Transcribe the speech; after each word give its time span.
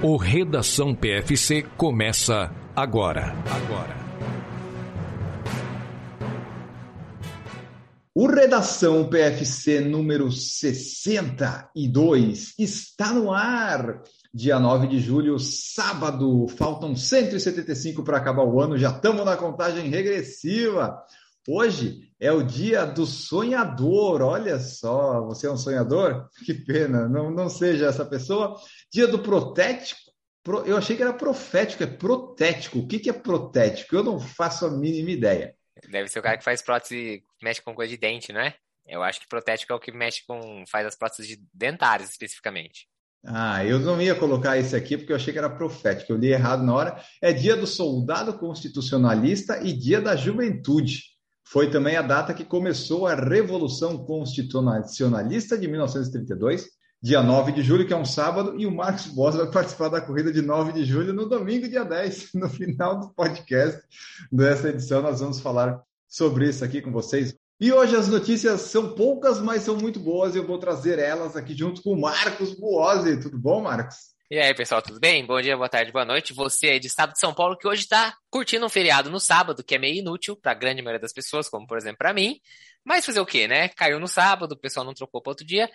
O 0.00 0.16
Redação 0.16 0.94
PFC 0.94 1.64
começa 1.76 2.54
agora. 2.76 3.34
Agora. 3.50 3.98
O 8.14 8.28
Redação 8.28 9.08
PFC 9.08 9.80
número 9.80 10.30
62 10.30 12.54
está 12.56 13.12
no 13.12 13.32
ar. 13.32 14.00
Dia 14.32 14.60
9 14.60 14.86
de 14.86 15.00
julho, 15.00 15.36
sábado. 15.40 16.46
Faltam 16.46 16.94
175 16.94 18.04
para 18.04 18.18
acabar 18.18 18.44
o 18.44 18.60
ano, 18.60 18.78
já 18.78 18.90
estamos 18.90 19.24
na 19.24 19.36
contagem 19.36 19.90
regressiva. 19.90 20.96
Hoje 21.50 22.00
é 22.20 22.30
o 22.30 22.42
dia 22.42 22.84
do 22.84 23.06
sonhador. 23.06 24.20
Olha 24.20 24.58
só, 24.58 25.24
você 25.24 25.46
é 25.46 25.50
um 25.50 25.56
sonhador? 25.56 26.28
Que 26.44 26.52
pena, 26.52 27.08
não, 27.08 27.30
não 27.30 27.48
seja 27.48 27.86
essa 27.86 28.04
pessoa. 28.04 28.54
Dia 28.92 29.06
do 29.06 29.18
protético. 29.18 30.00
Eu 30.64 30.76
achei 30.76 30.96
que 30.96 31.02
era 31.02 31.12
profético, 31.12 31.82
é 31.82 31.86
protético. 31.86 32.78
O 32.78 32.88
que, 32.88 32.98
que 32.98 33.10
é 33.10 33.12
protético? 33.12 33.94
Eu 33.94 34.02
não 34.02 34.18
faço 34.18 34.64
a 34.64 34.70
mínima 34.70 35.10
ideia. 35.10 35.54
Deve 35.90 36.08
ser 36.08 36.18
o 36.18 36.22
cara 36.22 36.38
que 36.38 36.44
faz 36.44 36.62
prótese, 36.62 37.22
mexe 37.42 37.60
com 37.60 37.74
coisa 37.74 37.90
de 37.90 37.98
dente, 37.98 38.32
não 38.32 38.40
é? 38.40 38.54
Eu 38.86 39.02
acho 39.02 39.20
que 39.20 39.28
protético 39.28 39.72
é 39.72 39.76
o 39.76 39.80
que 39.80 39.92
mexe 39.92 40.24
com, 40.26 40.64
faz 40.66 40.86
as 40.86 40.96
próteses 40.96 41.38
dentárias 41.52 42.10
especificamente. 42.10 42.88
Ah, 43.24 43.64
eu 43.64 43.78
não 43.78 44.00
ia 44.00 44.14
colocar 44.14 44.56
esse 44.56 44.74
aqui 44.74 44.96
porque 44.96 45.12
eu 45.12 45.16
achei 45.16 45.32
que 45.32 45.38
era 45.38 45.50
profético. 45.50 46.12
Eu 46.12 46.16
li 46.16 46.28
errado 46.28 46.62
na 46.62 46.74
hora. 46.74 47.04
É 47.20 47.32
dia 47.32 47.56
do 47.56 47.66
soldado 47.66 48.38
constitucionalista 48.38 49.60
e 49.62 49.72
dia 49.72 50.00
da 50.00 50.16
juventude. 50.16 51.02
Foi 51.44 51.70
também 51.70 51.96
a 51.96 52.02
data 52.02 52.32
que 52.32 52.44
começou 52.44 53.06
a 53.06 53.14
Revolução 53.14 54.04
Constitucionalista 54.04 55.58
de 55.58 55.66
1932, 55.66 56.68
dia 57.00 57.22
9 57.22 57.52
de 57.52 57.62
julho, 57.62 57.86
que 57.86 57.92
é 57.92 57.96
um 57.96 58.04
sábado, 58.04 58.54
e 58.58 58.66
o 58.66 58.74
Marcos 58.74 59.06
Boss 59.06 59.36
vai 59.36 59.50
participar 59.50 59.88
da 59.88 60.00
corrida 60.00 60.32
de 60.32 60.42
9 60.42 60.72
de 60.72 60.84
julho 60.84 61.12
no 61.12 61.28
domingo, 61.28 61.68
dia 61.68 61.84
10. 61.84 62.32
No 62.38 62.48
final 62.48 62.98
do 62.98 63.10
podcast 63.10 63.80
dessa 64.30 64.68
edição, 64.68 65.02
nós 65.02 65.20
vamos 65.20 65.40
falar 65.40 65.80
sobre 66.08 66.48
isso 66.48 66.64
aqui 66.64 66.82
com 66.82 66.90
vocês. 66.90 67.34
E 67.60 67.72
hoje 67.72 67.96
as 67.96 68.08
notícias 68.08 68.60
são 68.62 68.94
poucas, 68.94 69.40
mas 69.40 69.62
são 69.62 69.76
muito 69.76 69.98
boas 69.98 70.34
e 70.34 70.38
eu 70.38 70.46
vou 70.46 70.58
trazer 70.58 70.98
elas 70.98 71.36
aqui 71.36 71.54
junto 71.56 71.82
com 71.82 71.92
o 71.92 72.00
Marcos 72.00 72.54
Buozzi. 72.54 73.20
Tudo 73.20 73.38
bom, 73.38 73.60
Marcos? 73.60 73.96
E 74.30 74.38
aí, 74.38 74.54
pessoal, 74.54 74.82
tudo 74.82 75.00
bem? 75.00 75.24
Bom 75.24 75.40
dia, 75.40 75.56
boa 75.56 75.70
tarde, 75.70 75.90
boa 75.90 76.04
noite. 76.04 76.34
Você 76.34 76.68
aí 76.68 76.78
de 76.78 76.86
estado 76.86 77.14
de 77.14 77.18
São 77.18 77.32
Paulo 77.32 77.56
que 77.56 77.66
hoje 77.66 77.82
está 77.82 78.14
curtindo 78.30 78.66
um 78.66 78.68
feriado 78.68 79.08
no 79.10 79.18
sábado, 79.18 79.64
que 79.64 79.74
é 79.74 79.78
meio 79.78 80.00
inútil 80.00 80.36
para 80.36 80.52
a 80.52 80.54
grande 80.54 80.82
maioria 80.82 81.00
das 81.00 81.14
pessoas, 81.14 81.48
como 81.48 81.66
por 81.66 81.78
exemplo 81.78 81.96
para 81.96 82.12
mim. 82.12 82.38
Mas 82.84 83.06
fazer 83.06 83.20
o 83.20 83.26
quê, 83.26 83.48
né? 83.48 83.68
Caiu 83.70 83.98
no 83.98 84.06
sábado, 84.06 84.52
o 84.52 84.56
pessoal 84.56 84.84
não 84.84 84.92
trocou 84.92 85.22
para 85.22 85.30
outro 85.30 85.46
dia. 85.46 85.68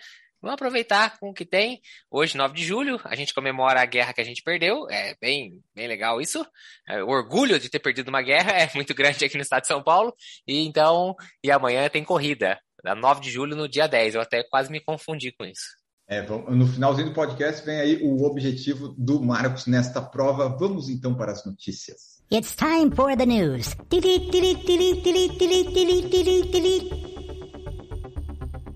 Vamos 0.44 0.56
aproveitar 0.56 1.18
com 1.18 1.30
o 1.30 1.32
que 1.32 1.46
tem. 1.46 1.80
Hoje, 2.10 2.36
9 2.36 2.54
de 2.54 2.62
julho, 2.62 3.00
a 3.04 3.16
gente 3.16 3.32
comemora 3.32 3.80
a 3.80 3.86
guerra 3.86 4.12
que 4.12 4.20
a 4.20 4.24
gente 4.24 4.42
perdeu. 4.42 4.86
É 4.90 5.16
bem, 5.18 5.58
bem 5.74 5.88
legal 5.88 6.20
isso. 6.20 6.44
É, 6.86 7.02
o 7.02 7.08
orgulho 7.08 7.58
de 7.58 7.70
ter 7.70 7.78
perdido 7.78 8.08
uma 8.08 8.20
guerra 8.20 8.52
é 8.60 8.70
muito 8.74 8.94
grande 8.94 9.24
aqui 9.24 9.36
no 9.36 9.42
estado 9.42 9.62
de 9.62 9.68
São 9.68 9.82
Paulo. 9.82 10.14
E 10.46 10.66
então, 10.66 11.16
e 11.42 11.50
amanhã 11.50 11.88
tem 11.88 12.04
corrida, 12.04 12.60
9 12.84 13.22
de 13.22 13.30
julho 13.30 13.56
no 13.56 13.66
dia 13.66 13.86
10. 13.86 14.16
Eu 14.16 14.20
até 14.20 14.44
quase 14.44 14.70
me 14.70 14.80
confundi 14.80 15.32
com 15.32 15.46
isso. 15.46 15.64
É, 16.06 16.20
no 16.20 16.66
finalzinho 16.66 17.08
do 17.08 17.14
podcast 17.14 17.64
vem 17.64 17.80
aí 17.80 18.00
o 18.02 18.24
objetivo 18.24 18.94
do 18.98 19.22
Marcos 19.22 19.66
nesta 19.66 20.02
prova. 20.02 20.54
Vamos 20.58 20.90
então 20.90 21.14
para 21.14 21.32
as 21.32 21.42
notícias. 21.46 22.22
It's 22.30 22.54
time 22.54 22.94
for 22.94 23.16
the 23.16 23.24
news. 23.24 23.74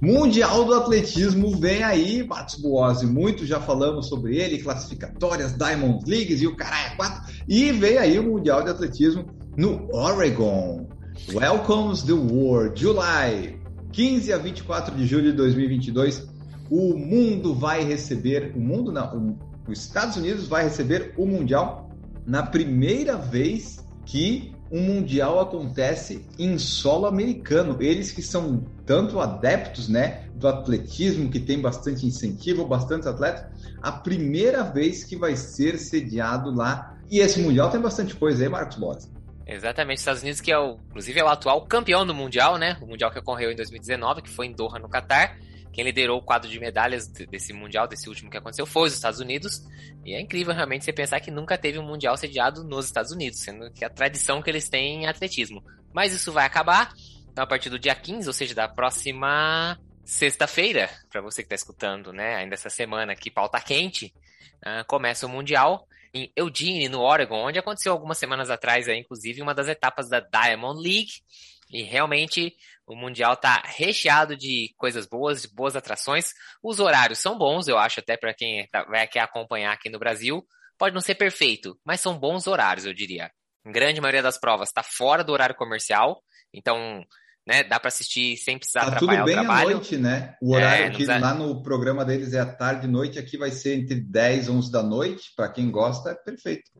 Mundial 0.00 0.64
do 0.64 0.74
Atletismo 0.74 1.56
vem 1.58 1.82
aí, 1.82 2.24
Marcos 2.24 2.54
Boazzi, 2.56 3.06
muito 3.06 3.44
já 3.44 3.60
falamos 3.60 4.08
sobre 4.08 4.36
ele, 4.36 4.62
classificatórias, 4.62 5.56
Diamond 5.56 6.08
Leagues 6.08 6.40
e 6.40 6.46
o 6.46 6.54
caralho 6.54 6.96
4. 6.96 7.34
E 7.48 7.72
vem 7.72 7.98
aí 7.98 8.18
o 8.18 8.22
Mundial 8.22 8.62
de 8.62 8.70
Atletismo 8.70 9.26
no 9.56 9.88
Oregon. 9.92 10.86
Welcomes 11.34 12.02
the 12.02 12.12
World, 12.12 12.80
July, 12.80 13.60
15 13.92 14.32
a 14.32 14.38
24 14.38 14.94
de 14.94 15.04
julho 15.04 15.32
de 15.32 15.36
2022 15.36 16.28
o 16.70 16.96
mundo 16.96 17.54
vai 17.54 17.82
receber, 17.82 18.52
o 18.54 18.60
mundo 18.60 18.92
não, 18.92 19.38
os 19.66 19.80
Estados 19.80 20.16
Unidos 20.16 20.46
vai 20.46 20.64
receber 20.64 21.14
o 21.16 21.26
Mundial 21.26 21.90
na 22.26 22.42
primeira 22.42 23.16
vez 23.16 23.84
que 24.04 24.52
um 24.70 24.82
Mundial 24.82 25.40
acontece 25.40 26.24
em 26.38 26.58
solo 26.58 27.06
americano. 27.06 27.76
Eles 27.80 28.12
que 28.12 28.22
são 28.22 28.64
tanto 28.84 29.20
adeptos 29.20 29.88
né, 29.88 30.24
do 30.34 30.46
atletismo, 30.46 31.30
que 31.30 31.40
tem 31.40 31.60
bastante 31.60 32.06
incentivo, 32.06 32.66
bastante 32.66 33.08
atletas, 33.08 33.44
a 33.82 33.92
primeira 33.92 34.62
vez 34.62 35.04
que 35.04 35.16
vai 35.16 35.36
ser 35.36 35.78
sediado 35.78 36.54
lá. 36.54 36.96
E 37.10 37.20
esse 37.20 37.40
Mundial 37.40 37.70
tem 37.70 37.80
bastante 37.80 38.14
coisa 38.14 38.42
aí, 38.42 38.48
Marcos 38.48 38.76
Boas. 38.76 39.10
Exatamente, 39.46 39.98
Estados 39.98 40.20
Unidos 40.20 40.42
que 40.42 40.52
é 40.52 40.58
o, 40.58 40.76
inclusive 40.90 41.18
é 41.18 41.24
o 41.24 41.28
atual 41.28 41.62
campeão 41.62 42.04
do 42.04 42.14
Mundial, 42.14 42.58
né? 42.58 42.76
O 42.82 42.86
Mundial 42.86 43.10
que 43.10 43.18
ocorreu 43.18 43.50
em 43.50 43.56
2019, 43.56 44.20
que 44.20 44.28
foi 44.28 44.46
em 44.46 44.52
Doha, 44.52 44.78
no 44.78 44.90
Catar. 44.90 45.38
Quem 45.78 45.84
liderou 45.84 46.18
o 46.18 46.22
quadro 46.22 46.50
de 46.50 46.58
medalhas 46.58 47.06
desse 47.06 47.52
Mundial, 47.52 47.86
desse 47.86 48.08
último 48.08 48.28
que 48.28 48.36
aconteceu, 48.36 48.66
foi 48.66 48.88
os 48.88 48.94
Estados 48.94 49.20
Unidos. 49.20 49.62
E 50.04 50.12
é 50.12 50.20
incrível 50.20 50.52
realmente 50.52 50.84
você 50.84 50.92
pensar 50.92 51.20
que 51.20 51.30
nunca 51.30 51.56
teve 51.56 51.78
um 51.78 51.84
Mundial 51.84 52.16
sediado 52.16 52.64
nos 52.64 52.86
Estados 52.86 53.12
Unidos, 53.12 53.38
sendo 53.38 53.70
que 53.70 53.84
a 53.84 53.88
tradição 53.88 54.42
que 54.42 54.50
eles 54.50 54.68
têm 54.68 55.04
em 55.04 55.06
atletismo. 55.06 55.62
Mas 55.92 56.12
isso 56.12 56.32
vai 56.32 56.44
acabar. 56.44 56.92
Então, 57.30 57.44
a 57.44 57.46
partir 57.46 57.70
do 57.70 57.78
dia 57.78 57.94
15, 57.94 58.26
ou 58.26 58.32
seja, 58.32 58.56
da 58.56 58.66
próxima 58.66 59.78
sexta-feira, 60.04 60.90
para 61.08 61.20
você 61.20 61.42
que 61.42 61.46
está 61.46 61.54
escutando, 61.54 62.12
né, 62.12 62.34
ainda 62.34 62.54
essa 62.54 62.70
semana 62.70 63.14
que 63.14 63.30
pauta 63.30 63.60
quente, 63.60 64.12
uh, 64.56 64.84
começa 64.88 65.26
o 65.26 65.28
Mundial 65.28 65.86
em 66.12 66.32
Eugene, 66.34 66.88
no 66.88 67.02
Oregon, 67.02 67.46
onde 67.46 67.60
aconteceu 67.60 67.92
algumas 67.92 68.18
semanas 68.18 68.50
atrás, 68.50 68.88
aí, 68.88 68.98
inclusive, 68.98 69.40
uma 69.40 69.54
das 69.54 69.68
etapas 69.68 70.08
da 70.08 70.18
Diamond 70.18 70.82
League. 70.82 71.22
E 71.70 71.82
realmente 71.82 72.56
o 72.88 72.96
Mundial 72.96 73.36
tá 73.36 73.62
recheado 73.66 74.34
de 74.34 74.72
coisas 74.76 75.06
boas, 75.06 75.42
de 75.42 75.54
boas 75.54 75.76
atrações. 75.76 76.32
Os 76.62 76.80
horários 76.80 77.18
são 77.18 77.36
bons, 77.36 77.68
eu 77.68 77.76
acho, 77.76 78.00
até 78.00 78.16
para 78.16 78.32
quem 78.32 78.66
tá, 78.68 78.84
vai 78.84 79.02
aqui 79.02 79.18
acompanhar 79.18 79.72
aqui 79.72 79.90
no 79.90 79.98
Brasil. 79.98 80.42
Pode 80.78 80.94
não 80.94 81.00
ser 81.00 81.14
perfeito, 81.14 81.78
mas 81.84 82.00
são 82.00 82.18
bons 82.18 82.46
horários, 82.46 82.86
eu 82.86 82.94
diria. 82.94 83.30
A 83.66 83.70
grande 83.70 84.00
maioria 84.00 84.22
das 84.22 84.38
provas 84.38 84.70
está 84.70 84.82
fora 84.82 85.22
do 85.22 85.32
horário 85.32 85.54
comercial, 85.54 86.22
então 86.52 87.04
né, 87.46 87.62
dá 87.62 87.78
para 87.78 87.88
assistir 87.88 88.36
sem 88.38 88.58
precisar 88.58 88.80
tá 88.82 88.86
atrapalhar 88.88 89.22
tudo 89.22 89.24
bem 89.26 89.34
o 89.34 89.40
trabalho. 89.42 89.68
à 89.68 89.72
noite, 89.72 89.96
né? 89.98 90.36
O 90.40 90.54
horário 90.54 90.84
é, 90.86 90.90
que 90.90 91.04
lá 91.04 91.34
no 91.34 91.62
programa 91.62 92.04
deles 92.04 92.32
é 92.32 92.40
à 92.40 92.46
tarde 92.46 92.86
e 92.86 92.90
noite, 92.90 93.18
aqui 93.18 93.36
vai 93.36 93.50
ser 93.50 93.74
entre 93.78 94.00
10 94.00 94.46
e 94.46 94.50
11 94.50 94.72
da 94.72 94.82
noite. 94.82 95.32
Para 95.36 95.50
quem 95.50 95.70
gosta, 95.70 96.10
é 96.10 96.14
perfeito. 96.14 96.70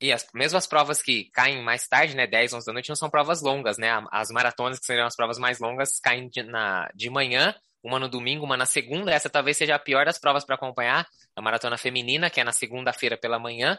E 0.00 0.12
as, 0.12 0.26
mesmo 0.34 0.58
as 0.58 0.66
provas 0.66 1.00
que 1.00 1.30
caem 1.32 1.62
mais 1.62 1.88
tarde, 1.88 2.14
né, 2.14 2.26
10, 2.26 2.52
11 2.52 2.66
da 2.66 2.72
noite, 2.72 2.88
não 2.88 2.96
são 2.96 3.08
provas 3.08 3.40
longas, 3.40 3.78
né? 3.78 3.88
As 4.12 4.30
maratonas, 4.30 4.78
que 4.78 4.84
seriam 4.84 5.06
as 5.06 5.16
provas 5.16 5.38
mais 5.38 5.58
longas, 5.58 5.98
caem 5.98 6.28
de, 6.28 6.42
na, 6.42 6.88
de 6.94 7.08
manhã, 7.08 7.54
uma 7.82 7.98
no 7.98 8.08
domingo, 8.08 8.44
uma 8.44 8.56
na 8.56 8.66
segunda. 8.66 9.12
Essa 9.12 9.30
talvez 9.30 9.56
seja 9.56 9.74
a 9.74 9.78
pior 9.78 10.04
das 10.04 10.18
provas 10.18 10.44
para 10.44 10.54
acompanhar. 10.54 11.06
A 11.34 11.40
maratona 11.40 11.78
feminina, 11.78 12.28
que 12.28 12.40
é 12.40 12.44
na 12.44 12.52
segunda-feira 12.52 13.16
pela 13.16 13.38
manhã, 13.38 13.78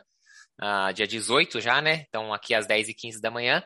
uh, 0.61 0.93
dia 0.93 1.05
18 1.05 1.61
já, 1.61 1.81
né? 1.81 2.05
Então 2.07 2.33
aqui 2.33 2.55
às 2.55 2.65
10 2.65 2.89
e 2.89 2.93
15 2.93 3.21
da 3.21 3.29
manhã. 3.29 3.63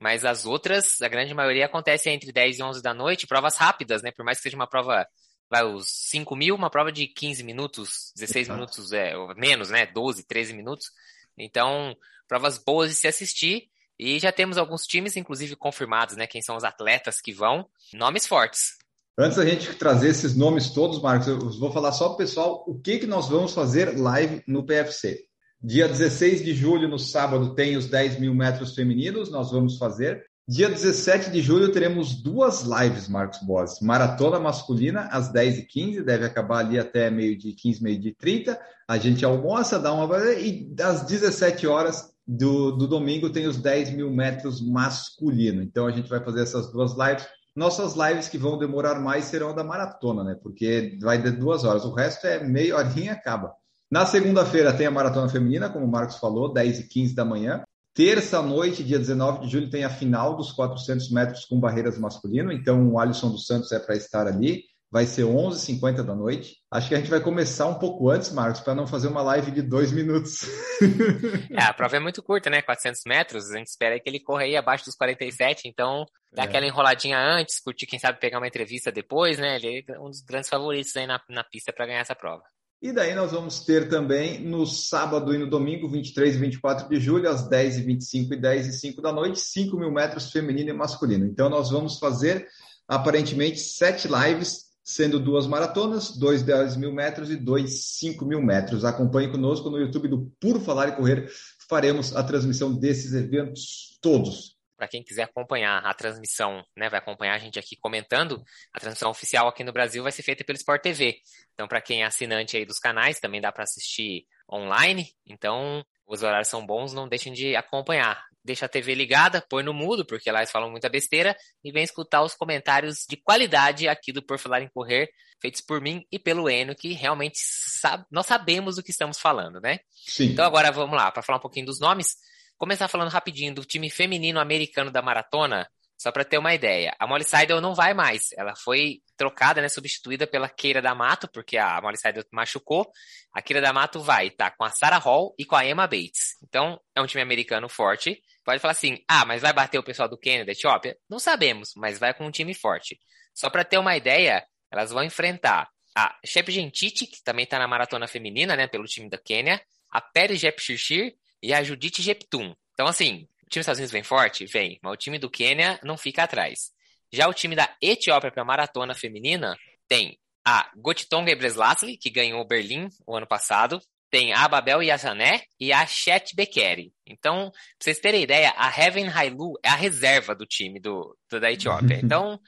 Mas 0.00 0.24
as 0.24 0.44
outras, 0.44 1.00
a 1.00 1.08
grande 1.08 1.32
maioria 1.32 1.66
acontece 1.66 2.10
entre 2.10 2.32
10 2.32 2.58
e 2.58 2.62
11 2.62 2.82
da 2.82 2.92
noite, 2.92 3.26
provas 3.26 3.56
rápidas, 3.56 4.02
né? 4.02 4.10
Por 4.10 4.24
mais 4.24 4.38
que 4.38 4.42
seja 4.42 4.56
uma 4.56 4.66
prova, 4.66 5.06
vai, 5.48 5.64
os 5.64 5.88
5 6.10 6.34
mil, 6.34 6.54
uma 6.54 6.70
prova 6.70 6.90
de 6.90 7.06
15 7.06 7.44
minutos, 7.44 8.12
16 8.16 8.46
Exato. 8.46 8.58
minutos, 8.58 8.92
é, 8.92 9.14
menos, 9.36 9.70
né? 9.70 9.86
12, 9.86 10.26
13 10.26 10.52
minutos. 10.52 10.90
Então, 11.38 11.96
provas 12.28 12.58
boas 12.58 12.90
de 12.90 12.96
se 12.96 13.06
assistir. 13.06 13.68
E 13.98 14.18
já 14.18 14.32
temos 14.32 14.58
alguns 14.58 14.86
times, 14.86 15.16
inclusive, 15.16 15.54
confirmados, 15.54 16.16
né? 16.16 16.26
Quem 16.26 16.42
são 16.42 16.56
os 16.56 16.64
atletas 16.64 17.20
que 17.20 17.32
vão. 17.32 17.68
Nomes 17.92 18.26
fortes. 18.26 18.72
Antes 19.16 19.36
da 19.36 19.46
gente 19.46 19.72
trazer 19.74 20.08
esses 20.08 20.36
nomes 20.36 20.70
todos, 20.70 21.00
Marcos, 21.00 21.28
eu 21.28 21.38
vou 21.38 21.72
falar 21.72 21.92
só 21.92 22.06
para 22.06 22.14
o 22.14 22.18
pessoal 22.18 22.64
o 22.66 22.80
que, 22.80 22.98
que 22.98 23.06
nós 23.06 23.28
vamos 23.28 23.52
fazer 23.52 23.96
live 23.96 24.42
no 24.46 24.66
PFC. 24.66 25.24
Dia 25.62 25.86
16 25.86 26.44
de 26.44 26.52
julho, 26.52 26.88
no 26.88 26.98
sábado, 26.98 27.54
tem 27.54 27.76
os 27.76 27.86
10 27.86 28.18
mil 28.18 28.34
metros 28.34 28.74
femininos, 28.74 29.30
nós 29.30 29.52
vamos 29.52 29.78
fazer. 29.78 30.26
Dia 30.46 30.68
17 30.68 31.30
de 31.30 31.40
julho 31.40 31.72
teremos 31.72 32.20
duas 32.20 32.64
lives, 32.64 33.08
Marcos 33.08 33.38
Boas. 33.40 33.80
Maratona 33.80 34.38
masculina 34.38 35.08
às 35.10 35.32
10h15, 35.32 36.04
deve 36.04 36.26
acabar 36.26 36.58
ali 36.58 36.78
até 36.78 37.10
meio 37.10 37.34
de 37.34 37.52
15, 37.52 37.82
meio 37.82 37.98
de 37.98 38.12
30. 38.12 38.60
A 38.86 38.98
gente 38.98 39.24
almoça, 39.24 39.78
dá 39.78 39.90
uma. 39.90 40.06
E 40.34 40.70
às 40.82 41.06
17 41.06 41.66
horas 41.66 42.12
do, 42.26 42.72
do 42.72 42.86
domingo 42.86 43.30
tem 43.30 43.46
os 43.46 43.56
10 43.56 43.94
mil 43.94 44.10
metros 44.10 44.60
masculino. 44.60 45.62
Então 45.62 45.86
a 45.86 45.90
gente 45.90 46.10
vai 46.10 46.22
fazer 46.22 46.42
essas 46.42 46.70
duas 46.70 46.92
lives. 46.92 47.26
Nossas 47.56 47.94
lives 47.94 48.28
que 48.28 48.36
vão 48.36 48.58
demorar 48.58 49.00
mais 49.00 49.24
serão 49.24 49.54
da 49.54 49.64
maratona, 49.64 50.22
né? 50.22 50.36
Porque 50.42 50.98
vai 51.00 51.16
de 51.16 51.30
duas 51.30 51.64
horas. 51.64 51.86
O 51.86 51.94
resto 51.94 52.26
é 52.26 52.44
meia 52.44 52.76
horinha 52.76 53.06
e 53.06 53.08
acaba. 53.08 53.54
Na 53.90 54.04
segunda-feira 54.04 54.74
tem 54.74 54.86
a 54.86 54.90
maratona 54.90 55.28
feminina, 55.30 55.70
como 55.70 55.86
o 55.86 55.90
Marcos 55.90 56.16
falou, 56.16 56.52
10 56.52 56.80
e 56.80 56.88
15 56.88 57.14
da 57.14 57.24
manhã. 57.24 57.62
Terça-noite, 57.94 58.82
dia 58.82 58.98
19 58.98 59.46
de 59.46 59.52
julho, 59.52 59.70
tem 59.70 59.84
a 59.84 59.88
final 59.88 60.36
dos 60.36 60.50
400 60.50 61.12
metros 61.12 61.44
com 61.44 61.60
barreiras 61.60 61.96
masculino. 61.96 62.50
Então, 62.50 62.90
o 62.90 62.98
Alisson 62.98 63.30
dos 63.30 63.46
Santos 63.46 63.70
é 63.70 63.78
para 63.78 63.94
estar 63.94 64.26
ali. 64.26 64.64
vai 64.90 65.06
ser 65.06 65.22
11h50 65.22 66.02
da 66.02 66.14
noite. 66.14 66.56
Acho 66.72 66.88
que 66.88 66.94
a 66.96 66.98
gente 66.98 67.10
vai 67.10 67.20
começar 67.20 67.66
um 67.66 67.78
pouco 67.78 68.10
antes, 68.10 68.32
Marcos, 68.32 68.60
para 68.60 68.74
não 68.74 68.84
fazer 68.84 69.06
uma 69.06 69.22
live 69.22 69.52
de 69.52 69.62
dois 69.62 69.92
minutos. 69.92 70.42
é, 71.50 71.62
a 71.62 71.72
prova 71.72 71.96
é 71.96 72.00
muito 72.00 72.20
curta, 72.20 72.50
né? 72.50 72.62
400 72.62 73.02
metros. 73.06 73.48
A 73.52 73.58
gente 73.58 73.68
espera 73.68 73.98
que 74.00 74.08
ele 74.08 74.18
corra 74.18 74.42
aí 74.42 74.56
abaixo 74.56 74.84
dos 74.84 74.96
47, 74.96 75.68
então 75.68 76.04
dá 76.32 76.42
é. 76.42 76.46
aquela 76.46 76.66
enroladinha 76.66 77.16
antes, 77.18 77.60
curtir, 77.60 77.86
quem 77.86 78.00
sabe 78.00 78.18
pegar 78.18 78.38
uma 78.38 78.48
entrevista 78.48 78.90
depois, 78.90 79.38
né? 79.38 79.54
Ele 79.54 79.84
é 79.88 80.00
um 80.00 80.10
dos 80.10 80.20
grandes 80.20 80.50
favoritos 80.50 80.96
aí 80.96 81.06
na, 81.06 81.20
na 81.28 81.44
pista 81.44 81.72
para 81.72 81.86
ganhar 81.86 82.00
essa 82.00 82.16
prova. 82.16 82.42
E 82.82 82.92
daí 82.92 83.14
nós 83.14 83.32
vamos 83.32 83.60
ter 83.60 83.88
também 83.88 84.40
no 84.44 84.66
sábado 84.66 85.34
e 85.34 85.38
no 85.38 85.48
domingo, 85.48 85.88
23 85.88 86.34
e 86.34 86.38
24 86.38 86.88
de 86.88 87.00
julho, 87.00 87.30
às 87.30 87.48
10h25 87.48 88.32
e 88.32 88.36
10 88.36 88.66
e 88.66 88.72
5 88.72 89.00
da 89.00 89.12
noite, 89.12 89.40
5 89.40 89.76
mil 89.78 89.90
metros 89.90 90.30
feminino 90.30 90.70
e 90.70 90.72
masculino. 90.74 91.24
Então 91.24 91.48
nós 91.48 91.70
vamos 91.70 91.98
fazer 91.98 92.46
aparentemente 92.86 93.58
sete 93.58 94.06
lives, 94.06 94.64
sendo 94.84 95.18
duas 95.18 95.46
maratonas, 95.46 96.16
dois 96.16 96.42
10 96.42 96.76
mil 96.76 96.92
metros 96.92 97.30
e 97.30 97.36
dois 97.36 97.96
5 97.98 98.24
mil 98.26 98.42
metros. 98.42 98.84
Acompanhe 98.84 99.30
conosco 99.30 99.70
no 99.70 99.78
YouTube 99.78 100.08
do 100.08 100.30
Puro 100.38 100.60
Falar 100.60 100.88
e 100.88 100.96
Correr. 100.96 101.30
Faremos 101.68 102.14
a 102.14 102.22
transmissão 102.22 102.70
desses 102.70 103.14
eventos 103.14 103.98
todos 104.02 104.53
para 104.84 104.88
quem 104.88 105.02
quiser 105.02 105.22
acompanhar 105.22 105.78
a 105.78 105.94
transmissão, 105.94 106.62
né, 106.76 106.90
vai 106.90 106.98
acompanhar 106.98 107.34
a 107.34 107.38
gente 107.38 107.58
aqui 107.58 107.74
comentando, 107.76 108.42
a 108.72 108.78
transmissão 108.78 109.10
oficial 109.10 109.48
aqui 109.48 109.64
no 109.64 109.72
Brasil 109.72 110.02
vai 110.02 110.12
ser 110.12 110.22
feita 110.22 110.44
pelo 110.44 110.58
Sport 110.58 110.82
TV. 110.82 111.16
Então, 111.54 111.66
para 111.66 111.80
quem 111.80 112.02
é 112.02 112.06
assinante 112.06 112.56
aí 112.56 112.66
dos 112.66 112.78
canais, 112.78 113.18
também 113.18 113.40
dá 113.40 113.50
para 113.50 113.64
assistir 113.64 114.26
online. 114.52 115.08
Então, 115.26 115.82
os 116.06 116.22
horários 116.22 116.48
são 116.48 116.66
bons, 116.66 116.92
não 116.92 117.08
deixem 117.08 117.32
de 117.32 117.56
acompanhar. 117.56 118.22
Deixa 118.44 118.66
a 118.66 118.68
TV 118.68 118.94
ligada, 118.94 119.42
põe 119.48 119.62
no 119.62 119.72
mudo, 119.72 120.04
porque 120.04 120.30
lá 120.30 120.40
eles 120.40 120.50
falam 120.50 120.70
muita 120.70 120.90
besteira, 120.90 121.34
e 121.64 121.72
vem 121.72 121.82
escutar 121.82 122.22
os 122.22 122.34
comentários 122.34 123.06
de 123.08 123.16
qualidade 123.16 123.88
aqui 123.88 124.12
do 124.12 124.22
Por 124.22 124.38
Falar 124.38 124.60
em 124.60 124.68
Correr, 124.68 125.08
feitos 125.40 125.62
por 125.62 125.80
mim 125.80 126.04
e 126.12 126.18
pelo 126.18 126.50
Enio, 126.50 126.76
que 126.76 126.92
realmente 126.92 127.38
sabe, 127.38 128.04
nós 128.10 128.26
sabemos 128.26 128.76
do 128.76 128.82
que 128.82 128.90
estamos 128.90 129.18
falando, 129.18 129.62
né? 129.62 129.78
Sim. 130.06 130.26
Então 130.26 130.44
agora 130.44 130.70
vamos 130.70 130.94
lá, 130.94 131.10
para 131.10 131.22
falar 131.22 131.38
um 131.38 131.42
pouquinho 131.42 131.64
dos 131.64 131.80
nomes. 131.80 132.16
Começar 132.56 132.88
falando 132.88 133.10
rapidinho 133.10 133.54
do 133.54 133.64
time 133.64 133.90
feminino 133.90 134.40
americano 134.40 134.90
da 134.90 135.02
maratona, 135.02 135.68
só 135.96 136.12
para 136.12 136.24
ter 136.24 136.38
uma 136.38 136.54
ideia. 136.54 136.94
A 136.98 137.06
Molly 137.06 137.24
Seidel 137.24 137.60
não 137.60 137.74
vai 137.74 137.94
mais. 137.94 138.32
Ela 138.36 138.54
foi 138.54 139.00
trocada, 139.16 139.60
né, 139.60 139.68
substituída 139.68 140.26
pela 140.26 140.48
Keira 140.48 140.82
D'Amato, 140.82 141.28
porque 141.32 141.56
a 141.56 141.80
Molly 141.80 141.96
Seidel 141.96 142.24
machucou. 142.32 142.90
A 143.32 143.40
Keira 143.40 143.60
D'Amato 143.60 144.00
vai 144.00 144.30
tá, 144.30 144.50
com 144.50 144.64
a 144.64 144.70
Sarah 144.70 144.98
Hall 144.98 145.34
e 145.38 145.44
com 145.44 145.56
a 145.56 145.64
Emma 145.64 145.86
Bates. 145.86 146.36
Então, 146.42 146.80
é 146.94 147.00
um 147.00 147.06
time 147.06 147.22
americano 147.22 147.68
forte. 147.68 148.20
Pode 148.44 148.60
falar 148.60 148.72
assim: 148.72 149.02
"Ah, 149.08 149.24
mas 149.24 149.42
vai 149.42 149.52
bater 149.52 149.78
o 149.78 149.82
pessoal 149.82 150.08
do 150.08 150.18
Quênia, 150.18 150.44
da 150.44 150.52
Etiópia?" 150.52 150.96
Não 151.08 151.18
sabemos, 151.18 151.72
mas 151.76 151.98
vai 151.98 152.12
com 152.14 152.26
um 152.26 152.30
time 152.30 152.54
forte. 152.54 152.98
Só 153.34 153.50
para 153.50 153.64
ter 153.64 153.78
uma 153.78 153.96
ideia, 153.96 154.44
elas 154.70 154.90
vão 154.90 155.02
enfrentar 155.02 155.68
a 155.96 156.16
Shep 156.24 156.50
Gentiti, 156.50 157.06
que 157.06 157.22
também 157.22 157.44
está 157.44 157.58
na 157.58 157.68
maratona 157.68 158.06
feminina, 158.08 158.56
né, 158.56 158.66
pelo 158.66 158.84
time 158.84 159.08
da 159.08 159.16
Quênia, 159.16 159.60
a 159.90 160.00
Peri 160.00 160.36
Jepchirchir 160.36 161.14
e 161.44 161.52
a 161.52 161.62
Judith 161.62 162.00
Jeptum. 162.00 162.54
Então, 162.72 162.86
assim, 162.86 163.28
o 163.42 163.50
time 163.50 163.50
dos 163.50 163.56
Estados 163.58 163.78
Unidos 163.78 163.92
vem 163.92 164.02
forte? 164.02 164.46
Vem, 164.46 164.78
mas 164.82 164.94
o 164.94 164.96
time 164.96 165.18
do 165.18 165.28
Quênia 165.28 165.78
não 165.84 165.98
fica 165.98 166.22
atrás. 166.22 166.72
Já 167.12 167.28
o 167.28 167.34
time 167.34 167.54
da 167.54 167.68
Etiópia 167.82 168.32
para 168.32 168.44
maratona 168.44 168.94
feminina 168.94 169.54
tem 169.86 170.18
a 170.42 170.70
Gotitonga 170.74 171.30
Ebreslasli, 171.30 171.98
que 171.98 172.08
ganhou 172.08 172.46
Berlim 172.46 172.88
o 173.06 173.14
ano 173.14 173.26
passado, 173.26 173.78
tem 174.10 174.32
a 174.32 174.48
Babel 174.48 174.82
Yazané 174.82 175.42
e 175.60 175.70
a 175.70 175.84
Chet 175.86 176.34
Bekeri. 176.34 176.94
Então, 177.06 177.50
pra 177.50 177.60
vocês 177.78 177.98
terem 177.98 178.22
ideia, 178.22 178.54
a 178.56 178.68
Heaven 178.68 179.08
Hailu 179.08 179.52
é 179.62 179.68
a 179.68 179.76
reserva 179.76 180.34
do 180.34 180.46
time 180.46 180.80
do, 180.80 181.14
do 181.30 181.38
da 181.38 181.52
Etiópia. 181.52 182.00
Então, 182.02 182.40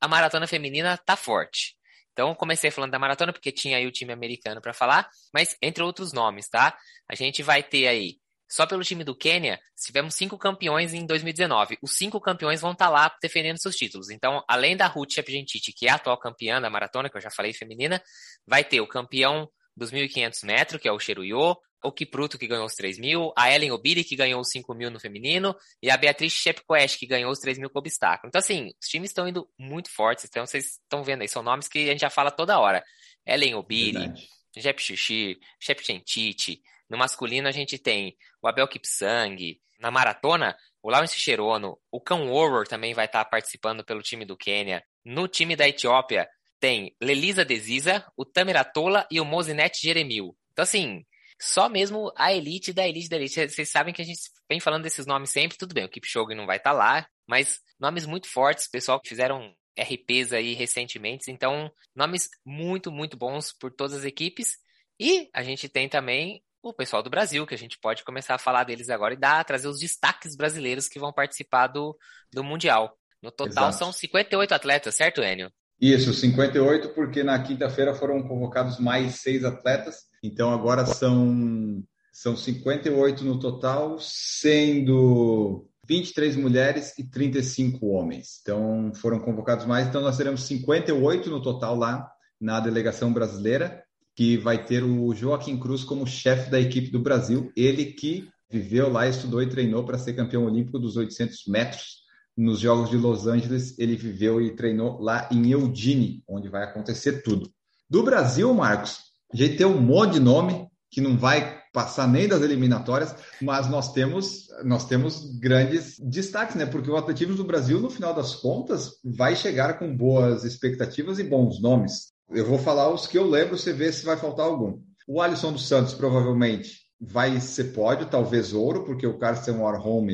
a 0.00 0.06
maratona 0.06 0.46
feminina 0.46 0.96
tá 0.96 1.16
forte. 1.16 1.74
Então, 2.12 2.32
comecei 2.36 2.70
falando 2.70 2.92
da 2.92 2.98
maratona 3.00 3.32
porque 3.32 3.50
tinha 3.50 3.78
aí 3.78 3.86
o 3.86 3.92
time 3.92 4.12
americano 4.12 4.60
para 4.60 4.72
falar, 4.72 5.08
mas 5.32 5.56
entre 5.60 5.82
outros 5.82 6.12
nomes, 6.12 6.48
tá? 6.48 6.78
A 7.10 7.16
gente 7.16 7.42
vai 7.42 7.60
ter 7.60 7.88
aí 7.88 8.18
só 8.54 8.66
pelo 8.66 8.84
time 8.84 9.02
do 9.02 9.16
Quênia, 9.16 9.58
tivemos 9.76 10.14
cinco 10.14 10.38
campeões 10.38 10.94
em 10.94 11.04
2019. 11.04 11.76
Os 11.82 11.96
cinco 11.96 12.20
campeões 12.20 12.60
vão 12.60 12.70
estar 12.70 12.86
tá 12.86 12.90
lá 12.90 13.12
defendendo 13.20 13.60
seus 13.60 13.74
títulos. 13.74 14.10
Então, 14.10 14.44
além 14.46 14.76
da 14.76 14.86
Ruth 14.86 15.10
Shepgentiti, 15.12 15.72
que 15.72 15.88
é 15.88 15.90
a 15.90 15.96
atual 15.96 16.16
campeã 16.16 16.60
da 16.60 16.70
maratona, 16.70 17.10
que 17.10 17.16
eu 17.16 17.20
já 17.20 17.30
falei 17.30 17.52
feminina, 17.52 18.00
vai 18.46 18.62
ter 18.62 18.80
o 18.80 18.86
campeão 18.86 19.50
dos 19.76 19.90
1.500 19.90 20.46
metros, 20.46 20.80
que 20.80 20.86
é 20.86 20.92
o 20.92 21.00
Cheruyo, 21.00 21.56
o 21.82 21.90
Kipruto, 21.90 22.38
que 22.38 22.46
ganhou 22.46 22.64
os 22.64 22.74
3 22.74 22.96
mil, 22.96 23.32
a 23.36 23.52
Ellen 23.52 23.72
Obiri, 23.72 24.04
que 24.04 24.14
ganhou 24.14 24.40
os 24.40 24.48
5 24.50 24.72
mil 24.72 24.88
no 24.88 25.00
feminino, 25.00 25.52
e 25.82 25.90
a 25.90 25.96
Beatriz 25.96 26.32
Shepquest, 26.32 26.96
que 26.96 27.08
ganhou 27.08 27.32
os 27.32 27.40
3 27.40 27.58
mil 27.58 27.68
com 27.68 27.80
obstáculo. 27.80 28.28
Então, 28.28 28.38
assim, 28.38 28.70
os 28.80 28.88
times 28.88 29.10
estão 29.10 29.26
indo 29.26 29.48
muito 29.58 29.90
fortes, 29.90 30.26
então 30.26 30.46
vocês 30.46 30.78
estão 30.80 31.02
vendo 31.02 31.22
aí, 31.22 31.28
são 31.28 31.42
nomes 31.42 31.66
que 31.66 31.88
a 31.88 31.92
gente 31.92 32.02
já 32.02 32.10
fala 32.10 32.30
toda 32.30 32.60
hora. 32.60 32.84
Ellen 33.26 33.56
Obiri, 33.56 34.12
Jep 34.56 34.80
Xixi, 34.80 35.40
Shep 35.58 35.84
Chentiti, 35.84 36.62
no 36.88 36.98
masculino, 36.98 37.48
a 37.48 37.52
gente 37.52 37.78
tem 37.78 38.16
o 38.42 38.48
Abel 38.48 38.68
Kipsang. 38.68 39.60
Na 39.80 39.90
maratona, 39.90 40.56
o 40.82 40.90
Lawrence 40.90 41.18
Cherono. 41.18 41.78
O 41.90 42.00
Cão 42.00 42.32
Warrior 42.32 42.66
também 42.66 42.94
vai 42.94 43.06
estar 43.06 43.24
participando 43.24 43.84
pelo 43.84 44.02
time 44.02 44.24
do 44.24 44.36
Quênia. 44.36 44.82
No 45.04 45.28
time 45.28 45.56
da 45.56 45.68
Etiópia, 45.68 46.28
tem 46.60 46.94
Lelisa 47.02 47.44
Desiza, 47.44 48.06
o 48.16 48.24
Tameratola 48.24 49.06
e 49.10 49.20
o 49.20 49.24
Mozinet 49.24 49.78
Jeremil. 49.82 50.36
Então, 50.52 50.62
assim, 50.62 51.04
só 51.40 51.68
mesmo 51.68 52.12
a 52.16 52.32
elite 52.32 52.72
da 52.72 52.88
elite 52.88 53.08
da 53.08 53.16
elite. 53.16 53.48
Vocês 53.48 53.70
sabem 53.70 53.92
que 53.92 54.00
a 54.00 54.04
gente 54.04 54.20
vem 54.48 54.60
falando 54.60 54.82
desses 54.82 55.06
nomes 55.06 55.30
sempre, 55.30 55.58
tudo 55.58 55.74
bem, 55.74 55.84
o 55.84 55.88
Kipchoge 55.88 56.34
não 56.34 56.46
vai 56.46 56.56
estar 56.56 56.72
lá, 56.72 57.06
mas 57.26 57.60
nomes 57.78 58.06
muito 58.06 58.28
fortes, 58.28 58.68
pessoal 58.68 59.00
que 59.00 59.08
fizeram 59.08 59.54
RPs 59.78 60.32
aí 60.32 60.54
recentemente, 60.54 61.30
então 61.30 61.70
nomes 61.94 62.28
muito, 62.44 62.92
muito 62.92 63.16
bons 63.16 63.52
por 63.52 63.72
todas 63.72 63.98
as 63.98 64.04
equipes. 64.04 64.56
E 64.98 65.28
a 65.34 65.42
gente 65.42 65.68
tem 65.68 65.88
também 65.88 66.42
o 66.70 66.74
pessoal 66.74 67.02
do 67.02 67.10
Brasil, 67.10 67.46
que 67.46 67.54
a 67.54 67.58
gente 67.58 67.78
pode 67.78 68.04
começar 68.04 68.34
a 68.34 68.38
falar 68.38 68.64
deles 68.64 68.88
agora 68.88 69.14
e 69.14 69.18
dar, 69.18 69.44
trazer 69.44 69.68
os 69.68 69.78
destaques 69.78 70.34
brasileiros 70.34 70.88
que 70.88 70.98
vão 70.98 71.12
participar 71.12 71.66
do, 71.66 71.96
do 72.32 72.42
Mundial. 72.42 72.96
No 73.22 73.30
total 73.30 73.68
Exato. 73.68 73.78
são 73.78 73.92
58 73.92 74.54
atletas, 74.54 74.96
certo, 74.96 75.22
Enio? 75.22 75.50
Isso, 75.80 76.14
58, 76.14 76.90
porque 76.90 77.22
na 77.22 77.42
quinta-feira 77.42 77.94
foram 77.94 78.22
convocados 78.26 78.78
mais 78.78 79.16
seis 79.16 79.44
atletas, 79.44 80.04
então 80.22 80.52
agora 80.52 80.86
são, 80.86 81.82
são 82.12 82.36
58 82.36 83.24
no 83.24 83.38
total, 83.38 83.98
sendo 83.98 85.68
23 85.86 86.36
mulheres 86.36 86.96
e 86.98 87.04
35 87.04 87.86
homens. 87.88 88.40
Então 88.40 88.92
foram 88.94 89.18
convocados 89.18 89.66
mais, 89.66 89.86
então 89.86 90.00
nós 90.00 90.16
teremos 90.16 90.44
58 90.44 91.28
no 91.28 91.42
total 91.42 91.76
lá 91.76 92.10
na 92.40 92.60
delegação 92.60 93.12
brasileira 93.12 93.83
que 94.14 94.36
vai 94.36 94.64
ter 94.64 94.82
o 94.84 95.14
Joaquim 95.14 95.58
Cruz 95.58 95.84
como 95.84 96.06
chefe 96.06 96.50
da 96.50 96.60
equipe 96.60 96.90
do 96.90 97.00
Brasil, 97.00 97.50
ele 97.56 97.86
que 97.86 98.28
viveu 98.50 98.90
lá, 98.90 99.08
estudou 99.08 99.42
e 99.42 99.48
treinou 99.48 99.84
para 99.84 99.98
ser 99.98 100.14
campeão 100.14 100.44
olímpico 100.44 100.78
dos 100.78 100.96
800 100.96 101.46
metros 101.48 102.04
nos 102.36 102.60
Jogos 102.60 102.90
de 102.90 102.96
Los 102.96 103.26
Angeles. 103.26 103.76
Ele 103.78 103.96
viveu 103.96 104.40
e 104.40 104.54
treinou 104.54 105.00
lá 105.00 105.28
em 105.32 105.50
Eugene, 105.50 106.22
onde 106.28 106.48
vai 106.48 106.62
acontecer 106.62 107.22
tudo. 107.22 107.50
Do 107.90 108.02
Brasil, 108.02 108.52
Marcos, 108.54 108.98
a 109.32 109.36
gente 109.36 109.56
tem 109.56 109.66
um 109.66 109.80
monte 109.80 110.14
de 110.14 110.20
nome 110.20 110.68
que 110.90 111.00
não 111.00 111.16
vai 111.16 111.60
passar 111.72 112.06
nem 112.06 112.28
das 112.28 112.40
eliminatórias, 112.42 113.16
mas 113.42 113.68
nós 113.68 113.92
temos 113.92 114.46
nós 114.64 114.86
temos 114.86 115.36
grandes 115.40 115.98
destaques, 115.98 116.54
né? 116.54 116.64
Porque 116.64 116.88
o 116.88 116.96
atletismo 116.96 117.34
do 117.34 117.44
Brasil, 117.44 117.80
no 117.80 117.90
final 117.90 118.14
das 118.14 118.36
contas, 118.36 118.92
vai 119.04 119.34
chegar 119.34 119.80
com 119.80 119.96
boas 119.96 120.44
expectativas 120.44 121.18
e 121.18 121.24
bons 121.24 121.60
nomes. 121.60 122.13
Eu 122.30 122.46
vou 122.46 122.58
falar 122.58 122.92
os 122.92 123.06
que 123.06 123.18
eu 123.18 123.28
lembro, 123.28 123.56
você 123.56 123.72
vê 123.72 123.92
se 123.92 124.04
vai 124.04 124.16
faltar 124.16 124.46
algum. 124.46 124.80
O 125.06 125.20
Alisson 125.20 125.52
dos 125.52 125.68
Santos 125.68 125.94
provavelmente 125.94 126.84
vai 127.00 127.38
ser 127.40 127.72
pódio, 127.74 128.06
talvez 128.06 128.52
ouro, 128.52 128.84
porque 128.84 129.06
o 129.06 129.18
Carsten 129.18 129.56
Warholm, 129.56 130.08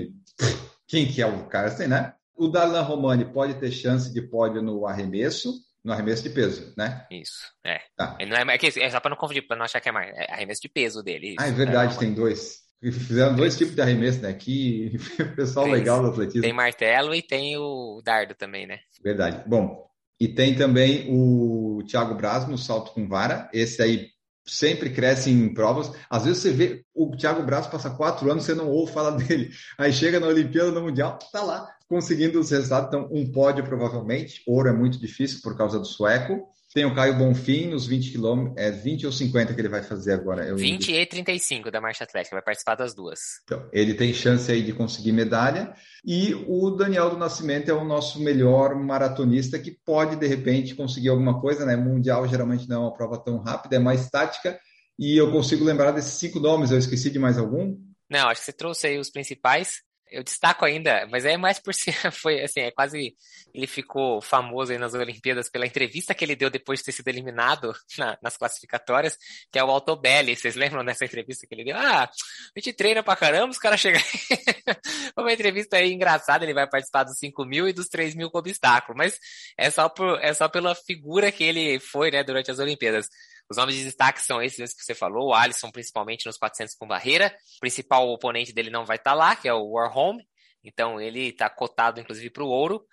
quem 0.86 1.06
que 1.06 1.22
é 1.22 1.26
o 1.26 1.46
Carsten, 1.46 1.88
né? 1.88 2.14
O 2.36 2.48
Darlan 2.48 2.82
Romani 2.82 3.24
pode 3.24 3.54
ter 3.54 3.70
chance 3.70 4.12
de 4.12 4.22
pódio 4.22 4.62
no 4.62 4.86
arremesso, 4.86 5.52
no 5.84 5.92
arremesso 5.92 6.22
de 6.22 6.30
peso, 6.30 6.72
né? 6.76 7.06
Isso, 7.10 7.46
é. 7.64 7.80
Tá. 7.96 8.16
Não 8.26 8.36
é, 8.36 8.56
é, 8.56 8.84
é 8.84 8.90
só 8.90 9.00
para 9.00 9.10
não 9.10 9.16
confundir, 9.16 9.46
para 9.46 9.56
não 9.56 9.64
achar 9.64 9.80
que 9.80 9.88
é 9.88 9.92
mais. 9.92 10.10
É 10.16 10.32
arremesso 10.32 10.62
de 10.62 10.68
peso 10.68 11.02
dele. 11.02 11.28
Isso. 11.28 11.36
Ah, 11.38 11.48
é 11.48 11.52
verdade, 11.52 11.98
tem 11.98 12.12
dois. 12.12 12.60
Fizeram 12.82 13.36
dois 13.36 13.58
tipos 13.58 13.74
de 13.74 13.82
arremesso, 13.82 14.22
né? 14.22 14.32
Que 14.32 14.96
pessoal 15.36 15.66
tem, 15.66 15.74
legal 15.74 16.02
do 16.02 16.08
atletismo. 16.08 16.42
Tem 16.42 16.52
martelo 16.52 17.14
e 17.14 17.20
tem 17.20 17.56
o 17.58 18.00
dardo 18.02 18.34
também, 18.34 18.66
né? 18.66 18.80
Verdade. 19.04 19.42
Bom, 19.46 19.89
e 20.20 20.28
tem 20.28 20.54
também 20.54 21.06
o 21.08 21.82
Thiago 21.88 22.14
Braz 22.14 22.46
no 22.46 22.58
salto 22.58 22.92
com 22.92 23.08
vara. 23.08 23.48
Esse 23.54 23.80
aí 23.80 24.08
sempre 24.46 24.90
cresce 24.90 25.30
em 25.30 25.54
provas. 25.54 25.90
Às 26.10 26.24
vezes 26.24 26.42
você 26.42 26.50
vê 26.52 26.84
o 26.94 27.16
Thiago 27.16 27.42
Braz 27.42 27.66
passa 27.66 27.88
quatro 27.88 28.30
anos, 28.30 28.44
você 28.44 28.54
não 28.54 28.68
ouve 28.68 28.92
falar 28.92 29.12
dele. 29.16 29.50
Aí 29.78 29.92
chega 29.92 30.20
na 30.20 30.26
Olimpíada, 30.26 30.70
no 30.70 30.82
Mundial, 30.82 31.18
tá 31.32 31.42
lá 31.42 31.66
conseguindo 31.88 32.38
os 32.38 32.50
resultados. 32.50 32.88
Então, 32.88 33.08
um 33.10 33.32
pódio 33.32 33.64
provavelmente. 33.64 34.42
Ouro 34.46 34.68
é 34.68 34.72
muito 34.72 35.00
difícil 35.00 35.40
por 35.42 35.56
causa 35.56 35.78
do 35.78 35.86
sueco. 35.86 36.46
Tem 36.72 36.84
o 36.84 36.94
Caio 36.94 37.18
Bonfim 37.18 37.66
nos 37.66 37.84
20 37.84 38.12
quilômetros. 38.12 38.56
É 38.56 38.70
20 38.70 39.06
ou 39.06 39.12
50 39.12 39.52
que 39.52 39.60
ele 39.60 39.68
vai 39.68 39.82
fazer 39.82 40.12
agora? 40.12 40.46
Eu 40.46 40.56
20 40.56 40.92
e 40.92 41.04
35 41.04 41.68
da 41.68 41.80
marcha 41.80 42.04
atlética, 42.04 42.36
vai 42.36 42.44
participar 42.44 42.76
das 42.76 42.94
duas. 42.94 43.18
Então, 43.42 43.68
ele 43.72 43.92
tem 43.92 44.14
chance 44.14 44.50
aí 44.52 44.62
de 44.62 44.72
conseguir 44.72 45.10
medalha. 45.10 45.74
E 46.04 46.32
o 46.46 46.70
Daniel 46.70 47.10
do 47.10 47.18
Nascimento 47.18 47.68
é 47.68 47.74
o 47.74 47.84
nosso 47.84 48.20
melhor 48.22 48.76
maratonista 48.76 49.58
que 49.58 49.76
pode, 49.84 50.14
de 50.14 50.28
repente, 50.28 50.76
conseguir 50.76 51.08
alguma 51.08 51.40
coisa, 51.40 51.66
né? 51.66 51.74
Mundial 51.74 52.28
geralmente 52.28 52.68
não 52.68 52.76
é 52.76 52.78
uma 52.78 52.94
prova 52.94 53.18
tão 53.18 53.38
rápida, 53.38 53.74
é 53.74 53.80
mais 53.80 54.08
tática. 54.08 54.56
E 54.96 55.16
eu 55.16 55.32
consigo 55.32 55.64
lembrar 55.64 55.90
desses 55.90 56.14
cinco 56.20 56.38
nomes, 56.38 56.70
eu 56.70 56.78
esqueci 56.78 57.10
de 57.10 57.18
mais 57.18 57.36
algum? 57.36 57.76
Não, 58.08 58.28
acho 58.28 58.40
que 58.40 58.46
você 58.46 58.52
trouxe 58.52 58.86
aí 58.86 58.98
os 58.98 59.10
principais 59.10 59.82
eu 60.10 60.22
destaco 60.22 60.64
ainda, 60.64 61.06
mas 61.10 61.24
é 61.24 61.36
mais 61.36 61.58
por 61.58 61.72
si, 61.74 61.92
foi 62.12 62.42
assim, 62.42 62.60
é 62.60 62.70
quase, 62.70 63.14
ele 63.54 63.66
ficou 63.66 64.20
famoso 64.20 64.72
aí 64.72 64.78
nas 64.78 64.94
Olimpíadas 64.94 65.48
pela 65.48 65.66
entrevista 65.66 66.14
que 66.14 66.24
ele 66.24 66.36
deu 66.36 66.50
depois 66.50 66.80
de 66.80 66.86
ter 66.86 66.92
sido 66.92 67.08
eliminado 67.08 67.72
na, 67.98 68.18
nas 68.22 68.36
classificatórias, 68.36 69.16
que 69.50 69.58
é 69.58 69.64
o 69.64 69.70
Altobelli, 69.70 70.36
vocês 70.36 70.54
lembram 70.54 70.84
dessa 70.84 71.04
entrevista 71.04 71.46
que 71.46 71.54
ele 71.54 71.64
deu? 71.64 71.76
Ah, 71.76 72.04
a 72.04 72.60
gente 72.60 72.72
treina 72.72 73.02
pra 73.02 73.16
caramba, 73.16 73.50
os 73.50 73.58
caras 73.58 73.80
chegam 73.80 74.00
uma 75.16 75.32
entrevista 75.32 75.76
aí 75.76 75.92
engraçada, 75.92 76.44
ele 76.44 76.54
vai 76.54 76.68
participar 76.68 77.04
dos 77.04 77.18
5 77.18 77.44
mil 77.44 77.68
e 77.68 77.72
dos 77.72 77.88
3 77.88 78.14
mil 78.14 78.30
com 78.30 78.38
obstáculo, 78.38 78.96
mas 78.96 79.18
é 79.56 79.70
só, 79.70 79.88
por, 79.88 80.18
é 80.22 80.32
só 80.34 80.48
pela 80.48 80.74
figura 80.74 81.30
que 81.32 81.44
ele 81.44 81.78
foi, 81.78 82.10
né, 82.10 82.22
durante 82.22 82.50
as 82.50 82.58
Olimpíadas. 82.58 83.08
Os 83.50 83.56
nomes 83.56 83.74
de 83.74 83.82
destaque 83.84 84.22
são 84.22 84.40
esses 84.40 84.72
que 84.72 84.84
você 84.84 84.94
falou, 84.94 85.30
o 85.30 85.34
Alisson 85.34 85.72
principalmente 85.72 86.24
nos 86.24 86.38
400 86.38 86.76
com 86.76 86.86
barreira. 86.86 87.34
O 87.56 87.60
principal 87.60 88.08
oponente 88.08 88.52
dele 88.52 88.70
não 88.70 88.86
vai 88.86 88.96
estar 88.96 89.10
tá 89.10 89.16
lá, 89.16 89.34
que 89.34 89.48
é 89.48 89.52
o 89.52 89.72
Warholm. 89.72 90.18
Então 90.62 91.00
ele 91.00 91.28
está 91.28 91.50
cotado 91.50 92.00
inclusive 92.00 92.30
para 92.30 92.44
o 92.44 92.48
ouro. 92.48 92.84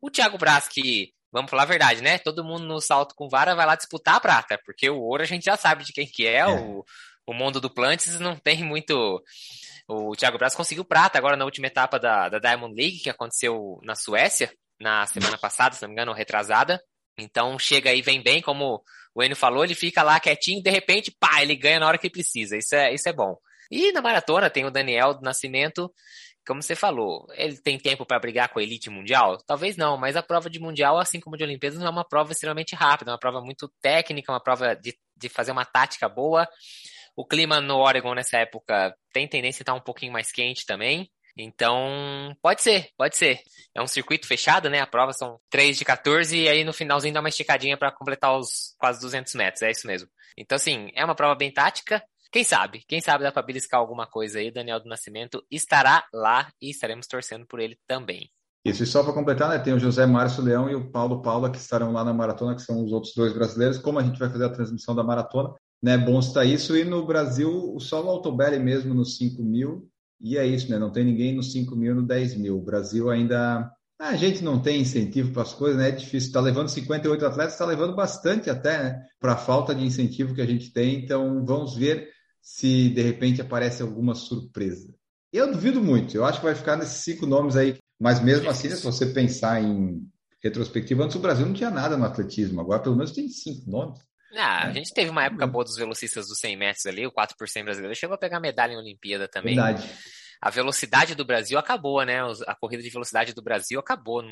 O 0.00 0.10
Thiago 0.10 0.38
Braz, 0.38 0.68
que, 0.68 1.12
vamos 1.30 1.50
falar 1.50 1.64
a 1.64 1.66
verdade, 1.66 2.00
né? 2.00 2.18
Todo 2.18 2.44
mundo 2.44 2.64
no 2.64 2.80
salto 2.80 3.14
com 3.14 3.28
vara 3.28 3.54
vai 3.54 3.66
lá 3.66 3.76
disputar 3.76 4.14
a 4.14 4.20
prata, 4.20 4.58
porque 4.64 4.88
o 4.88 5.00
ouro 5.00 5.22
a 5.22 5.26
gente 5.26 5.44
já 5.44 5.56
sabe 5.56 5.84
de 5.84 5.92
quem 5.92 6.06
que 6.06 6.26
é. 6.26 6.38
é. 6.38 6.46
O, 6.46 6.82
o 7.26 7.34
mundo 7.34 7.60
do 7.60 7.68
Plantes 7.68 8.18
não 8.18 8.36
tem 8.36 8.64
muito. 8.64 9.22
O 9.86 10.16
Thiago 10.16 10.38
Braz 10.38 10.54
conseguiu 10.54 10.84
prata 10.84 11.18
agora 11.18 11.36
na 11.36 11.44
última 11.44 11.66
etapa 11.66 11.98
da, 11.98 12.30
da 12.30 12.38
Diamond 12.38 12.74
League, 12.74 13.00
que 13.00 13.10
aconteceu 13.10 13.78
na 13.82 13.94
Suécia, 13.94 14.50
na 14.80 15.06
semana 15.06 15.36
passada, 15.36 15.74
se 15.74 15.82
não 15.82 15.88
me 15.88 15.94
engano, 15.94 16.12
retrasada. 16.14 16.80
Então 17.18 17.58
chega 17.58 17.90
aí, 17.90 18.02
vem 18.02 18.22
bem, 18.22 18.40
como 18.42 18.82
o 19.16 19.22
Enio 19.22 19.34
falou, 19.34 19.64
ele 19.64 19.74
fica 19.74 20.02
lá 20.02 20.20
quietinho, 20.20 20.62
de 20.62 20.70
repente, 20.70 21.10
pá, 21.10 21.40
ele 21.40 21.56
ganha 21.56 21.80
na 21.80 21.86
hora 21.86 21.96
que 21.96 22.10
precisa. 22.10 22.54
Isso 22.54 22.74
é, 22.74 22.92
isso 22.92 23.08
é 23.08 23.14
bom. 23.14 23.34
E 23.70 23.90
na 23.90 24.02
maratona 24.02 24.50
tem 24.50 24.66
o 24.66 24.70
Daniel 24.70 25.14
do 25.14 25.22
Nascimento, 25.22 25.90
como 26.46 26.62
você 26.62 26.76
falou, 26.76 27.26
ele 27.32 27.56
tem 27.56 27.78
tempo 27.78 28.04
para 28.04 28.20
brigar 28.20 28.50
com 28.50 28.58
a 28.58 28.62
elite 28.62 28.90
mundial? 28.90 29.38
Talvez 29.46 29.74
não, 29.74 29.96
mas 29.96 30.16
a 30.16 30.22
prova 30.22 30.50
de 30.50 30.60
mundial, 30.60 30.98
assim 30.98 31.18
como 31.18 31.34
de 31.34 31.42
Olimpíadas, 31.42 31.78
não 31.78 31.86
é 31.86 31.90
uma 31.90 32.06
prova 32.06 32.30
extremamente 32.30 32.74
rápida, 32.76 33.10
é 33.10 33.14
uma 33.14 33.18
prova 33.18 33.40
muito 33.40 33.72
técnica, 33.80 34.30
uma 34.30 34.40
prova 34.40 34.76
de, 34.76 34.94
de 35.16 35.28
fazer 35.30 35.50
uma 35.50 35.64
tática 35.64 36.10
boa. 36.10 36.46
O 37.16 37.26
clima 37.26 37.58
no 37.58 37.78
Oregon 37.78 38.14
nessa 38.14 38.36
época 38.36 38.94
tem 39.14 39.26
tendência 39.26 39.62
a 39.62 39.64
estar 39.64 39.74
um 39.74 39.80
pouquinho 39.80 40.12
mais 40.12 40.30
quente 40.30 40.66
também. 40.66 41.10
Então, 41.36 42.34
pode 42.40 42.62
ser, 42.62 42.88
pode 42.96 43.16
ser. 43.16 43.40
É 43.74 43.82
um 43.82 43.86
circuito 43.86 44.26
fechado, 44.26 44.70
né? 44.70 44.80
A 44.80 44.86
prova 44.86 45.12
são 45.12 45.38
3 45.50 45.76
de 45.76 45.84
14 45.84 46.36
e 46.36 46.48
aí 46.48 46.64
no 46.64 46.72
finalzinho 46.72 47.12
dá 47.12 47.20
uma 47.20 47.28
esticadinha 47.28 47.76
para 47.76 47.92
completar 47.92 48.38
os 48.38 48.74
quase 48.78 49.00
200 49.00 49.34
metros, 49.34 49.62
é 49.62 49.70
isso 49.70 49.86
mesmo. 49.86 50.08
Então, 50.36 50.56
assim, 50.56 50.90
é 50.94 51.04
uma 51.04 51.14
prova 51.14 51.34
bem 51.34 51.52
tática. 51.52 52.02
Quem 52.32 52.42
sabe? 52.42 52.82
Quem 52.88 53.00
sabe 53.00 53.24
dá 53.24 53.30
para 53.30 53.42
beliscar 53.42 53.78
alguma 53.78 54.06
coisa 54.06 54.38
aí. 54.38 54.50
Daniel 54.50 54.80
do 54.80 54.88
Nascimento 54.88 55.44
estará 55.50 56.04
lá 56.12 56.50
e 56.60 56.70
estaremos 56.70 57.06
torcendo 57.06 57.46
por 57.46 57.60
ele 57.60 57.78
também. 57.86 58.30
Isso, 58.64 58.82
e 58.82 58.86
só 58.86 59.04
para 59.04 59.12
completar, 59.12 59.48
né, 59.48 59.58
tem 59.58 59.72
o 59.72 59.78
José 59.78 60.04
Márcio 60.06 60.42
Leão 60.42 60.68
e 60.68 60.74
o 60.74 60.90
Paulo 60.90 61.22
Paula 61.22 61.50
que 61.50 61.56
estarão 61.56 61.92
lá 61.92 62.04
na 62.04 62.12
maratona, 62.12 62.54
que 62.54 62.62
são 62.62 62.84
os 62.84 62.92
outros 62.92 63.14
dois 63.14 63.32
brasileiros. 63.32 63.78
Como 63.78 63.98
a 63.98 64.02
gente 64.02 64.18
vai 64.18 64.28
fazer 64.28 64.44
a 64.44 64.52
transmissão 64.52 64.94
da 64.94 65.04
maratona, 65.04 65.54
né, 65.80 65.96
bom 65.96 66.18
estar 66.18 66.44
isso. 66.44 66.76
E 66.76 66.84
no 66.84 67.06
Brasil, 67.06 67.76
só 67.78 68.04
o 68.04 68.08
Altobelli 68.08 68.58
mesmo 68.58 68.92
nos 68.92 69.16
5 69.18 69.40
mil 69.42 69.88
e 70.20 70.36
é 70.36 70.46
isso, 70.46 70.70
né? 70.70 70.78
Não 70.78 70.90
tem 70.90 71.04
ninguém 71.04 71.34
nos 71.34 71.52
5 71.52 71.74
mil, 71.76 71.94
no 71.94 72.02
10 72.06 72.36
mil. 72.36 72.58
O 72.58 72.62
Brasil 72.62 73.10
ainda. 73.10 73.70
A 73.98 74.14
gente 74.14 74.44
não 74.44 74.60
tem 74.60 74.82
incentivo 74.82 75.32
para 75.32 75.42
as 75.42 75.54
coisas, 75.54 75.78
né? 75.78 75.88
É 75.88 75.92
difícil. 75.92 76.28
Está 76.28 76.40
levando 76.40 76.68
58 76.68 77.26
atletas, 77.26 77.52
está 77.54 77.64
levando 77.64 77.94
bastante 77.94 78.50
até, 78.50 78.82
né? 78.82 79.02
Para 79.18 79.32
a 79.32 79.36
falta 79.36 79.74
de 79.74 79.84
incentivo 79.84 80.34
que 80.34 80.42
a 80.42 80.46
gente 80.46 80.72
tem. 80.72 81.02
Então, 81.02 81.44
vamos 81.44 81.76
ver 81.76 82.08
se 82.42 82.90
de 82.90 83.02
repente 83.02 83.40
aparece 83.40 83.82
alguma 83.82 84.14
surpresa. 84.14 84.94
Eu 85.32 85.50
duvido 85.50 85.82
muito. 85.82 86.16
Eu 86.16 86.24
acho 86.24 86.40
que 86.40 86.46
vai 86.46 86.54
ficar 86.54 86.76
nesses 86.76 87.02
cinco 87.02 87.26
nomes 87.26 87.56
aí. 87.56 87.76
Mas 87.98 88.20
mesmo 88.20 88.48
assim, 88.50 88.68
se 88.68 88.82
você 88.82 89.06
pensar 89.06 89.62
em 89.62 90.06
retrospectiva, 90.42 91.04
antes 91.04 91.16
o 91.16 91.20
Brasil 91.20 91.46
não 91.46 91.54
tinha 91.54 91.70
nada 91.70 91.96
no 91.96 92.04
atletismo. 92.04 92.60
Agora, 92.60 92.82
pelo 92.82 92.96
menos, 92.96 93.12
tem 93.12 93.28
cinco 93.28 93.70
nomes. 93.70 93.98
Ah, 94.36 94.66
a 94.66 94.72
gente 94.72 94.92
teve 94.92 95.10
uma 95.10 95.24
época 95.24 95.46
boa 95.46 95.64
dos 95.64 95.76
velocistas 95.76 96.28
dos 96.28 96.38
100 96.38 96.56
metros 96.56 96.86
ali, 96.86 97.06
o 97.06 97.12
4 97.12 97.36
por 97.38 97.48
100 97.48 97.64
brasileiro 97.64 97.96
chegou 97.96 98.14
a 98.14 98.18
pegar 98.18 98.38
medalha 98.38 98.72
em 98.72 98.78
Olimpíada 98.78 99.26
também. 99.26 99.54
Verdade. 99.54 99.88
A 100.40 100.50
velocidade 100.50 101.14
do 101.14 101.24
Brasil 101.24 101.58
acabou, 101.58 102.04
né? 102.04 102.18
A 102.46 102.54
corrida 102.54 102.82
de 102.82 102.90
velocidade 102.90 103.32
do 103.32 103.42
Brasil 103.42 103.80
acabou. 103.80 104.22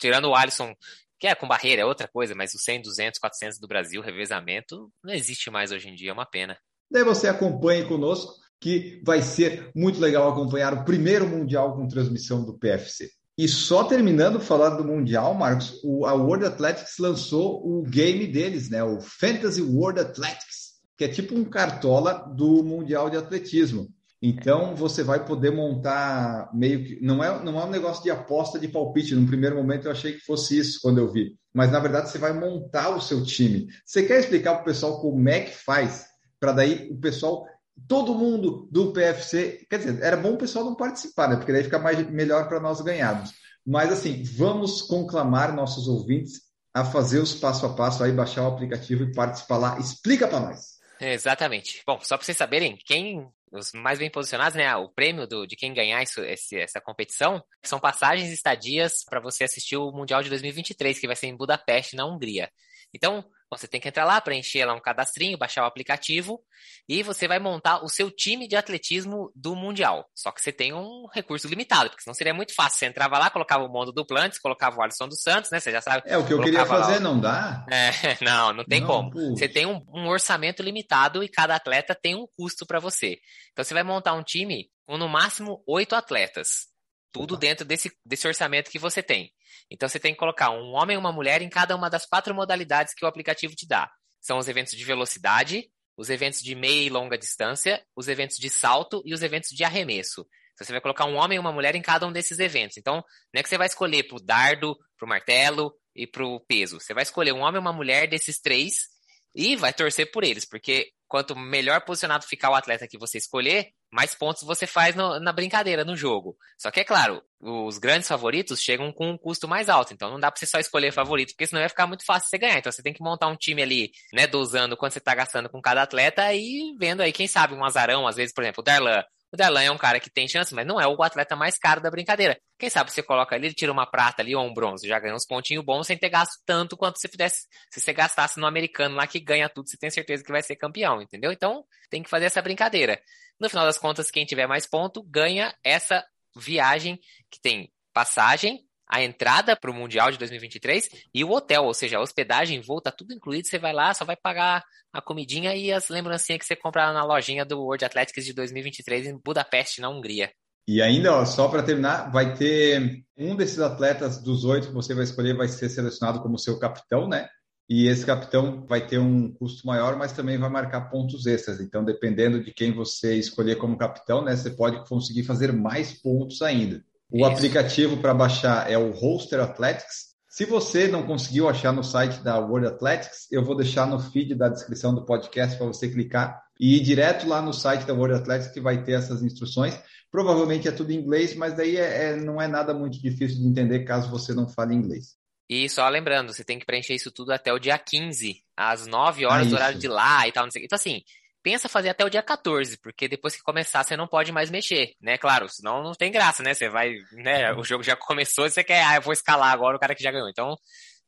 Tirando 0.00 0.30
o 0.30 0.34
Alisson, 0.34 0.74
que 1.20 1.26
é 1.26 1.34
com 1.34 1.46
barreira, 1.46 1.82
é 1.82 1.84
outra 1.84 2.08
coisa, 2.08 2.34
mas 2.34 2.54
o 2.54 2.58
100, 2.58 2.82
200, 2.82 3.20
400 3.20 3.60
do 3.60 3.68
Brasil, 3.68 4.00
revezamento, 4.00 4.90
não 5.04 5.12
existe 5.12 5.50
mais 5.50 5.70
hoje 5.70 5.88
em 5.88 5.94
dia, 5.94 6.10
é 6.10 6.12
uma 6.12 6.26
pena. 6.26 6.58
Daí 6.90 7.04
você 7.04 7.28
acompanhe 7.28 7.86
conosco, 7.86 8.34
que 8.60 9.00
vai 9.04 9.22
ser 9.22 9.70
muito 9.74 10.00
legal 10.00 10.30
acompanhar 10.30 10.72
o 10.72 10.84
primeiro 10.84 11.28
Mundial 11.28 11.76
com 11.76 11.86
transmissão 11.86 12.44
do 12.44 12.58
PFC. 12.58 13.10
E 13.36 13.48
só 13.48 13.84
terminando 13.84 14.38
falando 14.40 14.78
do 14.78 14.84
Mundial, 14.84 15.32
Marcos, 15.34 15.80
o, 15.82 16.04
a 16.04 16.12
World 16.12 16.44
Athletics 16.44 16.98
lançou 16.98 17.66
o 17.66 17.82
game 17.82 18.26
deles, 18.26 18.68
né? 18.68 18.84
O 18.84 19.00
Fantasy 19.00 19.62
World 19.62 20.00
Athletics, 20.00 20.72
que 20.98 21.04
é 21.04 21.08
tipo 21.08 21.34
um 21.34 21.44
cartola 21.44 22.30
do 22.36 22.62
Mundial 22.62 23.08
de 23.08 23.16
Atletismo. 23.16 23.88
Então 24.20 24.76
você 24.76 25.02
vai 25.02 25.24
poder 25.24 25.50
montar 25.50 26.48
meio 26.54 26.84
que. 26.84 27.04
Não 27.04 27.24
é, 27.24 27.42
não 27.42 27.58
é 27.58 27.64
um 27.64 27.70
negócio 27.70 28.04
de 28.04 28.10
aposta 28.10 28.58
de 28.58 28.68
palpite. 28.68 29.16
No 29.16 29.26
primeiro 29.26 29.56
momento 29.56 29.86
eu 29.86 29.90
achei 29.90 30.12
que 30.12 30.20
fosse 30.20 30.56
isso 30.56 30.78
quando 30.80 30.98
eu 30.98 31.10
vi. 31.10 31.36
Mas 31.52 31.72
na 31.72 31.80
verdade 31.80 32.08
você 32.08 32.18
vai 32.18 32.32
montar 32.32 32.90
o 32.90 33.00
seu 33.00 33.24
time. 33.24 33.66
Você 33.84 34.04
quer 34.04 34.20
explicar 34.20 34.54
para 34.54 34.62
o 34.62 34.66
pessoal 34.66 35.00
como 35.00 35.28
é 35.28 35.40
que 35.40 35.56
faz? 35.56 36.04
Para 36.38 36.52
daí 36.52 36.88
o 36.92 37.00
pessoal 37.00 37.44
todo 37.88 38.14
mundo 38.14 38.68
do 38.70 38.92
PFC, 38.92 39.66
quer 39.68 39.78
dizer, 39.78 40.02
era 40.02 40.16
bom 40.16 40.34
o 40.34 40.38
pessoal 40.38 40.64
não 40.64 40.74
participar, 40.74 41.28
né? 41.28 41.36
Porque 41.36 41.52
daí 41.52 41.64
fica 41.64 41.78
mais 41.78 41.98
melhor 42.10 42.48
para 42.48 42.60
nós 42.60 42.80
ganharmos. 42.80 43.32
Mas 43.66 43.92
assim, 43.92 44.22
vamos 44.22 44.82
conclamar 44.82 45.54
nossos 45.54 45.88
ouvintes 45.88 46.40
a 46.74 46.84
fazer 46.84 47.18
os 47.18 47.34
passo 47.34 47.66
a 47.66 47.74
passo 47.74 48.02
aí, 48.02 48.12
baixar 48.12 48.42
o 48.42 48.48
aplicativo 48.48 49.04
e 49.04 49.12
participar 49.12 49.58
lá. 49.58 49.78
Explica 49.78 50.26
para 50.26 50.40
nós. 50.40 50.80
Exatamente. 51.00 51.82
Bom, 51.86 51.98
só 52.02 52.16
para 52.16 52.24
vocês 52.24 52.38
saberem, 52.38 52.76
quem 52.84 53.28
os 53.52 53.70
mais 53.72 53.98
bem 53.98 54.10
posicionados, 54.10 54.54
né? 54.54 54.74
O 54.76 54.88
prêmio 54.88 55.26
do, 55.26 55.46
de 55.46 55.56
quem 55.56 55.74
ganhar 55.74 56.02
isso, 56.02 56.22
esse, 56.22 56.58
essa 56.58 56.80
competição 56.80 57.42
são 57.62 57.78
passagens 57.78 58.30
e 58.30 58.34
estadias 58.34 59.04
para 59.04 59.20
você 59.20 59.44
assistir 59.44 59.76
o 59.76 59.92
Mundial 59.92 60.22
de 60.22 60.30
2023, 60.30 60.98
que 60.98 61.06
vai 61.06 61.14
ser 61.14 61.26
em 61.26 61.36
Budapeste, 61.36 61.94
na 61.94 62.06
Hungria. 62.06 62.50
Então, 62.94 63.24
você 63.56 63.68
tem 63.68 63.80
que 63.80 63.88
entrar 63.88 64.04
lá, 64.04 64.20
preencher 64.20 64.64
lá 64.64 64.74
um 64.74 64.80
cadastrinho, 64.80 65.36
baixar 65.36 65.62
o 65.62 65.66
aplicativo 65.66 66.40
e 66.88 67.02
você 67.02 67.28
vai 67.28 67.38
montar 67.38 67.84
o 67.84 67.88
seu 67.88 68.10
time 68.10 68.48
de 68.48 68.56
atletismo 68.56 69.30
do 69.34 69.54
Mundial. 69.54 70.08
Só 70.14 70.30
que 70.30 70.40
você 70.40 70.52
tem 70.52 70.72
um 70.72 71.06
recurso 71.12 71.46
limitado, 71.48 71.90
porque 71.90 72.02
senão 72.02 72.14
seria 72.14 72.32
muito 72.32 72.54
fácil. 72.54 72.78
Você 72.78 72.86
entrava 72.86 73.18
lá, 73.18 73.30
colocava 73.30 73.64
o 73.64 73.68
Mondo 73.68 73.92
do 73.92 74.06
Plantes, 74.06 74.38
colocava 74.38 74.78
o 74.78 74.82
Alisson 74.82 75.06
dos 75.06 75.20
Santos, 75.20 75.50
né? 75.50 75.60
Você 75.60 75.70
já 75.70 75.80
sabe. 75.80 76.02
É, 76.06 76.16
o 76.16 76.26
que 76.26 76.32
eu 76.32 76.40
queria 76.40 76.64
fazer 76.64 76.94
lá... 76.94 77.00
não 77.00 77.20
dá? 77.20 77.66
É, 77.70 77.90
não, 78.24 78.52
não 78.52 78.64
tem 78.64 78.80
não, 78.80 78.86
como. 78.86 79.10
Puxa. 79.10 79.36
Você 79.36 79.48
tem 79.48 79.66
um, 79.66 79.84
um 79.92 80.08
orçamento 80.08 80.62
limitado 80.62 81.22
e 81.22 81.28
cada 81.28 81.54
atleta 81.54 81.94
tem 81.94 82.14
um 82.14 82.26
custo 82.36 82.66
para 82.66 82.80
você. 82.80 83.18
Então 83.52 83.64
você 83.64 83.74
vai 83.74 83.82
montar 83.82 84.14
um 84.14 84.22
time 84.22 84.70
com 84.86 84.96
no 84.96 85.08
máximo 85.08 85.62
oito 85.66 85.94
atletas. 85.94 86.71
Tudo 87.12 87.36
dentro 87.36 87.64
desse, 87.64 87.92
desse 88.04 88.26
orçamento 88.26 88.70
que 88.70 88.78
você 88.78 89.02
tem. 89.02 89.32
Então 89.70 89.88
você 89.88 90.00
tem 90.00 90.12
que 90.12 90.18
colocar 90.18 90.50
um 90.50 90.72
homem 90.72 90.94
e 90.94 90.98
uma 90.98 91.12
mulher 91.12 91.42
em 91.42 91.48
cada 91.48 91.76
uma 91.76 91.90
das 91.90 92.06
quatro 92.06 92.34
modalidades 92.34 92.94
que 92.94 93.04
o 93.04 93.08
aplicativo 93.08 93.54
te 93.54 93.66
dá. 93.66 93.90
São 94.20 94.38
os 94.38 94.48
eventos 94.48 94.72
de 94.72 94.84
velocidade, 94.84 95.68
os 95.96 96.08
eventos 96.08 96.40
de 96.40 96.54
meia 96.54 96.86
e 96.86 96.90
longa 96.90 97.18
distância, 97.18 97.84
os 97.94 98.08
eventos 98.08 98.36
de 98.36 98.48
salto 98.48 99.02
e 99.04 99.12
os 99.12 99.22
eventos 99.22 99.50
de 99.50 99.62
arremesso. 99.64 100.26
Então, 100.54 100.66
você 100.66 100.72
vai 100.72 100.80
colocar 100.80 101.06
um 101.06 101.16
homem 101.16 101.36
e 101.36 101.38
uma 101.38 101.52
mulher 101.52 101.74
em 101.74 101.82
cada 101.82 102.06
um 102.06 102.12
desses 102.12 102.38
eventos. 102.38 102.76
Então, 102.76 102.96
não 102.96 103.40
é 103.40 103.42
que 103.42 103.48
você 103.48 103.58
vai 103.58 103.66
escolher 103.66 104.04
para 104.04 104.16
o 104.16 104.20
dardo, 104.20 104.76
para 104.96 105.06
o 105.06 105.08
martelo 105.08 105.74
e 105.94 106.06
para 106.06 106.24
o 106.24 106.40
peso. 106.40 106.78
Você 106.78 106.94
vai 106.94 107.02
escolher 107.02 107.32
um 107.32 107.40
homem 107.40 107.56
e 107.56 107.60
uma 107.60 107.72
mulher 107.72 108.08
desses 108.08 108.40
três 108.40 108.88
e 109.34 109.56
vai 109.56 109.72
torcer 109.72 110.10
por 110.10 110.24
eles, 110.24 110.44
porque 110.44 110.92
quanto 111.08 111.34
melhor 111.34 111.80
posicionado 111.84 112.26
ficar 112.26 112.50
o 112.50 112.54
atleta 112.54 112.86
que 112.86 112.98
você 112.98 113.18
escolher, 113.18 113.72
mais 113.92 114.14
pontos 114.14 114.42
você 114.42 114.66
faz 114.66 114.94
no, 114.96 115.20
na 115.20 115.32
brincadeira, 115.32 115.84
no 115.84 115.94
jogo. 115.94 116.36
Só 116.56 116.70
que 116.70 116.80
é 116.80 116.84
claro, 116.84 117.22
os 117.38 117.76
grandes 117.76 118.08
favoritos 118.08 118.60
chegam 118.60 118.90
com 118.90 119.10
um 119.10 119.18
custo 119.18 119.46
mais 119.46 119.68
alto, 119.68 119.92
então 119.92 120.10
não 120.10 120.18
dá 120.18 120.30
pra 120.30 120.38
você 120.38 120.46
só 120.46 120.58
escolher 120.58 120.92
favorito, 120.92 121.32
porque 121.32 121.46
senão 121.46 121.60
vai 121.60 121.68
ficar 121.68 121.86
muito 121.86 122.04
fácil 122.04 122.28
você 122.28 122.38
ganhar. 122.38 122.58
Então 122.58 122.72
você 122.72 122.82
tem 122.82 122.94
que 122.94 123.02
montar 123.02 123.28
um 123.28 123.36
time 123.36 123.62
ali, 123.62 123.90
né, 124.12 124.26
dosando 124.26 124.76
quanto 124.76 124.94
você 124.94 125.00
tá 125.00 125.14
gastando 125.14 125.50
com 125.50 125.60
cada 125.60 125.82
atleta 125.82 126.32
e 126.32 126.74
vendo 126.78 127.02
aí, 127.02 127.12
quem 127.12 127.28
sabe, 127.28 127.54
um 127.54 127.64
azarão, 127.64 128.06
às 128.06 128.16
vezes, 128.16 128.32
por 128.32 128.42
exemplo, 128.42 128.62
o 128.62 128.64
Darlan, 128.64 129.04
O 129.32 129.36
Darlan 129.36 129.62
é 129.62 129.70
um 129.70 129.78
cara 129.78 129.98
que 129.98 130.10
tem 130.10 130.28
chance, 130.28 130.54
mas 130.54 130.66
não 130.66 130.78
é 130.78 130.86
o 130.86 131.02
atleta 131.02 131.34
mais 131.34 131.58
caro 131.58 131.80
da 131.80 131.90
brincadeira. 131.90 132.38
Quem 132.58 132.68
sabe 132.68 132.92
você 132.92 133.02
coloca 133.02 133.34
ali, 133.34 133.52
tira 133.54 133.72
uma 133.72 133.86
prata 133.86 134.20
ali 134.20 134.36
ou 134.36 134.44
um 134.44 134.52
bronze, 134.52 134.86
já 134.86 134.98
ganha 135.00 135.14
uns 135.14 135.26
pontinhos 135.26 135.64
bons 135.64 135.86
sem 135.86 135.96
ter 135.96 136.10
gasto 136.10 136.38
tanto 136.44 136.76
quanto 136.76 137.00
se 137.00 137.08
fizesse, 137.08 137.46
se 137.70 137.80
você 137.80 137.94
gastasse 137.94 138.38
no 138.38 138.46
americano 138.46 138.94
lá 138.94 139.06
que 139.06 139.18
ganha 139.18 139.48
tudo, 139.48 139.70
você 139.70 139.78
tem 139.78 139.90
certeza 139.90 140.22
que 140.22 140.30
vai 140.30 140.42
ser 140.42 140.56
campeão, 140.56 141.00
entendeu? 141.00 141.32
Então, 141.32 141.64
tem 141.88 142.02
que 142.02 142.10
fazer 142.10 142.26
essa 142.26 142.42
brincadeira. 142.42 143.00
No 143.40 143.48
final 143.48 143.64
das 143.64 143.78
contas, 143.78 144.10
quem 144.10 144.26
tiver 144.26 144.46
mais 144.46 144.66
ponto 144.66 145.02
ganha 145.02 145.54
essa 145.64 146.04
viagem 146.36 147.00
que 147.30 147.40
tem 147.40 147.72
passagem, 147.92 148.60
a 148.92 149.02
entrada 149.02 149.56
para 149.56 149.70
o 149.70 149.74
Mundial 149.74 150.10
de 150.10 150.18
2023 150.18 150.86
e 151.14 151.24
o 151.24 151.30
hotel, 151.30 151.64
ou 151.64 151.72
seja, 151.72 151.96
a 151.96 152.02
hospedagem, 152.02 152.60
voo, 152.60 152.78
tá 152.78 152.92
tudo 152.92 153.14
incluído. 153.14 153.48
Você 153.48 153.58
vai 153.58 153.72
lá, 153.72 153.94
só 153.94 154.04
vai 154.04 154.16
pagar 154.16 154.62
a 154.92 155.00
comidinha 155.00 155.56
e 155.56 155.72
as 155.72 155.88
lembrancinhas 155.88 156.40
que 156.40 156.44
você 156.44 156.54
compra 156.54 156.92
na 156.92 157.02
lojinha 157.02 157.42
do 157.42 157.58
World 157.58 157.86
Athletics 157.86 158.26
de 158.26 158.34
2023 158.34 159.06
em 159.06 159.18
Budapeste, 159.18 159.80
na 159.80 159.88
Hungria. 159.88 160.30
E 160.68 160.82
ainda, 160.82 161.16
ó, 161.16 161.24
só 161.24 161.48
para 161.48 161.62
terminar, 161.62 162.12
vai 162.12 162.34
ter 162.34 163.02
um 163.16 163.34
desses 163.34 163.60
atletas 163.60 164.22
dos 164.22 164.44
oito 164.44 164.68
que 164.68 164.74
você 164.74 164.94
vai 164.94 165.04
escolher 165.04 165.34
vai 165.34 165.48
ser 165.48 165.70
selecionado 165.70 166.20
como 166.20 166.38
seu 166.38 166.58
capitão, 166.58 167.08
né? 167.08 167.30
E 167.70 167.88
esse 167.88 168.04
capitão 168.04 168.66
vai 168.66 168.86
ter 168.86 168.98
um 168.98 169.32
custo 169.32 169.66
maior, 169.66 169.96
mas 169.96 170.12
também 170.12 170.36
vai 170.36 170.50
marcar 170.50 170.90
pontos 170.90 171.26
extras. 171.26 171.60
Então, 171.60 171.82
dependendo 171.82 172.44
de 172.44 172.52
quem 172.52 172.74
você 172.74 173.16
escolher 173.16 173.56
como 173.56 173.78
capitão, 173.78 174.22
né, 174.22 174.36
você 174.36 174.50
pode 174.50 174.86
conseguir 174.86 175.22
fazer 175.22 175.50
mais 175.50 175.94
pontos 175.94 176.42
ainda. 176.42 176.84
O 177.12 177.18
Isso. 177.18 177.26
aplicativo 177.26 177.98
para 177.98 178.14
baixar 178.14 178.70
é 178.70 178.78
o 178.78 178.90
Roster 178.90 179.38
Athletics. 179.38 180.12
Se 180.30 180.46
você 180.46 180.88
não 180.88 181.02
conseguiu 181.02 181.46
achar 181.46 181.70
no 181.70 181.84
site 181.84 182.22
da 182.22 182.38
World 182.38 182.68
Athletics, 182.68 183.30
eu 183.30 183.44
vou 183.44 183.54
deixar 183.54 183.86
no 183.86 184.00
feed 184.00 184.34
da 184.34 184.48
descrição 184.48 184.94
do 184.94 185.04
podcast 185.04 185.58
para 185.58 185.66
você 185.66 185.90
clicar 185.90 186.40
e 186.58 186.78
ir 186.78 186.80
direto 186.80 187.28
lá 187.28 187.42
no 187.42 187.52
site 187.52 187.84
da 187.84 187.92
World 187.92 188.14
Athletics 188.14 188.50
que 188.54 188.62
vai 188.62 188.82
ter 188.82 188.92
essas 188.92 189.22
instruções. 189.22 189.78
Provavelmente 190.10 190.66
é 190.66 190.72
tudo 190.72 190.90
em 190.90 190.96
inglês, 190.96 191.34
mas 191.34 191.54
daí 191.54 191.76
é, 191.76 192.12
é, 192.12 192.16
não 192.16 192.40
é 192.40 192.48
nada 192.48 192.72
muito 192.72 192.98
difícil 192.98 193.42
de 193.42 193.46
entender 193.46 193.84
caso 193.84 194.10
você 194.10 194.32
não 194.32 194.48
fale 194.48 194.74
inglês. 194.74 195.14
E 195.50 195.68
só 195.68 195.86
lembrando, 195.90 196.32
você 196.32 196.42
tem 196.42 196.58
que 196.58 196.64
preencher 196.64 196.94
isso 196.94 197.10
tudo 197.10 197.30
até 197.30 197.52
o 197.52 197.58
dia 197.58 197.78
15, 197.78 198.42
às 198.56 198.86
9 198.86 199.26
horas 199.26 199.48
ah, 199.48 199.50
do 199.50 199.54
horário 199.56 199.78
de 199.78 199.86
lá 199.86 200.26
e 200.26 200.32
tal. 200.32 200.48
Então, 200.48 200.76
assim, 200.76 201.02
pensa 201.42 201.68
fazer 201.68 201.90
até 201.90 202.04
o 202.04 202.10
dia 202.10 202.22
14, 202.22 202.78
porque 202.78 203.08
depois 203.08 203.34
que 203.34 203.42
começar 203.42 203.82
você 203.82 203.96
não 203.96 204.06
pode 204.06 204.32
mais 204.32 204.50
mexer, 204.50 204.94
né? 205.00 205.18
Claro, 205.18 205.48
senão 205.48 205.82
não 205.82 205.92
tem 205.92 206.12
graça, 206.12 206.42
né? 206.42 206.54
Você 206.54 206.68
vai, 206.68 206.94
né? 207.12 207.52
O 207.54 207.64
jogo 207.64 207.82
já 207.82 207.96
começou 207.96 208.46
e 208.46 208.50
você 208.50 208.62
quer, 208.62 208.84
ah, 208.84 208.96
eu 208.96 209.02
vou 209.02 209.12
escalar 209.12 209.52
agora 209.52 209.76
o 209.76 209.80
cara 209.80 209.94
que 209.94 210.02
já 210.02 210.10
ganhou. 210.10 210.28
Então, 210.28 210.56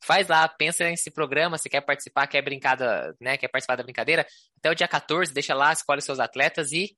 faz 0.02 0.28
lá, 0.28 0.48
pensa 0.48 0.84
nesse 0.84 1.10
programa, 1.10 1.58
se 1.58 1.68
quer 1.68 1.80
participar, 1.80 2.26
quer 2.26 2.42
brincar 2.42 2.76
da, 2.76 3.12
né? 3.20 3.36
Quer 3.36 3.48
participar 3.48 3.76
da 3.76 3.82
brincadeira, 3.82 4.26
até 4.58 4.70
o 4.70 4.74
dia 4.74 4.88
14, 4.88 5.32
deixa 5.32 5.54
lá, 5.54 5.72
escolhe 5.72 6.02
seus 6.02 6.18
atletas 6.18 6.72
e 6.72 6.90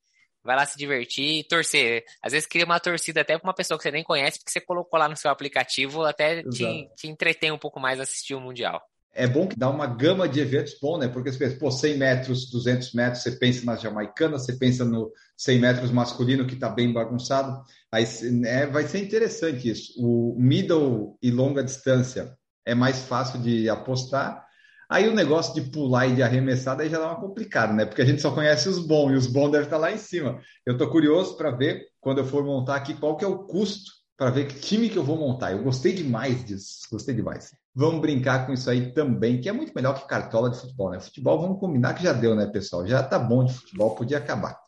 vai 0.42 0.56
lá 0.56 0.64
se 0.64 0.78
divertir 0.78 1.40
e 1.40 1.44
torcer. 1.44 2.04
Às 2.22 2.32
vezes 2.32 2.48
cria 2.48 2.64
uma 2.64 2.80
torcida 2.80 3.20
até 3.20 3.36
pra 3.38 3.48
uma 3.48 3.54
pessoa 3.54 3.76
que 3.76 3.82
você 3.82 3.90
nem 3.90 4.04
conhece, 4.04 4.38
porque 4.38 4.52
você 4.52 4.60
colocou 4.60 4.98
lá 4.98 5.08
no 5.08 5.16
seu 5.16 5.30
aplicativo, 5.30 6.04
até 6.04 6.42
te, 6.42 6.88
te 6.96 7.08
entretém 7.08 7.50
um 7.50 7.58
pouco 7.58 7.80
mais 7.80 8.00
assistir 8.00 8.34
o 8.34 8.40
Mundial 8.40 8.80
é 9.16 9.26
bom 9.26 9.48
que 9.48 9.58
dá 9.58 9.70
uma 9.70 9.86
gama 9.86 10.28
de 10.28 10.40
eventos 10.40 10.76
bom, 10.80 10.98
né? 10.98 11.08
Porque 11.08 11.32
você 11.32 11.38
pensa, 11.38 11.56
pô, 11.58 11.70
100 11.70 11.96
metros, 11.96 12.50
200 12.50 12.92
metros, 12.92 13.22
você 13.22 13.32
pensa 13.32 13.64
na 13.64 13.74
jamaicana, 13.74 14.38
você 14.38 14.52
pensa 14.52 14.84
no 14.84 15.10
100 15.36 15.58
metros 15.58 15.90
masculino, 15.90 16.46
que 16.46 16.54
está 16.54 16.68
bem 16.68 16.92
bagunçado. 16.92 17.62
Aí 17.90 18.06
né, 18.30 18.66
vai 18.66 18.86
ser 18.86 19.02
interessante 19.02 19.70
isso. 19.70 19.94
O 19.98 20.36
middle 20.38 21.18
e 21.22 21.30
longa 21.30 21.64
distância 21.64 22.36
é 22.64 22.74
mais 22.74 23.02
fácil 23.04 23.40
de 23.40 23.68
apostar. 23.70 24.44
Aí 24.88 25.08
o 25.08 25.14
negócio 25.14 25.54
de 25.54 25.70
pular 25.70 26.06
e 26.06 26.14
de 26.14 26.22
arremessar 26.22 26.76
daí 26.76 26.88
já 26.90 26.98
dá 26.98 27.06
uma 27.06 27.20
complicada, 27.20 27.72
né? 27.72 27.86
Porque 27.86 28.02
a 28.02 28.06
gente 28.06 28.20
só 28.20 28.30
conhece 28.30 28.68
os 28.68 28.78
bons 28.78 29.12
e 29.12 29.14
os 29.16 29.26
bons 29.26 29.50
devem 29.50 29.66
estar 29.66 29.78
lá 29.78 29.90
em 29.90 29.98
cima. 29.98 30.38
Eu 30.64 30.74
estou 30.74 30.88
curioso 30.90 31.36
para 31.36 31.50
ver, 31.50 31.86
quando 32.00 32.18
eu 32.18 32.26
for 32.26 32.44
montar 32.44 32.76
aqui, 32.76 32.94
qual 32.94 33.16
que 33.16 33.24
é 33.24 33.28
o 33.28 33.38
custo 33.38 33.90
para 34.16 34.30
ver 34.30 34.46
que 34.46 34.60
time 34.60 34.88
que 34.88 34.96
eu 34.96 35.04
vou 35.04 35.16
montar. 35.16 35.52
Eu 35.52 35.62
gostei 35.62 35.92
demais 35.92 36.44
disso, 36.44 36.86
gostei 36.90 37.14
demais. 37.14 37.50
Vamos 37.78 38.00
brincar 38.00 38.46
com 38.46 38.54
isso 38.54 38.70
aí 38.70 38.90
também, 38.94 39.38
que 39.38 39.50
é 39.50 39.52
muito 39.52 39.70
melhor 39.76 40.00
que 40.00 40.08
cartola 40.08 40.48
de 40.48 40.58
futebol, 40.58 40.92
né? 40.92 40.98
Futebol, 40.98 41.38
vamos 41.38 41.60
combinar 41.60 41.92
que 41.92 42.02
já 42.02 42.14
deu, 42.14 42.34
né, 42.34 42.46
pessoal? 42.46 42.86
Já 42.86 43.02
tá 43.02 43.18
bom 43.18 43.44
de 43.44 43.52
futebol, 43.52 43.94
podia 43.94 44.16
acabar. 44.16 44.58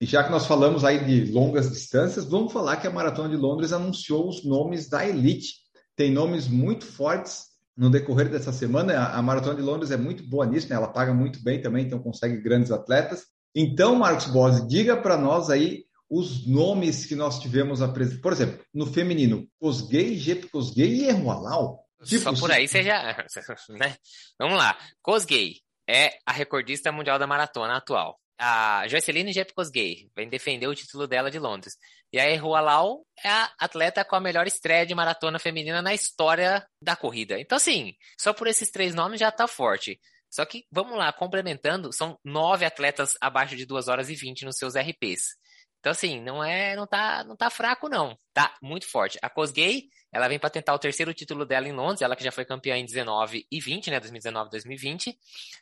E 0.00 0.06
já 0.06 0.22
que 0.22 0.30
nós 0.30 0.46
falamos 0.46 0.84
aí 0.84 1.04
de 1.04 1.32
longas 1.32 1.68
distâncias, 1.68 2.24
vamos 2.24 2.52
falar 2.52 2.76
que 2.76 2.86
a 2.86 2.90
Maratona 2.92 3.28
de 3.28 3.36
Londres 3.36 3.72
anunciou 3.72 4.28
os 4.28 4.44
nomes 4.44 4.88
da 4.88 5.04
elite. 5.04 5.54
Tem 5.96 6.12
nomes 6.12 6.46
muito 6.46 6.84
fortes 6.84 7.46
no 7.76 7.90
decorrer 7.90 8.30
dessa 8.30 8.52
semana. 8.52 9.08
A 9.08 9.20
Maratona 9.20 9.56
de 9.56 9.62
Londres 9.62 9.90
é 9.90 9.96
muito 9.96 10.22
boa 10.22 10.46
nisso, 10.46 10.68
né? 10.68 10.76
Ela 10.76 10.86
paga 10.86 11.12
muito 11.12 11.42
bem 11.42 11.60
também, 11.60 11.84
então 11.84 11.98
consegue 11.98 12.36
grandes 12.36 12.70
atletas. 12.70 13.24
Então, 13.52 13.96
Marcos 13.96 14.26
Bose, 14.26 14.68
diga 14.68 14.96
para 14.96 15.16
nós 15.16 15.50
aí 15.50 15.85
os 16.08 16.46
nomes 16.46 17.06
que 17.06 17.14
nós 17.14 17.38
tivemos 17.40 17.82
apresentados. 17.82 18.22
Por 18.22 18.32
exemplo, 18.32 18.64
no 18.72 18.86
feminino, 18.86 19.46
Cosgay, 19.60 20.16
Jep 20.16 20.48
Cosgay 20.48 20.88
e 20.88 21.08
Erwalau. 21.08 21.84
Tipo, 22.04 22.22
Só 22.22 22.32
por 22.34 22.52
aí 22.52 22.68
você 22.68 22.82
já. 22.82 23.16
Né? 23.70 23.96
Vamos 24.38 24.56
lá. 24.56 24.78
Cosgay 25.02 25.56
é 25.88 26.18
a 26.24 26.32
recordista 26.32 26.92
mundial 26.92 27.18
da 27.18 27.26
maratona 27.26 27.76
atual. 27.76 28.18
A 28.38 28.86
Joyceline 28.86 29.32
Jep 29.32 29.54
Cosgay 29.54 30.10
vem 30.14 30.28
defender 30.28 30.66
o 30.66 30.74
título 30.74 31.06
dela 31.06 31.30
de 31.30 31.38
Londres. 31.38 31.76
E 32.12 32.20
a 32.20 32.30
Erwalau 32.30 33.04
é 33.24 33.28
a 33.28 33.50
atleta 33.58 34.04
com 34.04 34.14
a 34.14 34.20
melhor 34.20 34.46
estreia 34.46 34.84
de 34.84 34.94
maratona 34.94 35.38
feminina 35.38 35.80
na 35.80 35.94
história 35.94 36.66
da 36.80 36.94
corrida. 36.94 37.40
Então, 37.40 37.56
assim, 37.56 37.94
só 38.20 38.34
por 38.34 38.46
esses 38.46 38.70
três 38.70 38.94
nomes 38.94 39.20
já 39.20 39.32
tá 39.32 39.46
forte. 39.46 39.98
Só 40.30 40.44
que, 40.44 40.66
vamos 40.70 40.98
lá, 40.98 41.10
complementando, 41.12 41.92
são 41.92 42.18
nove 42.22 42.66
atletas 42.66 43.14
abaixo 43.20 43.56
de 43.56 43.64
2 43.64 43.88
horas 43.88 44.10
e 44.10 44.14
20 44.14 44.44
nos 44.44 44.56
seus 44.56 44.74
RPs. 44.74 45.36
Então, 45.80 45.92
assim, 45.92 46.20
não 46.20 46.42
é, 46.42 46.74
não 46.74 46.86
tá, 46.86 47.22
não 47.24 47.36
tá 47.36 47.48
fraco, 47.48 47.88
não. 47.88 48.18
Tá 48.34 48.54
muito 48.60 48.88
forte. 48.88 49.18
A 49.22 49.30
Cosgay, 49.30 49.84
ela 50.12 50.28
vem 50.28 50.38
para 50.38 50.50
tentar 50.50 50.74
o 50.74 50.78
terceiro 50.78 51.14
título 51.14 51.44
dela 51.44 51.68
em 51.68 51.72
Londres, 51.72 52.02
ela 52.02 52.16
que 52.16 52.24
já 52.24 52.32
foi 52.32 52.44
campeã 52.44 52.76
em 52.76 52.84
19 52.84 53.46
e 53.50 53.60
20, 53.60 53.90
né, 53.90 54.00
2019 54.00 54.48
e 54.48 54.50
2020. 54.50 55.18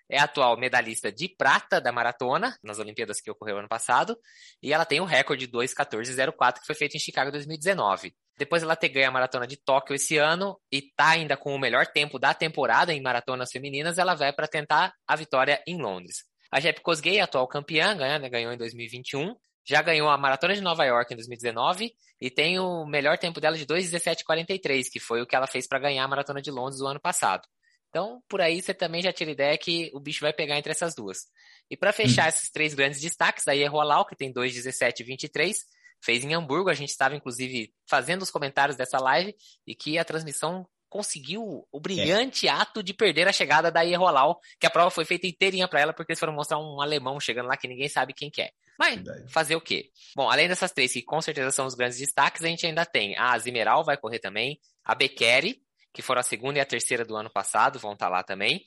É 0.08 0.18
atual 0.18 0.56
medalhista 0.56 1.12
de 1.12 1.28
prata 1.28 1.80
da 1.80 1.92
maratona, 1.92 2.56
nas 2.62 2.78
Olimpíadas 2.78 3.20
que 3.20 3.30
ocorreu 3.30 3.58
ano 3.58 3.68
passado, 3.68 4.16
e 4.62 4.72
ela 4.72 4.84
tem 4.84 5.00
o 5.00 5.04
recorde 5.04 5.46
2:14:04 5.46 6.60
que 6.60 6.66
foi 6.66 6.74
feito 6.74 6.96
em 6.96 7.00
Chicago 7.00 7.28
em 7.28 7.32
2019. 7.32 8.14
Depois 8.36 8.62
ela 8.62 8.74
ter 8.74 8.88
ganho 8.88 9.08
a 9.08 9.12
maratona 9.12 9.46
de 9.46 9.56
Tóquio 9.56 9.94
esse 9.94 10.16
ano 10.16 10.58
e 10.72 10.82
tá 10.96 11.10
ainda 11.10 11.36
com 11.36 11.54
o 11.54 11.58
melhor 11.58 11.86
tempo 11.86 12.18
da 12.18 12.34
temporada 12.34 12.92
em 12.92 13.00
maratonas 13.00 13.50
femininas, 13.50 13.98
ela 13.98 14.14
vai 14.14 14.32
para 14.32 14.48
tentar 14.48 14.92
a 15.06 15.16
vitória 15.16 15.62
em 15.66 15.80
Londres. 15.80 16.24
A 16.50 16.60
Jep 16.60 16.80
Cosgay, 16.82 17.20
atual 17.20 17.46
campeã, 17.46 17.96
ganha, 17.96 18.18
né, 18.18 18.28
ganhou 18.28 18.52
em 18.52 18.56
2021 18.56 19.34
já 19.64 19.80
ganhou 19.82 20.08
a 20.08 20.18
Maratona 20.18 20.54
de 20.54 20.60
Nova 20.60 20.84
York 20.84 21.12
em 21.12 21.16
2019 21.16 21.94
e 22.20 22.30
tem 22.30 22.58
o 22.58 22.84
melhor 22.84 23.18
tempo 23.18 23.40
dela 23.40 23.56
de 23.56 23.66
2,17,43, 23.66 24.90
que 24.90 25.00
foi 25.00 25.22
o 25.22 25.26
que 25.26 25.34
ela 25.34 25.46
fez 25.46 25.66
para 25.66 25.78
ganhar 25.78 26.04
a 26.04 26.08
Maratona 26.08 26.42
de 26.42 26.50
Londres 26.50 26.78
do 26.78 26.86
ano 26.86 27.00
passado. 27.00 27.48
Então, 27.88 28.20
por 28.28 28.40
aí 28.40 28.60
você 28.60 28.74
também 28.74 29.00
já 29.00 29.12
tira 29.12 29.30
ideia 29.30 29.56
que 29.56 29.90
o 29.94 30.00
bicho 30.00 30.20
vai 30.20 30.32
pegar 30.32 30.58
entre 30.58 30.72
essas 30.72 30.94
duas. 30.94 31.26
E 31.70 31.76
para 31.76 31.92
fechar 31.92 32.26
hum. 32.26 32.28
esses 32.28 32.50
três 32.50 32.74
grandes 32.74 33.00
destaques, 33.00 33.46
aí 33.46 33.62
é 33.62 33.66
Rolau, 33.66 34.04
que 34.04 34.16
tem 34.16 34.32
2,17,23, 34.32 35.54
fez 36.02 36.24
em 36.24 36.34
Hamburgo, 36.34 36.68
a 36.68 36.74
gente 36.74 36.90
estava 36.90 37.14
inclusive 37.14 37.72
fazendo 37.88 38.22
os 38.22 38.30
comentários 38.30 38.76
dessa 38.76 38.98
live 38.98 39.34
e 39.66 39.74
que 39.74 39.96
a 39.96 40.04
transmissão 40.04 40.68
conseguiu 40.88 41.66
o 41.72 41.80
brilhante 41.80 42.46
é. 42.46 42.50
ato 42.50 42.82
de 42.82 42.94
perder 42.94 43.26
a 43.26 43.32
chegada 43.32 43.70
da 43.70 43.82
Ierrolau, 43.82 44.38
que 44.60 44.66
a 44.66 44.70
prova 44.70 44.90
foi 44.90 45.04
feita 45.04 45.26
inteirinha 45.26 45.66
para 45.66 45.80
ela, 45.80 45.92
porque 45.92 46.12
eles 46.12 46.20
foram 46.20 46.32
mostrar 46.32 46.58
um 46.58 46.80
alemão 46.80 47.18
chegando 47.18 47.48
lá 47.48 47.56
que 47.56 47.66
ninguém 47.66 47.88
sabe 47.88 48.12
quem 48.12 48.30
que 48.30 48.42
é. 48.42 48.50
Mas 48.78 48.96
Verdade. 48.96 49.32
fazer 49.32 49.56
o 49.56 49.60
quê? 49.60 49.90
Bom, 50.16 50.28
além 50.30 50.48
dessas 50.48 50.72
três, 50.72 50.92
que 50.92 51.02
com 51.02 51.20
certeza 51.20 51.50
são 51.50 51.66
os 51.66 51.74
grandes 51.74 51.98
destaques, 51.98 52.42
a 52.42 52.48
gente 52.48 52.66
ainda 52.66 52.84
tem 52.84 53.16
a 53.18 53.38
Zimeral, 53.38 53.84
vai 53.84 53.96
correr 53.96 54.18
também, 54.18 54.58
a 54.84 54.94
Bekeri, 54.94 55.60
que 55.92 56.02
foram 56.02 56.20
a 56.20 56.24
segunda 56.24 56.58
e 56.58 56.60
a 56.60 56.66
terceira 56.66 57.04
do 57.04 57.16
ano 57.16 57.30
passado, 57.30 57.78
vão 57.78 57.92
estar 57.92 58.06
tá 58.06 58.12
lá 58.12 58.22
também. 58.22 58.64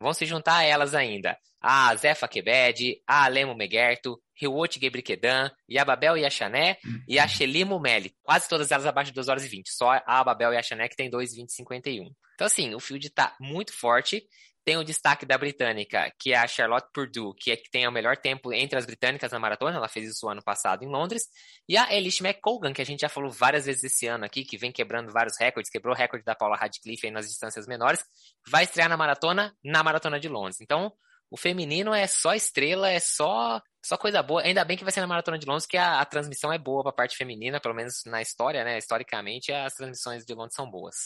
Vão 0.00 0.14
se 0.14 0.24
juntar 0.24 0.56
a 0.56 0.64
elas 0.64 0.94
ainda 0.94 1.36
a 1.60 1.94
Zefa 1.94 2.26
Kebed, 2.26 3.02
a 3.06 3.24
Alemo 3.24 3.54
Megerto, 3.54 4.18
Riwot 4.34 4.80
Gebrikedan, 4.80 5.50
Yababel 5.70 6.16
Yachané 6.16 6.78
e 7.06 7.18
a 7.18 7.28
Shelimo 7.28 7.78
Meli. 7.78 8.14
Quase 8.22 8.48
todas 8.48 8.70
elas 8.70 8.86
abaixo 8.86 9.10
de 9.10 9.14
2 9.16 9.28
horas 9.28 9.44
e 9.44 9.48
20. 9.48 9.68
Só 9.68 9.90
a 9.90 10.20
Ababel 10.20 10.54
Yachané 10.54 10.88
que 10.88 10.96
tem 10.96 11.10
2, 11.10 11.34
20 11.34 11.52
51. 11.52 12.10
Então, 12.34 12.46
assim, 12.46 12.74
o 12.74 12.80
field 12.80 13.06
está 13.06 13.36
muito 13.38 13.74
forte. 13.74 14.24
Tem 14.64 14.76
o 14.76 14.84
destaque 14.84 15.24
da 15.24 15.38
britânica, 15.38 16.12
que 16.18 16.32
é 16.32 16.36
a 16.36 16.46
Charlotte 16.46 16.88
Purdue, 16.92 17.34
que 17.38 17.50
é 17.50 17.56
que 17.56 17.70
tem 17.70 17.86
o 17.88 17.92
melhor 17.92 18.16
tempo 18.16 18.52
entre 18.52 18.78
as 18.78 18.86
britânicas 18.86 19.32
na 19.32 19.38
maratona, 19.38 19.76
ela 19.76 19.88
fez 19.88 20.10
isso 20.10 20.28
ano 20.28 20.42
passado 20.42 20.84
em 20.84 20.88
Londres, 20.88 21.24
e 21.68 21.76
a 21.76 21.94
Elish 21.94 22.20
McColgan, 22.20 22.72
que 22.72 22.82
a 22.82 22.86
gente 22.86 23.00
já 23.00 23.08
falou 23.08 23.30
várias 23.30 23.66
vezes 23.66 23.84
esse 23.84 24.06
ano 24.06 24.24
aqui, 24.24 24.44
que 24.44 24.58
vem 24.58 24.70
quebrando 24.70 25.12
vários 25.12 25.38
recordes, 25.38 25.70
quebrou 25.70 25.94
o 25.94 25.96
recorde 25.96 26.24
da 26.24 26.34
Paula 26.34 26.56
Radcliffe 26.56 27.06
aí 27.06 27.12
nas 27.12 27.26
distâncias 27.26 27.66
menores, 27.66 28.04
vai 28.48 28.64
estrear 28.64 28.88
na 28.88 28.96
maratona, 28.96 29.54
na 29.64 29.82
maratona 29.82 30.20
de 30.20 30.28
Londres. 30.28 30.60
Então, 30.60 30.92
o 31.30 31.36
feminino 31.36 31.94
é 31.94 32.06
só 32.06 32.34
estrela, 32.34 32.90
é 32.90 32.98
só 32.98 33.62
só 33.84 33.96
coisa 33.96 34.22
boa. 34.22 34.42
Ainda 34.42 34.64
bem 34.64 34.76
que 34.76 34.84
vai 34.84 34.92
ser 34.92 35.00
na 35.00 35.06
Maratona 35.06 35.38
de 35.38 35.46
Londres, 35.46 35.66
que 35.66 35.76
a, 35.76 36.00
a 36.00 36.04
transmissão 36.04 36.52
é 36.52 36.58
boa 36.58 36.82
para 36.82 36.90
a 36.90 36.94
parte 36.94 37.16
feminina, 37.16 37.60
pelo 37.60 37.74
menos 37.74 38.02
na 38.04 38.20
história, 38.20 38.64
né? 38.64 38.76
Historicamente, 38.76 39.52
as 39.52 39.74
transmissões 39.74 40.24
de 40.24 40.34
Londres 40.34 40.54
são 40.54 40.70
boas. 40.70 40.96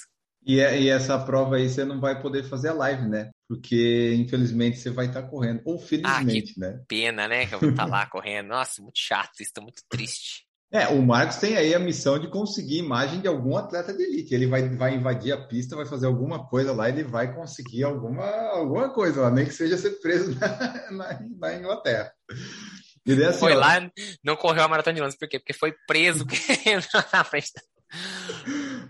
E, 0.44 0.60
é, 0.60 0.78
e, 0.80 0.90
essa 0.90 1.18
prova 1.24 1.56
aí 1.56 1.68
você 1.68 1.84
não 1.84 2.00
vai 2.00 2.20
poder 2.20 2.44
fazer 2.44 2.70
a 2.70 2.74
live, 2.74 3.08
né? 3.08 3.30
Porque 3.54 4.14
infelizmente 4.18 4.78
você 4.78 4.90
vai 4.90 5.06
estar 5.06 5.22
correndo. 5.22 5.60
Ou 5.64 5.78
felizmente, 5.78 6.54
ah, 6.56 6.60
né? 6.60 6.80
Pena, 6.88 7.28
né? 7.28 7.46
Que 7.46 7.54
eu 7.54 7.60
vou 7.60 7.70
estar 7.70 7.86
lá 7.86 8.06
correndo. 8.10 8.48
Nossa, 8.48 8.82
muito 8.82 8.98
chato, 8.98 9.40
estou 9.40 9.62
muito 9.62 9.82
triste. 9.88 10.44
É, 10.72 10.88
o 10.88 11.00
Marcos 11.00 11.36
tem 11.36 11.56
aí 11.56 11.72
a 11.72 11.78
missão 11.78 12.18
de 12.18 12.28
conseguir 12.28 12.78
imagem 12.78 13.20
de 13.20 13.28
algum 13.28 13.56
atleta 13.56 13.92
de 13.92 14.02
elite. 14.02 14.34
Ele 14.34 14.48
vai, 14.48 14.68
vai 14.70 14.94
invadir 14.96 15.32
a 15.32 15.46
pista, 15.46 15.76
vai 15.76 15.86
fazer 15.86 16.06
alguma 16.06 16.48
coisa 16.48 16.72
lá, 16.72 16.88
ele 16.88 17.04
vai 17.04 17.32
conseguir 17.32 17.84
alguma, 17.84 18.26
alguma 18.26 18.92
coisa 18.92 19.20
lá, 19.20 19.30
nem 19.30 19.44
que 19.44 19.52
seja 19.52 19.78
ser 19.78 20.00
preso 20.00 20.34
na, 20.40 20.90
na, 20.90 21.20
na 21.38 21.54
Inglaterra. 21.54 22.12
Assim, 23.06 23.38
foi 23.38 23.54
ó, 23.54 23.58
lá, 23.58 23.88
não 24.24 24.34
correu 24.34 24.64
a 24.64 24.68
maratona 24.68 24.94
de 24.94 25.00
Londres, 25.00 25.18
por 25.18 25.28
quê? 25.28 25.38
Porque 25.38 25.52
foi 25.52 25.72
preso 25.86 26.26
na 27.12 27.22
frente. 27.22 27.52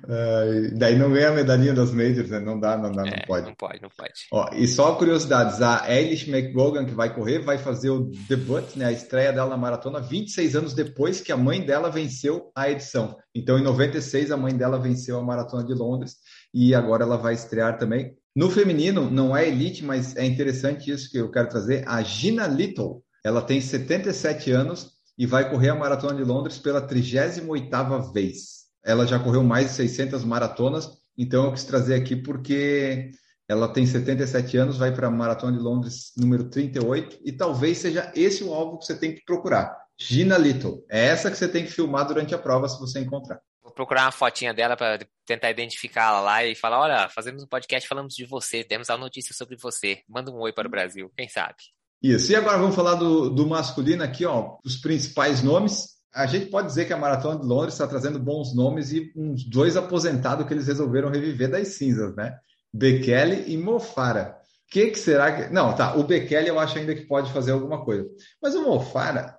Uh, 0.05 0.75
daí 0.79 0.99
não 0.99 1.13
ganha 1.13 1.31
a 1.31 1.33
medalhinha 1.33 1.73
das 1.73 1.91
majors, 1.91 2.31
né? 2.31 2.41
Não 2.41 2.59
dá, 2.59 2.77
não 2.77 2.91
dá, 2.93 3.07
é, 3.07 3.11
não 3.11 3.27
pode. 3.27 3.47
Não 3.47 3.55
pode, 3.55 3.83
não 3.83 3.89
pode. 3.97 4.13
Ó, 4.33 4.51
e 4.55 4.67
só 4.67 4.95
curiosidades, 4.95 5.61
a 5.63 5.85
Eilish 5.93 6.31
McGogan, 6.31 6.85
que 6.85 6.95
vai 6.95 7.15
correr, 7.15 7.41
vai 7.41 7.59
fazer 7.59 7.91
o 7.91 8.11
debut, 8.29 8.77
né? 8.77 8.87
A 8.87 8.93
estreia 8.93 9.33
dela 9.33 9.51
na 9.51 9.57
maratona 9.57 10.01
26 10.01 10.57
anos 10.57 10.75
depois 10.75 11.21
que 11.21 11.33
a 11.33 11.37
mãe 11.37 11.65
dela 11.65 11.91
venceu 11.91 12.51
a 12.55 12.71
edição. 12.71 13.17
Então, 13.35 13.59
em 13.59 13.63
96, 13.63 14.31
a 14.31 14.37
mãe 14.37 14.57
dela 14.57 14.79
venceu 14.79 15.19
a 15.19 15.23
maratona 15.23 15.65
de 15.65 15.75
Londres 15.75 16.17
e 16.53 16.75
agora 16.75 17.05
ela 17.05 17.17
vai 17.17 17.35
estrear 17.35 17.79
também. 17.79 18.17
No 18.35 18.51
feminino, 18.51 19.11
não 19.11 19.37
é 19.37 19.47
elite, 19.49 19.85
mas 19.85 20.17
é 20.17 20.25
interessante 20.25 20.91
isso 20.91 21.09
que 21.11 21.19
eu 21.19 21.31
quero 21.31 21.49
trazer. 21.49 21.85
A 21.87 22.03
Gina 22.03 22.47
Little, 22.47 23.03
ela 23.25 23.41
tem 23.41 23.61
77 23.61 24.51
anos 24.51 24.91
e 25.17 25.27
vai 25.27 25.49
correr 25.49 25.69
a 25.69 25.75
maratona 25.75 26.17
de 26.17 26.25
Londres 26.25 26.59
pela 26.59 26.87
38ª 26.87 28.13
vez. 28.13 28.64
Ela 28.85 29.07
já 29.07 29.19
correu 29.19 29.43
mais 29.43 29.69
de 29.69 29.73
600 29.75 30.25
maratonas, 30.25 30.91
então 31.17 31.45
eu 31.45 31.53
quis 31.53 31.65
trazer 31.65 31.95
aqui 31.95 32.15
porque 32.15 33.11
ela 33.49 33.69
tem 33.69 33.87
77 33.87 34.57
anos, 34.57 34.79
vai 34.79 34.93
para 34.93 35.09
a 35.09 35.11
Maratona 35.11 35.57
de 35.57 35.63
Londres 35.63 36.13
número 36.17 36.49
38 36.49 37.21
e 37.25 37.33
talvez 37.33 37.79
seja 37.79 38.11
esse 38.15 38.43
o 38.43 38.53
alvo 38.53 38.79
que 38.79 38.87
você 38.87 38.99
tem 38.99 39.15
que 39.15 39.25
procurar. 39.25 39.77
Gina 39.99 40.37
Little. 40.37 40.85
É 40.91 41.07
essa 41.07 41.31
que 41.31 41.37
você 41.37 41.47
tem 41.47 41.65
que 41.65 41.71
filmar 41.71 42.07
durante 42.07 42.35
a 42.35 42.39
prova 42.39 42.69
se 42.69 42.79
você 42.81 43.01
encontrar. 43.01 43.41
Vou 43.63 43.73
procurar 43.73 44.05
uma 44.05 44.13
fotinha 44.13 44.53
dela 44.53 44.77
para 44.77 44.99
tentar 45.25 45.51
identificá-la 45.51 46.21
lá 46.21 46.45
e 46.45 46.55
falar: 46.55 46.81
olha, 46.81 47.09
fazemos 47.09 47.43
um 47.43 47.47
podcast, 47.47 47.89
falamos 47.89 48.15
de 48.15 48.25
você, 48.27 48.65
temos 48.65 48.91
a 48.91 48.97
notícia 48.97 49.35
sobre 49.35 49.57
você. 49.57 50.01
Manda 50.09 50.31
um 50.31 50.41
oi 50.41 50.53
para 50.53 50.67
o 50.67 50.71
Brasil, 50.71 51.11
quem 51.17 51.29
sabe? 51.29 51.57
Isso. 52.03 52.33
E 52.33 52.37
agora 52.37 52.59
vamos 52.59 52.75
falar 52.75 52.97
do, 52.97 53.31
do 53.31 53.47
masculino 53.47 54.03
aqui, 54.03 54.27
ó, 54.27 54.59
os 54.65 54.77
principais 54.77 55.43
nomes 55.43 55.95
a 56.15 56.27
gente 56.27 56.47
pode 56.47 56.69
dizer 56.69 56.85
que 56.85 56.93
a 56.93 56.97
Maratona 56.97 57.41
de 57.41 57.47
Londres 57.47 57.75
está 57.75 57.87
trazendo 57.89 58.21
bons 58.21 58.55
nomes 58.55 58.93
e 58.93 59.13
uns 59.17 59.45
dois 59.45 59.77
aposentados 59.77 60.47
que 60.47 60.55
eles 60.55 60.69
resolveram 60.69 61.11
reviver 61.11 61.51
das 61.51 61.69
cinzas, 61.69 62.15
né? 62.15 62.39
Bekele 62.73 63.53
e 63.53 63.57
Mofara. 63.57 64.37
O 64.67 64.73
que, 64.73 64.91
que, 64.91 64.99
será 64.99 65.33
que. 65.33 65.53
Não, 65.53 65.75
tá. 65.75 65.97
O 65.97 66.05
Bekele 66.05 66.49
eu 66.49 66.59
acho 66.59 66.79
ainda 66.79 66.95
que 66.95 67.07
pode 67.07 67.33
fazer 67.33 67.51
alguma 67.51 67.85
coisa. 67.85 68.09
Mas 68.41 68.55
o 68.55 68.63
Mofara. 68.63 69.37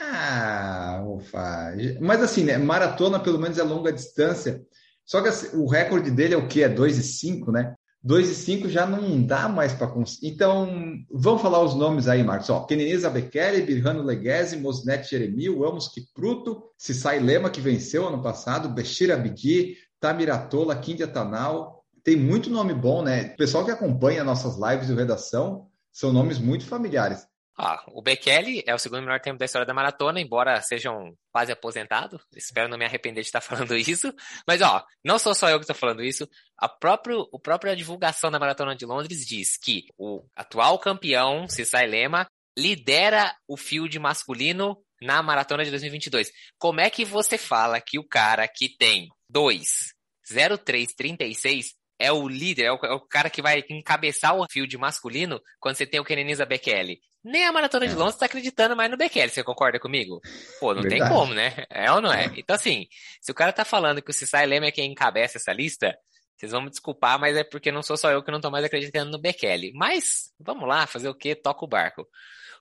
Ah, 0.00 1.00
Mofara. 1.04 1.76
Mas 2.00 2.22
assim, 2.22 2.42
né? 2.42 2.58
Maratona 2.58 3.20
pelo 3.20 3.38
menos 3.38 3.58
é 3.58 3.62
longa 3.62 3.92
distância. 3.92 4.62
Só 5.04 5.22
que 5.22 5.28
assim, 5.28 5.56
o 5.56 5.68
recorde 5.68 6.10
dele 6.10 6.34
é 6.34 6.36
o 6.36 6.48
quê? 6.48 6.62
É 6.62 6.68
2 6.68 6.98
e 6.98 7.02
5, 7.04 7.52
né? 7.52 7.74
2 8.02 8.30
e 8.30 8.34
5 8.34 8.68
já 8.68 8.86
não 8.86 9.20
dá 9.20 9.48
mais 9.48 9.72
para 9.72 9.88
conseguir. 9.88 10.28
Então, 10.28 10.68
vamos 11.10 11.42
falar 11.42 11.60
os 11.62 11.74
nomes 11.74 12.06
aí, 12.06 12.22
Marcos. 12.22 12.48
Ó, 12.50 12.60
Kenenisa 12.60 13.10
Bekele, 13.10 13.62
Birrano 13.62 14.02
Leguese, 14.02 14.56
Mosnet 14.56 15.08
Jeremil, 15.08 15.64
Amos 15.64 15.88
Kipruto, 15.88 16.62
Sissai 16.78 17.18
Lema, 17.18 17.50
que 17.50 17.60
venceu 17.60 18.06
ano 18.06 18.22
passado, 18.22 18.68
Beshir 18.68 19.12
Abdi, 19.12 19.76
Tamiratola, 20.00 20.76
Kindia 20.76 21.08
Tanal. 21.08 21.84
Tem 22.04 22.14
muito 22.14 22.48
nome 22.48 22.72
bom, 22.72 23.02
né? 23.02 23.32
O 23.34 23.36
pessoal 23.36 23.64
que 23.64 23.70
acompanha 23.72 24.22
nossas 24.22 24.56
lives 24.56 24.86
de 24.86 24.94
redação 24.94 25.66
são 25.92 26.12
nomes 26.12 26.38
muito 26.38 26.64
familiares. 26.64 27.26
Ah, 27.58 27.82
o 27.88 28.02
Bekele 28.02 28.62
é 28.66 28.74
o 28.74 28.78
segundo 28.78 29.00
melhor 29.00 29.18
tempo 29.18 29.38
da 29.38 29.46
história 29.46 29.66
da 29.66 29.72
maratona, 29.72 30.20
embora 30.20 30.60
seja 30.60 30.90
um 30.90 31.14
quase 31.32 31.50
aposentado. 31.50 32.20
Espero 32.34 32.68
não 32.68 32.76
me 32.76 32.84
arrepender 32.84 33.22
de 33.22 33.28
estar 33.28 33.40
falando 33.42 33.74
isso. 33.74 34.12
Mas, 34.46 34.60
ó, 34.60 34.84
não 35.02 35.18
sou 35.18 35.34
só 35.34 35.48
eu 35.48 35.58
que 35.58 35.62
estou 35.62 35.74
falando 35.74 36.02
isso. 36.02 36.28
A 36.58 36.68
próprio, 36.68 37.26
a 37.32 37.38
própria 37.38 37.74
divulgação 37.74 38.30
da 38.30 38.38
Maratona 38.38 38.76
de 38.76 38.84
Londres 38.84 39.26
diz 39.26 39.56
que 39.56 39.86
o 39.96 40.22
atual 40.36 40.78
campeão, 40.78 41.48
Cissai 41.48 41.86
Lema, 41.86 42.28
lidera 42.58 43.34
o 43.48 43.56
field 43.56 43.98
masculino 43.98 44.76
na 45.00 45.22
Maratona 45.22 45.64
de 45.64 45.70
2022. 45.70 46.30
Como 46.58 46.80
é 46.80 46.90
que 46.90 47.04
você 47.04 47.38
fala 47.38 47.80
que 47.80 47.98
o 47.98 48.06
cara 48.06 48.46
que 48.48 48.68
tem 48.68 49.08
2, 49.30 49.94
0336 50.28 51.74
é 51.98 52.12
o 52.12 52.28
líder, 52.28 52.64
é 52.64 52.72
o, 52.72 52.78
é 52.84 52.94
o, 52.94 53.00
cara 53.00 53.30
que 53.30 53.40
vai 53.42 53.64
encabeçar 53.70 54.36
o 54.36 54.46
field 54.50 54.76
masculino 54.76 55.40
quando 55.58 55.76
você 55.76 55.86
tem 55.86 56.00
o 56.00 56.04
Keneniza 56.04 56.44
Bekele. 56.44 57.00
Nem 57.26 57.44
a 57.44 57.50
Maratona 57.50 57.88
de 57.88 57.92
é. 57.92 57.96
Londres 57.96 58.14
está 58.14 58.26
acreditando 58.26 58.76
mais 58.76 58.88
no 58.88 58.96
Bekele, 58.96 59.30
você 59.30 59.42
concorda 59.42 59.80
comigo? 59.80 60.20
Pô, 60.60 60.72
não 60.72 60.82
Verdade. 60.82 61.02
tem 61.02 61.12
como, 61.12 61.34
né? 61.34 61.64
É 61.68 61.90
ou 61.90 62.00
não 62.00 62.12
é? 62.12 62.30
Então, 62.36 62.54
assim, 62.54 62.86
se 63.20 63.32
o 63.32 63.34
cara 63.34 63.52
tá 63.52 63.64
falando 63.64 64.00
que 64.00 64.12
o 64.12 64.14
Cissai 64.14 64.46
Lema 64.46 64.66
é 64.66 64.70
quem 64.70 64.92
encabeça 64.92 65.36
essa 65.36 65.52
lista, 65.52 65.98
vocês 66.36 66.52
vão 66.52 66.62
me 66.62 66.70
desculpar, 66.70 67.18
mas 67.18 67.36
é 67.36 67.42
porque 67.42 67.72
não 67.72 67.82
sou 67.82 67.96
só 67.96 68.12
eu 68.12 68.22
que 68.22 68.30
não 68.30 68.40
tô 68.40 68.48
mais 68.48 68.64
acreditando 68.64 69.10
no 69.10 69.18
Bekele. 69.18 69.72
Mas, 69.74 70.32
vamos 70.38 70.68
lá, 70.68 70.86
fazer 70.86 71.08
o 71.08 71.14
quê? 71.14 71.34
Toca 71.34 71.64
o 71.64 71.68
barco. 71.68 72.06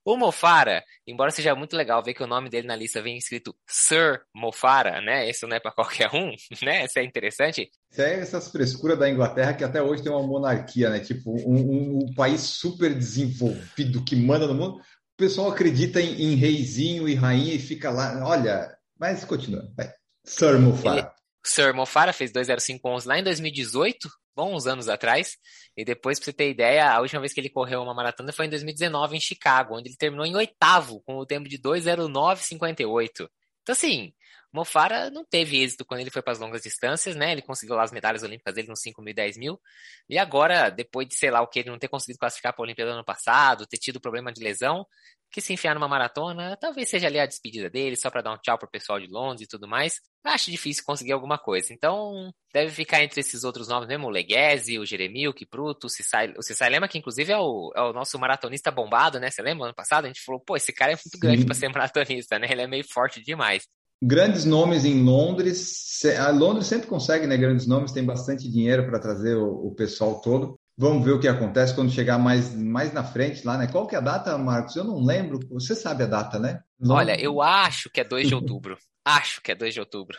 O 0.05 0.15
Mofara, 0.15 0.83
embora 1.07 1.31
seja 1.31 1.55
muito 1.55 1.75
legal 1.75 2.03
ver 2.03 2.13
que 2.13 2.21
o 2.21 2.27
nome 2.27 2.47
dele 2.47 2.67
na 2.67 2.75
lista 2.75 3.01
vem 3.01 3.17
escrito 3.17 3.55
Sir 3.67 4.21
Mofara, 4.35 5.01
né? 5.01 5.27
Isso 5.27 5.47
não 5.47 5.57
é 5.57 5.59
para 5.59 5.71
qualquer 5.71 6.11
um, 6.13 6.31
né? 6.63 6.85
Isso 6.85 6.99
é 6.99 7.03
interessante. 7.03 7.71
Isso 7.91 8.01
é 8.03 8.19
essas 8.19 8.51
frescuras 8.51 8.99
da 8.99 9.09
Inglaterra 9.09 9.55
que 9.55 9.63
até 9.63 9.81
hoje 9.81 10.03
tem 10.03 10.11
uma 10.11 10.21
monarquia, 10.21 10.91
né? 10.91 10.99
Tipo, 10.99 11.31
um, 11.31 11.55
um, 11.55 11.99
um 12.03 12.13
país 12.13 12.41
super 12.41 12.93
desenvolvido 12.93 14.05
que 14.05 14.15
manda 14.15 14.45
no 14.45 14.53
mundo. 14.53 14.75
O 14.75 15.17
pessoal 15.17 15.49
acredita 15.49 15.99
em, 15.99 16.21
em 16.21 16.35
reizinho 16.35 17.09
e 17.09 17.15
rainha 17.15 17.55
e 17.55 17.59
fica 17.59 17.89
lá. 17.89 18.23
Olha, 18.27 18.77
mas 18.99 19.25
continua. 19.25 19.67
Vai. 19.75 19.91
Sir 20.23 20.59
Mofara. 20.59 20.99
Ele, 20.99 21.07
Sir 21.43 21.73
Mofara 21.73 22.13
fez 22.13 22.31
20511 22.31 23.07
lá 23.07 23.17
em 23.17 23.23
2018, 23.23 24.07
bons 24.35 24.67
anos 24.67 24.89
atrás. 24.89 25.37
E 25.75 25.85
depois, 25.85 26.19
pra 26.19 26.25
você 26.25 26.33
ter 26.33 26.49
ideia, 26.49 26.91
a 26.91 26.99
última 26.99 27.21
vez 27.21 27.33
que 27.33 27.39
ele 27.39 27.49
correu 27.49 27.81
uma 27.81 27.93
maratona 27.93 28.31
foi 28.33 28.45
em 28.45 28.49
2019 28.49 29.17
em 29.17 29.19
Chicago, 29.19 29.77
onde 29.77 29.89
ele 29.89 29.97
terminou 29.97 30.25
em 30.25 30.35
oitavo, 30.35 31.01
com 31.05 31.17
o 31.17 31.25
tempo 31.25 31.47
de 31.47 31.57
2,0958. 31.57 33.29
Então, 33.61 33.73
assim, 33.73 34.13
Mofara 34.55 35.09
não 35.09 35.25
teve 35.25 35.61
êxito 35.61 35.83
quando 35.83 35.99
ele 35.99 36.09
foi 36.09 36.21
para 36.21 36.31
as 36.31 36.39
longas 36.39 36.61
distâncias, 36.61 37.15
né? 37.15 37.33
Ele 37.33 37.41
conseguiu 37.41 37.75
lá 37.75 37.83
as 37.83 37.91
medalhas 37.91 38.23
olímpicas 38.23 38.55
dele 38.55 38.69
nos 38.69 38.79
5 38.79 39.01
mil 39.01 39.11
e 39.11 39.13
10 39.13 39.37
mil. 39.37 39.59
E 40.07 40.17
agora, 40.17 40.69
depois 40.69 41.07
de 41.07 41.15
sei 41.15 41.29
lá 41.29 41.41
o 41.41 41.47
que, 41.47 41.59
ele 41.59 41.69
não 41.69 41.77
ter 41.77 41.89
conseguido 41.89 42.19
classificar 42.19 42.53
para 42.53 42.61
a 42.61 42.65
Olimpíada 42.65 42.91
no 42.91 42.97
ano 42.97 43.05
passado, 43.05 43.67
ter 43.67 43.77
tido 43.77 43.99
problema 43.99 44.31
de 44.31 44.41
lesão, 44.41 44.87
que 45.35 45.41
se 45.41 45.51
enfiar 45.51 45.75
numa 45.75 45.89
maratona, 45.89 46.55
talvez 46.55 46.87
seja 46.87 47.07
ali 47.07 47.19
a 47.19 47.25
despedida 47.25 47.69
dele, 47.69 47.97
só 47.97 48.09
para 48.09 48.21
dar 48.21 48.31
um 48.31 48.37
tchau 48.37 48.57
pro 48.57 48.71
pessoal 48.71 49.01
de 49.01 49.07
Londres 49.07 49.41
e 49.41 49.47
tudo 49.49 49.67
mais. 49.67 49.99
Acho 50.23 50.49
difícil 50.49 50.81
conseguir 50.85 51.11
alguma 51.11 51.37
coisa. 51.37 51.73
Então, 51.73 52.33
deve 52.53 52.71
ficar 52.71 53.03
entre 53.03 53.19
esses 53.19 53.43
outros 53.43 53.67
nomes 53.67 53.85
mesmo, 53.85 54.07
o 54.07 54.09
Leguese, 54.09 54.79
o 54.79 54.85
Jeremil, 54.85 55.31
o 55.31 55.33
Kipruto, 55.33 55.87
o 55.87 55.89
Cissai, 55.89 56.33
o 56.37 56.41
Cissai 56.41 56.69
Lema, 56.69 56.87
que 56.87 56.97
inclusive 56.97 57.33
é 57.33 57.37
o, 57.37 57.69
é 57.75 57.81
o 57.81 57.91
nosso 57.91 58.17
maratonista 58.17 58.71
bombado, 58.71 59.19
né? 59.19 59.29
Você 59.29 59.41
lembra? 59.41 59.65
Ano 59.65 59.75
passado 59.75 60.05
a 60.05 60.07
gente 60.07 60.23
falou, 60.23 60.39
pô, 60.39 60.55
esse 60.55 60.71
cara 60.71 60.93
é 60.93 60.95
muito 60.95 61.09
Sim. 61.09 61.19
grande 61.19 61.45
para 61.45 61.53
ser 61.53 61.67
maratonista, 61.67 62.39
né? 62.39 62.47
Ele 62.49 62.61
é 62.61 62.67
meio 62.67 62.85
forte 62.89 63.21
demais 63.21 63.65
grandes 64.03 64.45
nomes 64.45 64.85
em 64.85 65.01
Londres. 65.01 66.03
A 66.19 66.29
Londres 66.29 66.67
sempre 66.67 66.87
consegue, 66.87 67.25
né? 67.25 67.37
Grandes 67.37 67.65
nomes, 67.65 67.91
tem 67.91 68.03
bastante 68.03 68.49
dinheiro 68.49 68.85
para 68.85 68.99
trazer 68.99 69.35
o, 69.35 69.67
o, 69.67 69.73
pessoal 69.73 70.21
todo. 70.21 70.59
Vamos 70.77 71.05
ver 71.05 71.11
o 71.11 71.19
que 71.21 71.27
acontece 71.27 71.73
quando 71.73 71.89
chegar 71.89 72.19
mais, 72.19 72.53
mais 72.53 72.91
na 72.91 73.01
frente 73.01 73.45
lá, 73.47 73.57
né? 73.57 73.65
Qual 73.65 73.87
que 73.87 73.95
é 73.95 73.97
a 73.97 74.01
data, 74.01 74.37
Marcos? 74.37 74.75
Eu 74.75 74.83
não 74.83 75.01
lembro. 75.01 75.39
Você 75.51 75.73
sabe 75.73 76.03
a 76.03 76.05
data, 76.05 76.37
né? 76.37 76.59
Olha, 76.85 77.17
eu 77.17 77.41
acho 77.41 77.89
que 77.89 78.01
é 78.01 78.03
2 78.03 78.27
de 78.27 78.35
outubro. 78.35 78.77
acho 79.05 79.41
que 79.41 79.53
é 79.53 79.55
2 79.55 79.73
de 79.73 79.79
outubro. 79.79 80.17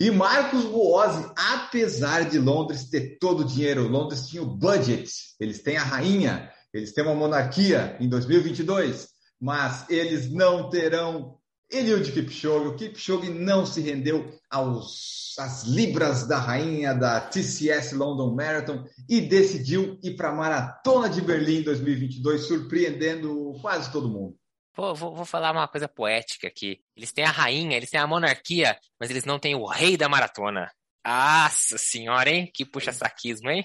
E 0.00 0.10
Marcos 0.10 0.64
Boozzi, 0.64 1.30
apesar 1.54 2.28
de 2.28 2.40
Londres 2.40 2.90
ter 2.90 3.18
todo 3.20 3.42
o 3.42 3.44
dinheiro, 3.44 3.86
Londres 3.86 4.26
tinha 4.26 4.42
o 4.42 4.56
budget, 4.56 5.08
eles 5.38 5.62
têm 5.62 5.76
a 5.76 5.84
rainha, 5.84 6.50
eles 6.74 6.92
têm 6.92 7.04
uma 7.04 7.14
monarquia 7.14 7.96
em 8.00 8.08
2022 8.08 9.12
mas 9.42 9.90
eles 9.90 10.32
não 10.32 10.70
terão 10.70 11.36
Eliud 11.72 12.12
Kipchoge. 12.12 12.68
O 12.68 12.76
Kipchoge 12.76 13.30
não 13.30 13.64
se 13.64 13.80
rendeu 13.80 14.38
aos, 14.50 15.34
às 15.38 15.64
libras 15.64 16.28
da 16.28 16.38
rainha 16.38 16.94
da 16.94 17.20
TCS 17.20 17.92
London 17.92 18.34
Marathon 18.34 18.84
e 19.08 19.22
decidiu 19.22 19.98
ir 20.02 20.14
para 20.14 20.28
a 20.28 20.34
Maratona 20.34 21.08
de 21.08 21.20
Berlim 21.22 21.62
2022, 21.62 22.46
surpreendendo 22.46 23.58
quase 23.60 23.90
todo 23.90 24.10
mundo. 24.10 24.36
Vou, 24.74 24.94
vou, 24.94 25.14
vou, 25.14 25.24
falar 25.24 25.52
uma 25.52 25.68
coisa 25.68 25.88
poética 25.88 26.48
aqui. 26.48 26.80
Eles 26.96 27.12
têm 27.12 27.24
a 27.24 27.30
rainha, 27.30 27.76
eles 27.76 27.90
têm 27.90 28.00
a 28.00 28.06
monarquia, 28.06 28.78
mas 28.98 29.10
eles 29.10 29.24
não 29.24 29.38
têm 29.38 29.54
o 29.54 29.66
rei 29.66 29.96
da 29.96 30.08
maratona. 30.08 30.70
Nossa 31.04 31.76
senhora, 31.76 32.30
hein? 32.30 32.50
Que 32.52 32.64
puxa-saquismo, 32.64 33.50
hein? 33.50 33.64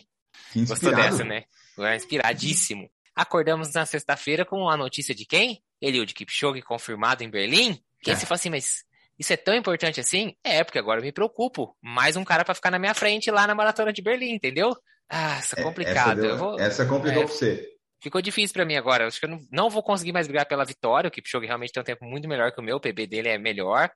Gostou 0.67 0.93
dessa, 0.93 1.23
né? 1.23 1.43
Inspiradíssimo. 1.95 2.89
Acordamos 3.15 3.73
na 3.73 3.85
sexta-feira 3.85 4.45
com 4.45 4.69
a 4.69 4.75
notícia 4.75 5.13
de 5.15 5.25
quem? 5.25 5.61
Eliud 5.81 6.13
Kipchoge 6.13 6.61
confirmado 6.61 7.23
em 7.23 7.29
Berlim? 7.29 7.79
Que 8.01 8.11
é. 8.11 8.15
você 8.15 8.25
fala 8.25 8.37
assim, 8.37 8.49
mas 8.49 8.83
Isso 9.17 9.33
é 9.33 9.37
tão 9.37 9.55
importante 9.55 9.99
assim? 9.99 10.35
É, 10.43 10.63
porque 10.63 10.79
agora 10.79 10.99
eu 10.99 11.03
me 11.03 11.11
preocupo. 11.11 11.75
Mais 11.81 12.15
um 12.15 12.23
cara 12.23 12.45
para 12.45 12.55
ficar 12.55 12.71
na 12.71 12.79
minha 12.79 12.93
frente 12.93 13.31
lá 13.31 13.47
na 13.47 13.55
maratona 13.55 13.91
de 13.91 14.01
Berlim, 14.01 14.33
entendeu? 14.33 14.75
Ah, 15.09 15.39
isso 15.39 15.57
é 15.57 15.63
complicado. 15.63 16.19
Essa, 16.19 16.27
deu, 16.27 16.37
vou... 16.37 16.59
essa 16.59 16.85
complicou 16.85 17.23
é, 17.23 17.25
pra 17.25 17.33
você. 17.33 17.76
Ficou 18.07 18.21
difícil 18.21 18.53
para 18.53 18.63
mim 18.63 18.77
agora. 18.77 19.05
Acho 19.05 19.19
que 19.19 19.25
eu 19.25 19.29
não, 19.29 19.45
não 19.51 19.69
vou 19.69 19.83
conseguir 19.83 20.13
mais 20.13 20.27
brigar 20.27 20.45
pela 20.45 20.63
vitória. 20.63 21.09
O 21.09 21.11
Kipchoge 21.11 21.45
realmente 21.45 21.73
tem 21.73 21.81
um 21.81 21.83
tempo 21.83 22.05
muito 22.05 22.25
melhor 22.25 22.53
que 22.53 22.61
o 22.61 22.63
meu. 22.63 22.77
O 22.77 22.79
PB 22.79 23.05
dele 23.05 23.27
é 23.27 23.37
melhor. 23.37 23.91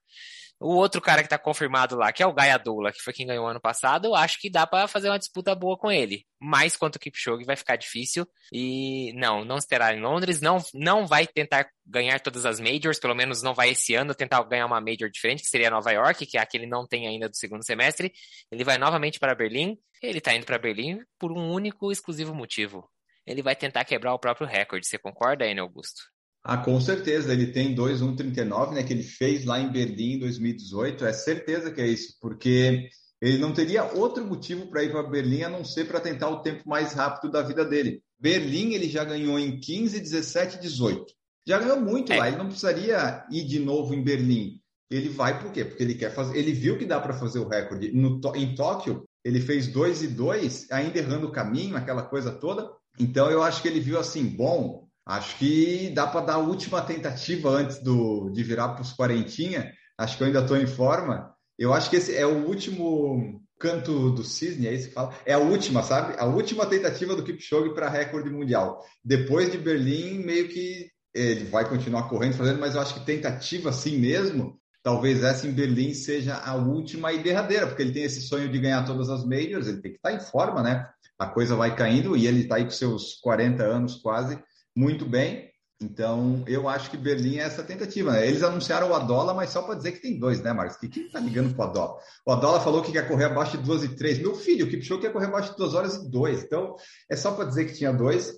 O 0.60 0.76
outro 0.76 1.00
cara 1.00 1.24
que 1.24 1.30
tá 1.30 1.40
confirmado 1.40 1.96
lá, 1.96 2.12
que 2.12 2.22
é 2.22 2.28
o 2.28 2.34
Gaia 2.34 2.58
Doula, 2.58 2.92
que 2.92 3.02
foi 3.02 3.14
quem 3.14 3.26
ganhou 3.26 3.48
ano 3.48 3.62
passado, 3.62 4.06
eu 4.08 4.14
acho 4.14 4.38
que 4.38 4.50
dá 4.50 4.68
para 4.68 4.86
fazer 4.86 5.08
uma 5.08 5.18
disputa 5.18 5.56
boa 5.56 5.78
com 5.78 5.90
ele. 5.90 6.26
Mas 6.42 6.76
quanto 6.76 6.98
o 6.98 7.00
Kipchoge 7.00 7.46
vai 7.46 7.56
ficar 7.56 7.78
difícil. 7.78 8.28
E 8.52 9.14
não, 9.14 9.46
não 9.46 9.58
terá 9.60 9.96
em 9.96 10.02
Londres, 10.02 10.42
não, 10.42 10.58
não 10.74 11.08
vai 11.08 11.26
tentar 11.26 11.70
ganhar 11.86 12.20
todas 12.20 12.46
as 12.46 12.60
majors, 12.60 13.00
pelo 13.00 13.16
menos 13.16 13.42
não 13.42 13.54
vai 13.54 13.70
esse 13.70 13.96
ano 13.96 14.14
tentar 14.14 14.44
ganhar 14.44 14.66
uma 14.66 14.82
major 14.82 15.10
diferente, 15.10 15.42
que 15.42 15.48
seria 15.48 15.70
Nova 15.70 15.92
York, 15.92 16.26
que 16.26 16.38
é 16.38 16.42
a 16.42 16.46
que 16.46 16.58
ele 16.58 16.68
não 16.68 16.86
tem 16.86 17.08
ainda 17.08 17.30
do 17.30 17.38
segundo 17.38 17.66
semestre. 17.66 18.12
Ele 18.52 18.66
vai 18.66 18.78
novamente 18.78 19.20
para 19.20 19.34
Berlim. 19.34 19.78
Ele 20.02 20.20
tá 20.20 20.36
indo 20.36 20.46
para 20.46 20.60
Berlim 20.60 21.00
por 21.18 21.32
um 21.32 21.50
único 21.50 21.94
exclusivo 21.94 22.36
motivo. 22.36 22.91
Ele 23.26 23.42
vai 23.42 23.56
tentar 23.56 23.86
quebrar 23.86 24.14
o 24.14 24.20
próprio 24.20 24.48
recorde. 24.48 24.88
Você 24.88 24.98
concorda, 24.98 25.46
Enio 25.46 25.64
Augusto? 25.64 26.02
Ah, 26.44 26.58
com 26.58 26.80
certeza, 26.82 27.32
ele 27.32 27.52
tem 27.52 27.76
2,139, 27.76 28.74
né, 28.74 28.84
que 28.84 28.94
ele 28.94 29.04
fez 29.04 29.46
lá 29.46 29.60
em 29.60 29.72
Berlim 29.72 30.14
em 30.14 30.20
2018. 30.20 31.06
É 31.06 31.14
certeza 31.14 31.72
que 31.72 31.80
é 31.80 31.88
isso, 31.88 32.18
porque 32.20 32.90
ele 33.22 33.38
não 33.38 33.54
teria 33.54 33.84
outro 33.84 34.26
motivo 34.26 34.68
para 34.68 34.84
ir 34.84 34.92
para 34.92 35.04
Berlim 35.04 35.44
a 35.44 35.50
não 35.50 35.64
ser 35.64 35.86
para 35.86 36.00
tentar 36.00 36.30
o 36.30 36.42
tempo 36.42 36.68
mais 36.68 36.94
rápido 36.94 37.32
da 37.32 37.44
vida 37.44 37.64
dele. 37.64 38.02
Berlim 38.20 38.74
ele 38.74 38.90
já 38.90 39.04
ganhou 39.04 39.38
em 39.38 39.60
15, 39.60 40.00
17, 40.00 40.60
18. 40.60 41.06
Já 41.48 41.60
ganhou 41.60 41.80
muito 41.80 42.12
é. 42.12 42.18
lá, 42.18 42.28
ele 42.28 42.38
não 42.38 42.48
precisaria 42.48 43.24
ir 43.30 43.44
de 43.46 43.60
novo 43.60 43.94
em 43.94 44.04
Berlim. 44.04 44.60
Ele 44.90 45.10
vai 45.10 45.40
por 45.40 45.52
quê? 45.52 45.64
Porque 45.64 45.84
ele 45.84 45.96
quer 45.96 46.14
fazer, 46.14 46.38
ele 46.38 46.52
viu 46.52 46.78
que 46.78 46.86
dá 46.86 47.00
para 47.00 47.14
fazer 47.14 47.40
o 47.40 47.48
recorde. 47.48 47.92
No, 47.94 48.20
em 48.36 48.56
Tóquio, 48.56 49.08
ele 49.24 49.40
fez 49.40 49.68
2 49.68 50.04
e 50.04 50.08
2, 50.08 50.72
ainda 50.72 50.98
errando 50.98 51.28
o 51.28 51.32
caminho, 51.32 51.78
aquela 51.78 52.04
coisa 52.04 52.32
toda. 52.32 52.70
Então 53.00 53.30
eu 53.30 53.42
acho 53.42 53.62
que 53.62 53.68
ele 53.68 53.80
viu 53.80 54.00
assim, 54.00 54.26
bom, 54.26 54.82
Acho 55.06 55.38
que 55.38 55.90
dá 55.90 56.06
para 56.06 56.26
dar 56.26 56.34
a 56.36 56.40
última 56.40 56.82
tentativa 56.82 57.50
antes 57.50 57.80
do, 57.80 58.30
de 58.30 58.44
virar 58.44 58.70
para 58.70 58.82
os 58.82 58.94
quarentinha. 58.94 59.74
Acho 59.98 60.16
que 60.16 60.24
eu 60.24 60.28
ainda 60.28 60.42
estou 60.42 60.58
em 60.58 60.68
forma. 60.68 61.34
Eu 61.58 61.74
acho 61.74 61.90
que 61.90 61.96
esse 61.96 62.16
é 62.16 62.26
o 62.26 62.46
último 62.46 63.42
canto 63.60 64.12
do 64.12 64.24
cisne, 64.24 64.68
é 64.68 64.74
isso 64.74 64.88
que 64.88 64.94
fala? 64.94 65.14
É 65.26 65.34
a 65.34 65.38
última, 65.38 65.84
sabe? 65.84 66.16
A 66.18 66.26
última 66.26 66.66
tentativa 66.66 67.16
do 67.16 67.24
Kipchoge 67.24 67.74
para 67.74 67.90
recorde 67.90 68.30
mundial. 68.30 68.84
Depois 69.04 69.52
de 69.52 69.58
Berlim, 69.58 70.24
meio 70.24 70.48
que 70.48 70.90
ele 71.14 71.46
vai 71.46 71.68
continuar 71.68 72.08
correndo, 72.08 72.38
fazendo, 72.38 72.60
mas 72.60 72.74
eu 72.74 72.82
acho 72.82 72.94
que 72.94 73.06
tentativa 73.06 73.70
assim 73.70 73.98
mesmo, 73.98 74.60
talvez 74.84 75.24
essa 75.24 75.48
em 75.48 75.52
Berlim 75.52 75.94
seja 75.94 76.36
a 76.36 76.56
última 76.56 77.12
e 77.14 77.22
derradeira, 77.22 77.68
porque 77.68 77.82
ele 77.82 77.94
tem 77.94 78.04
esse 78.04 78.22
sonho 78.22 78.50
de 78.50 78.60
ganhar 78.60 78.86
todas 78.86 79.10
as 79.10 79.24
majors, 79.24 79.68
ele 79.68 79.82
tem 79.82 79.92
que 79.92 79.98
estar 79.98 80.10
tá 80.10 80.16
em 80.16 80.20
forma, 80.20 80.62
né? 80.62 80.88
A 81.20 81.28
coisa 81.28 81.56
vai 81.56 81.76
caindo 81.76 82.18
e 82.18 82.26
ele 82.26 82.42
está 82.42 82.56
aí 82.56 82.64
com 82.64 82.72
seus 82.72 83.16
40 83.22 83.64
anos 83.64 83.96
quase 83.96 84.42
muito 84.76 85.06
bem. 85.06 85.52
Então, 85.82 86.44
eu 86.48 86.70
acho 86.70 86.92
que 86.92 86.98
Berlim 86.98 87.38
é 87.38 87.42
essa 87.42 87.64
tentativa. 87.64 88.12
Né? 88.12 88.28
Eles 88.28 88.44
anunciaram 88.44 88.92
o 88.92 88.94
Adola, 88.94 89.34
mas 89.34 89.50
só 89.50 89.64
para 89.64 89.76
dizer 89.76 89.94
que 89.94 90.02
tem 90.02 90.20
dois, 90.20 90.40
né, 90.42 90.54
Marcos? 90.54 90.78
Que 90.78 90.88
quem 90.88 91.08
está 91.08 91.20
ligando 91.20 91.58
o 91.58 91.62
Adola? 91.62 91.98
O 92.26 92.32
Adola 92.32 92.60
falou 92.60 92.84
que 92.84 92.92
quer 92.92 93.08
correr 93.08 93.26
abaixo 93.26 93.58
de 93.58 93.64
2 93.64 93.84
e 93.86 93.96
3. 93.96 94.20
Meu 94.20 94.36
filho, 94.36 94.68
o 94.68 94.70
Kipchoge 94.70 95.02
quer 95.02 95.12
correr 95.12 95.26
abaixo 95.26 95.52
de 95.52 95.58
2 95.58 95.74
horas 95.74 95.96
e 95.96 96.10
2. 96.10 96.44
Então, 96.44 96.76
é 97.10 97.16
só 97.16 97.32
para 97.32 97.46
dizer 97.46 97.66
que 97.66 97.74
tinha 97.74 97.92
dois. 97.92 98.32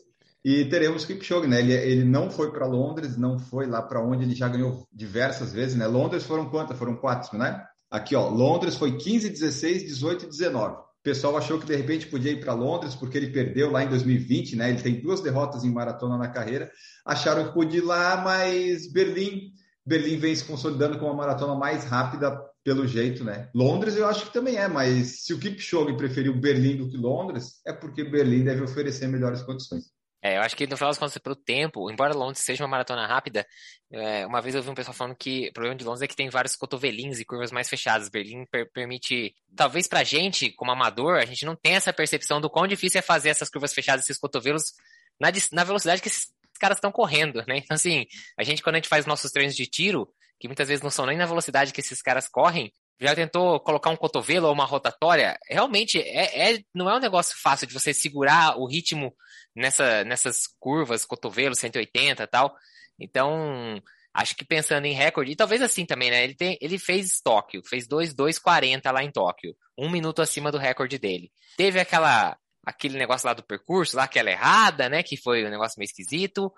E 0.43 0.65
teremos 0.65 1.05
Kipchoge, 1.05 1.47
né? 1.47 1.59
Ele, 1.59 1.73
ele 1.73 2.03
não 2.03 2.29
foi 2.29 2.51
para 2.51 2.67
Londres, 2.67 3.15
não 3.15 3.39
foi 3.39 3.65
lá 3.65 3.81
para 3.81 4.03
onde 4.03 4.25
ele 4.25 4.35
já 4.35 4.49
ganhou 4.49 4.85
diversas 4.91 5.53
vezes, 5.53 5.75
né? 5.75 5.87
Londres 5.87 6.25
foram 6.25 6.49
quantas? 6.49 6.77
Foram 6.77 6.97
quatro, 6.97 7.37
né? 7.37 7.63
Aqui, 7.89 8.15
ó, 8.15 8.27
Londres 8.27 8.75
foi 8.75 8.97
15, 8.97 9.29
16, 9.29 9.83
18 9.83 10.25
e 10.25 10.27
19. 10.27 10.75
O 10.75 11.03
pessoal 11.03 11.37
achou 11.37 11.59
que 11.59 11.65
de 11.65 11.75
repente 11.75 12.07
podia 12.07 12.31
ir 12.31 12.39
para 12.39 12.53
Londres 12.53 12.95
porque 12.95 13.17
ele 13.17 13.29
perdeu 13.29 13.71
lá 13.71 13.83
em 13.83 13.89
2020, 13.89 14.55
né? 14.55 14.69
Ele 14.69 14.81
tem 14.81 14.99
duas 14.99 15.21
derrotas 15.21 15.63
em 15.63 15.71
maratona 15.71 16.17
na 16.17 16.27
carreira. 16.27 16.71
Acharam 17.05 17.45
que 17.45 17.53
podia 17.53 17.79
ir 17.79 17.83
lá, 17.83 18.17
mas 18.17 18.91
Berlim, 18.91 19.51
Berlim 19.85 20.17
vem 20.17 20.35
se 20.35 20.43
consolidando 20.43 20.97
como 20.99 21.11
a 21.11 21.15
maratona 21.15 21.55
mais 21.55 21.85
rápida 21.85 22.37
pelo 22.63 22.87
jeito, 22.87 23.23
né? 23.23 23.49
Londres 23.53 23.95
eu 23.95 24.07
acho 24.07 24.25
que 24.25 24.33
também 24.33 24.55
é, 24.57 24.67
mas 24.67 25.23
se 25.23 25.33
o 25.33 25.39
Kipchoge 25.39 25.95
preferiu 25.95 26.39
Berlim 26.39 26.77
do 26.77 26.89
que 26.89 26.97
Londres, 26.97 27.61
é 27.65 27.71
porque 27.71 28.03
Berlim 28.03 28.43
deve 28.43 28.63
oferecer 28.63 29.07
melhores 29.07 29.41
condições. 29.41 29.93
É, 30.25 30.37
eu 30.37 30.41
acho 30.41 30.55
que 30.55 30.65
no 30.65 30.77
final 30.77 30.89
das 30.89 30.97
contas, 30.97 31.17
pelo 31.17 31.35
tempo, 31.35 31.91
embora 31.91 32.15
Londres 32.15 32.41
seja 32.41 32.63
uma 32.63 32.69
maratona 32.69 33.05
rápida, 33.05 33.45
é, 33.91 34.25
uma 34.25 34.41
vez 34.41 34.55
eu 34.55 34.63
vi 34.63 34.69
um 34.69 34.73
pessoal 34.73 34.93
falando 34.93 35.17
que 35.17 35.49
o 35.49 35.53
problema 35.53 35.75
de 35.75 35.83
Londres 35.83 36.01
é 36.01 36.07
que 36.07 36.15
tem 36.15 36.29
vários 36.29 36.55
cotovelinhos 36.55 37.19
e 37.19 37.25
curvas 37.25 37.51
mais 37.51 37.67
fechadas. 37.67 38.07
Berlim 38.07 38.45
per 38.45 38.71
permite, 38.71 39.35
talvez 39.53 39.85
pra 39.85 40.01
gente, 40.05 40.49
como 40.53 40.71
amador, 40.71 41.17
a 41.17 41.25
gente 41.25 41.45
não 41.45 41.57
tem 41.57 41.75
essa 41.75 41.91
percepção 41.91 42.39
do 42.39 42.49
quão 42.49 42.65
difícil 42.65 42.99
é 42.99 43.01
fazer 43.01 43.29
essas 43.29 43.49
curvas 43.49 43.73
fechadas, 43.73 44.05
esses 44.05 44.17
cotovelos, 44.17 44.73
na, 45.19 45.29
na 45.51 45.65
velocidade 45.65 46.01
que 46.01 46.07
esses 46.07 46.31
caras 46.57 46.77
estão 46.77 46.91
correndo, 46.91 47.43
né? 47.45 47.57
Então, 47.57 47.75
assim, 47.75 48.05
a 48.39 48.43
gente, 48.43 48.63
quando 48.63 48.75
a 48.75 48.77
gente 48.77 48.87
faz 48.87 49.05
nossos 49.05 49.29
treinos 49.29 49.57
de 49.57 49.67
tiro, 49.67 50.07
que 50.39 50.47
muitas 50.47 50.69
vezes 50.69 50.81
não 50.81 50.89
são 50.89 51.05
nem 51.05 51.17
na 51.17 51.25
velocidade 51.25 51.73
que 51.73 51.81
esses 51.81 52.01
caras 52.01 52.29
correm, 52.29 52.71
já 52.99 53.15
tentou 53.15 53.59
colocar 53.59 53.89
um 53.89 53.95
cotovelo 53.95 54.47
ou 54.47 54.53
uma 54.53 54.65
rotatória? 54.65 55.37
Realmente, 55.49 55.99
é, 55.99 56.53
é, 56.53 56.59
não 56.73 56.89
é 56.89 56.95
um 56.95 56.99
negócio 56.99 57.35
fácil 57.41 57.67
de 57.67 57.73
você 57.73 57.93
segurar 57.93 58.57
o 58.57 58.65
ritmo 58.65 59.13
nessa, 59.55 60.03
nessas 60.03 60.47
curvas, 60.59 61.05
cotovelo 61.05 61.55
180 61.55 62.23
e 62.23 62.27
tal. 62.27 62.55
Então, 62.99 63.81
acho 64.13 64.35
que 64.35 64.45
pensando 64.45 64.85
em 64.85 64.93
recorde, 64.93 65.31
e 65.31 65.35
talvez 65.35 65.61
assim 65.61 65.85
também, 65.85 66.11
né? 66.11 66.23
Ele, 66.23 66.35
tem, 66.35 66.57
ele 66.61 66.77
fez 66.77 67.19
Tóquio, 67.21 67.61
fez 67.65 67.87
2,240 67.87 68.91
lá 68.91 69.03
em 69.03 69.11
Tóquio, 69.11 69.55
um 69.77 69.89
minuto 69.89 70.21
acima 70.21 70.51
do 70.51 70.57
recorde 70.57 70.97
dele. 70.97 71.31
Teve 71.57 71.79
aquela 71.79 72.37
aquele 72.65 72.97
negócio 72.97 73.27
lá 73.27 73.33
do 73.33 73.43
percurso, 73.43 73.97
lá 73.97 74.03
aquela 74.03 74.31
errada, 74.31 74.87
né? 74.89 75.03
Que 75.03 75.17
foi 75.17 75.45
um 75.45 75.49
negócio 75.49 75.77
meio 75.77 75.87
esquisito. 75.87 76.51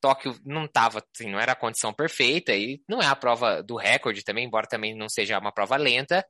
Tóquio 0.00 0.36
não 0.44 0.66
tava, 0.66 1.02
assim, 1.14 1.30
não 1.30 1.38
era 1.38 1.52
a 1.52 1.56
condição 1.56 1.92
perfeita 1.92 2.52
e 2.54 2.82
não 2.88 3.00
é 3.00 3.06
a 3.06 3.14
prova 3.16 3.62
do 3.62 3.76
recorde 3.76 4.24
também, 4.24 4.46
embora 4.46 4.66
também 4.66 4.96
não 4.96 5.08
seja 5.08 5.38
uma 5.38 5.52
prova 5.52 5.76
lenta. 5.76 6.24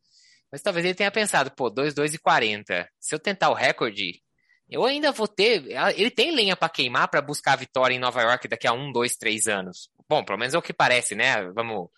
Mas 0.50 0.60
talvez 0.60 0.84
ele 0.84 0.94
tenha 0.94 1.10
pensado, 1.10 1.50
pô, 1.56 1.70
2, 1.70 1.94
2 1.94 2.14
e 2.14 2.18
40. 2.18 2.86
Se 3.00 3.14
eu 3.14 3.18
tentar 3.18 3.48
o 3.48 3.54
recorde, 3.54 4.20
eu 4.68 4.84
ainda 4.84 5.10
vou 5.10 5.26
ter. 5.26 5.64
Ele 5.96 6.10
tem 6.10 6.34
lenha 6.34 6.54
para 6.54 6.68
queimar 6.68 7.08
para 7.08 7.22
buscar 7.22 7.54
a 7.54 7.56
vitória 7.56 7.94
em 7.94 7.98
Nova 7.98 8.20
York 8.20 8.46
daqui 8.48 8.66
a 8.66 8.72
um, 8.72 8.92
dois, 8.92 9.16
três 9.16 9.48
anos. 9.48 9.88
Bom, 10.08 10.22
pelo 10.22 10.38
menos 10.38 10.52
é 10.54 10.58
o 10.58 10.62
que 10.62 10.74
parece, 10.74 11.14
né? 11.14 11.42
Vamos, 11.54 11.88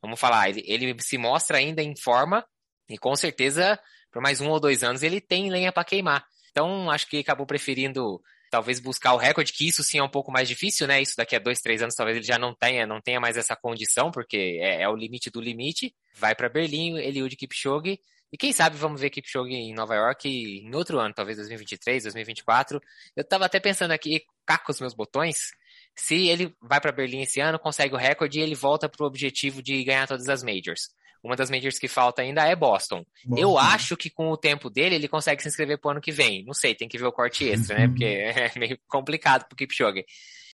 vamos 0.00 0.20
falar. 0.20 0.48
Ele, 0.48 0.62
ele 0.64 0.96
se 1.00 1.18
mostra 1.18 1.58
ainda 1.58 1.82
em 1.82 1.94
forma 1.96 2.46
e 2.88 2.96
com 2.96 3.16
certeza 3.16 3.80
por 4.12 4.22
mais 4.22 4.40
um 4.40 4.48
ou 4.48 4.60
dois 4.60 4.84
anos 4.84 5.02
ele 5.02 5.20
tem 5.20 5.50
lenha 5.50 5.72
para 5.72 5.84
queimar. 5.84 6.24
Então, 6.54 6.88
acho 6.88 7.08
que 7.08 7.18
acabou 7.18 7.44
preferindo 7.44 8.22
talvez 8.48 8.78
buscar 8.78 9.12
o 9.12 9.16
recorde, 9.16 9.52
que 9.52 9.66
isso 9.66 9.82
sim 9.82 9.98
é 9.98 10.02
um 10.04 10.08
pouco 10.08 10.30
mais 10.30 10.48
difícil, 10.48 10.86
né? 10.86 11.02
Isso 11.02 11.16
daqui 11.16 11.34
a 11.34 11.40
dois, 11.40 11.60
três 11.60 11.82
anos 11.82 11.96
talvez 11.96 12.16
ele 12.16 12.24
já 12.24 12.38
não 12.38 12.54
tenha, 12.54 12.86
não 12.86 13.00
tenha 13.00 13.18
mais 13.18 13.36
essa 13.36 13.56
condição, 13.56 14.12
porque 14.12 14.60
é, 14.62 14.82
é 14.82 14.88
o 14.88 14.94
limite 14.94 15.30
do 15.30 15.40
limite. 15.40 15.92
Vai 16.14 16.32
para 16.32 16.48
Berlim, 16.48 16.96
Eliud 16.98 17.34
Kipchoge, 17.34 17.98
e 18.32 18.36
quem 18.36 18.52
sabe 18.52 18.76
vamos 18.76 19.00
ver 19.00 19.10
Kipchoge 19.10 19.52
em 19.52 19.74
Nova 19.74 19.96
York 19.96 20.28
em 20.28 20.72
outro 20.76 21.00
ano, 21.00 21.12
talvez 21.12 21.38
2023, 21.38 22.04
2024. 22.04 22.80
Eu 23.16 23.24
tava 23.24 23.46
até 23.46 23.58
pensando 23.58 23.90
aqui, 23.90 24.22
cá 24.46 24.56
com 24.56 24.70
os 24.70 24.78
meus 24.78 24.94
botões, 24.94 25.50
se 25.96 26.28
ele 26.28 26.54
vai 26.62 26.80
para 26.80 26.92
Berlim 26.92 27.22
esse 27.22 27.40
ano, 27.40 27.58
consegue 27.58 27.94
o 27.94 27.98
recorde 27.98 28.38
e 28.38 28.42
ele 28.42 28.54
volta 28.54 28.88
para 28.88 29.02
o 29.02 29.08
objetivo 29.08 29.60
de 29.60 29.82
ganhar 29.82 30.06
todas 30.06 30.28
as 30.28 30.44
majors. 30.44 30.90
Uma 31.24 31.36
das 31.36 31.50
majors 31.50 31.78
que 31.78 31.88
falta 31.88 32.20
ainda 32.20 32.44
é 32.44 32.54
Boston. 32.54 33.04
Boston. 33.24 33.42
Eu 33.42 33.58
acho 33.58 33.96
que 33.96 34.10
com 34.10 34.28
o 34.30 34.36
tempo 34.36 34.68
dele, 34.68 34.96
ele 34.96 35.08
consegue 35.08 35.40
se 35.40 35.48
inscrever 35.48 35.80
pro 35.80 35.90
ano 35.90 36.00
que 36.00 36.12
vem. 36.12 36.44
Não 36.44 36.52
sei, 36.52 36.74
tem 36.74 36.86
que 36.86 36.98
ver 36.98 37.06
o 37.06 37.12
corte 37.12 37.48
extra, 37.48 37.78
né? 37.78 37.88
Porque 37.88 38.04
é 38.04 38.52
meio 38.56 38.78
complicado 38.86 39.46
pro 39.46 39.56
Kipchoge. 39.56 40.04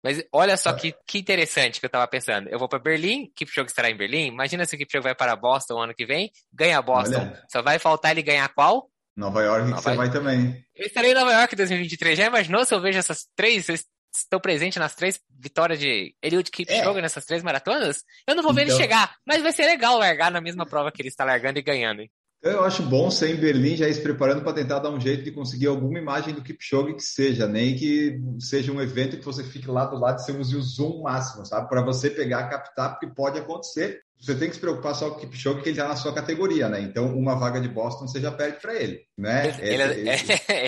Mas 0.02 0.24
olha 0.32 0.56
só 0.56 0.72
que, 0.72 0.94
que 1.06 1.18
interessante 1.18 1.80
que 1.80 1.86
eu 1.86 1.90
tava 1.90 2.06
pensando. 2.06 2.48
Eu 2.48 2.58
vou 2.58 2.68
para 2.68 2.78
Berlim, 2.78 3.30
Kipchoge 3.34 3.66
estará 3.66 3.90
em 3.90 3.96
Berlim. 3.96 4.28
Imagina 4.28 4.64
se 4.64 4.74
o 4.74 4.78
Kipchoge 4.78 5.02
vai 5.02 5.14
para 5.14 5.36
Boston 5.36 5.74
o 5.74 5.80
ano 5.80 5.94
que 5.94 6.06
vem, 6.06 6.30
ganha 6.52 6.80
Boston. 6.80 7.18
Olha. 7.18 7.44
Só 7.50 7.60
vai 7.60 7.78
faltar 7.78 8.12
ele 8.12 8.22
ganhar 8.22 8.48
qual? 8.54 8.88
Nova 9.16 9.42
York, 9.42 9.68
Nova... 9.68 9.82
você 9.82 9.94
vai 9.96 10.10
também. 10.10 10.64
Eu 10.74 10.86
estarei 10.86 11.10
em 11.10 11.14
Nova 11.14 11.32
York 11.32 11.54
em 11.54 11.56
2023. 11.56 12.16
Já 12.16 12.26
imaginou 12.26 12.64
se 12.64 12.72
eu 12.72 12.80
vejo 12.80 12.98
essas 12.98 13.26
três, 13.36 13.66
estão 14.12 14.40
presentes 14.40 14.78
nas 14.78 14.94
três 14.94 15.20
vitórias 15.38 15.78
de 15.78 16.14
Eliud 16.22 16.50
Kipchoge 16.50 16.98
é. 16.98 17.02
nessas 17.02 17.24
três 17.24 17.42
maratonas, 17.42 18.04
eu 18.26 18.34
não 18.34 18.42
vou 18.42 18.52
ver 18.52 18.62
então... 18.62 18.74
ele 18.74 18.82
chegar, 18.82 19.16
mas 19.26 19.42
vai 19.42 19.52
ser 19.52 19.66
legal 19.66 19.98
largar 19.98 20.30
na 20.30 20.40
mesma 20.40 20.66
prova 20.66 20.90
que 20.90 21.00
ele 21.00 21.08
está 21.08 21.24
largando 21.24 21.58
e 21.58 21.62
ganhando. 21.62 22.02
Hein? 22.02 22.10
Eu 22.42 22.64
acho 22.64 22.82
bom 22.82 23.10
ser 23.10 23.34
em 23.34 23.36
Berlim 23.36 23.76
já 23.76 23.86
ir 23.86 23.92
se 23.92 24.00
preparando 24.00 24.42
para 24.42 24.54
tentar 24.54 24.78
dar 24.78 24.88
um 24.88 24.98
jeito 24.98 25.22
de 25.22 25.30
conseguir 25.30 25.66
alguma 25.66 25.98
imagem 25.98 26.32
do 26.32 26.42
Kipchoge 26.42 26.94
que 26.94 27.02
seja, 27.02 27.46
nem 27.46 27.76
que 27.76 28.18
seja 28.38 28.72
um 28.72 28.80
evento 28.80 29.18
que 29.18 29.24
você 29.24 29.44
fique 29.44 29.68
lá 29.68 29.84
do 29.84 29.98
lado 29.98 30.18
e 30.18 30.22
você 30.22 30.32
use 30.32 30.56
o 30.56 30.62
zoom 30.62 31.02
máximo, 31.02 31.44
sabe? 31.44 31.68
Para 31.68 31.82
você 31.82 32.08
pegar, 32.08 32.48
captar, 32.48 32.92
porque 32.92 33.14
pode 33.14 33.38
acontecer. 33.38 34.00
Você 34.18 34.34
tem 34.34 34.48
que 34.48 34.54
se 34.54 34.60
preocupar 34.60 34.94
só 34.94 35.10
com 35.10 35.16
o 35.16 35.20
Kipchoge, 35.20 35.60
que 35.60 35.68
ele 35.68 35.78
está 35.78 35.88
na 35.88 35.96
sua 35.96 36.14
categoria, 36.14 36.66
né? 36.66 36.80
Então, 36.80 37.14
uma 37.14 37.34
vaga 37.34 37.60
de 37.60 37.68
Boston 37.68 38.08
você 38.08 38.20
já 38.20 38.32
perde 38.32 38.58
para 38.58 38.74
ele, 38.74 39.02
né? 39.18 39.58
Ele, 39.60 39.82
ele, 39.82 39.82
ele, 40.08 40.12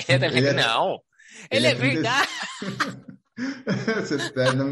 ele, 0.09 0.39
ele 0.39 0.49
é, 0.49 0.53
não, 0.53 1.01
ele, 1.51 1.67
é, 1.67 1.71
é 1.71 1.75
verdade. 1.75 2.29
você 4.07 4.17
não... 4.55 4.71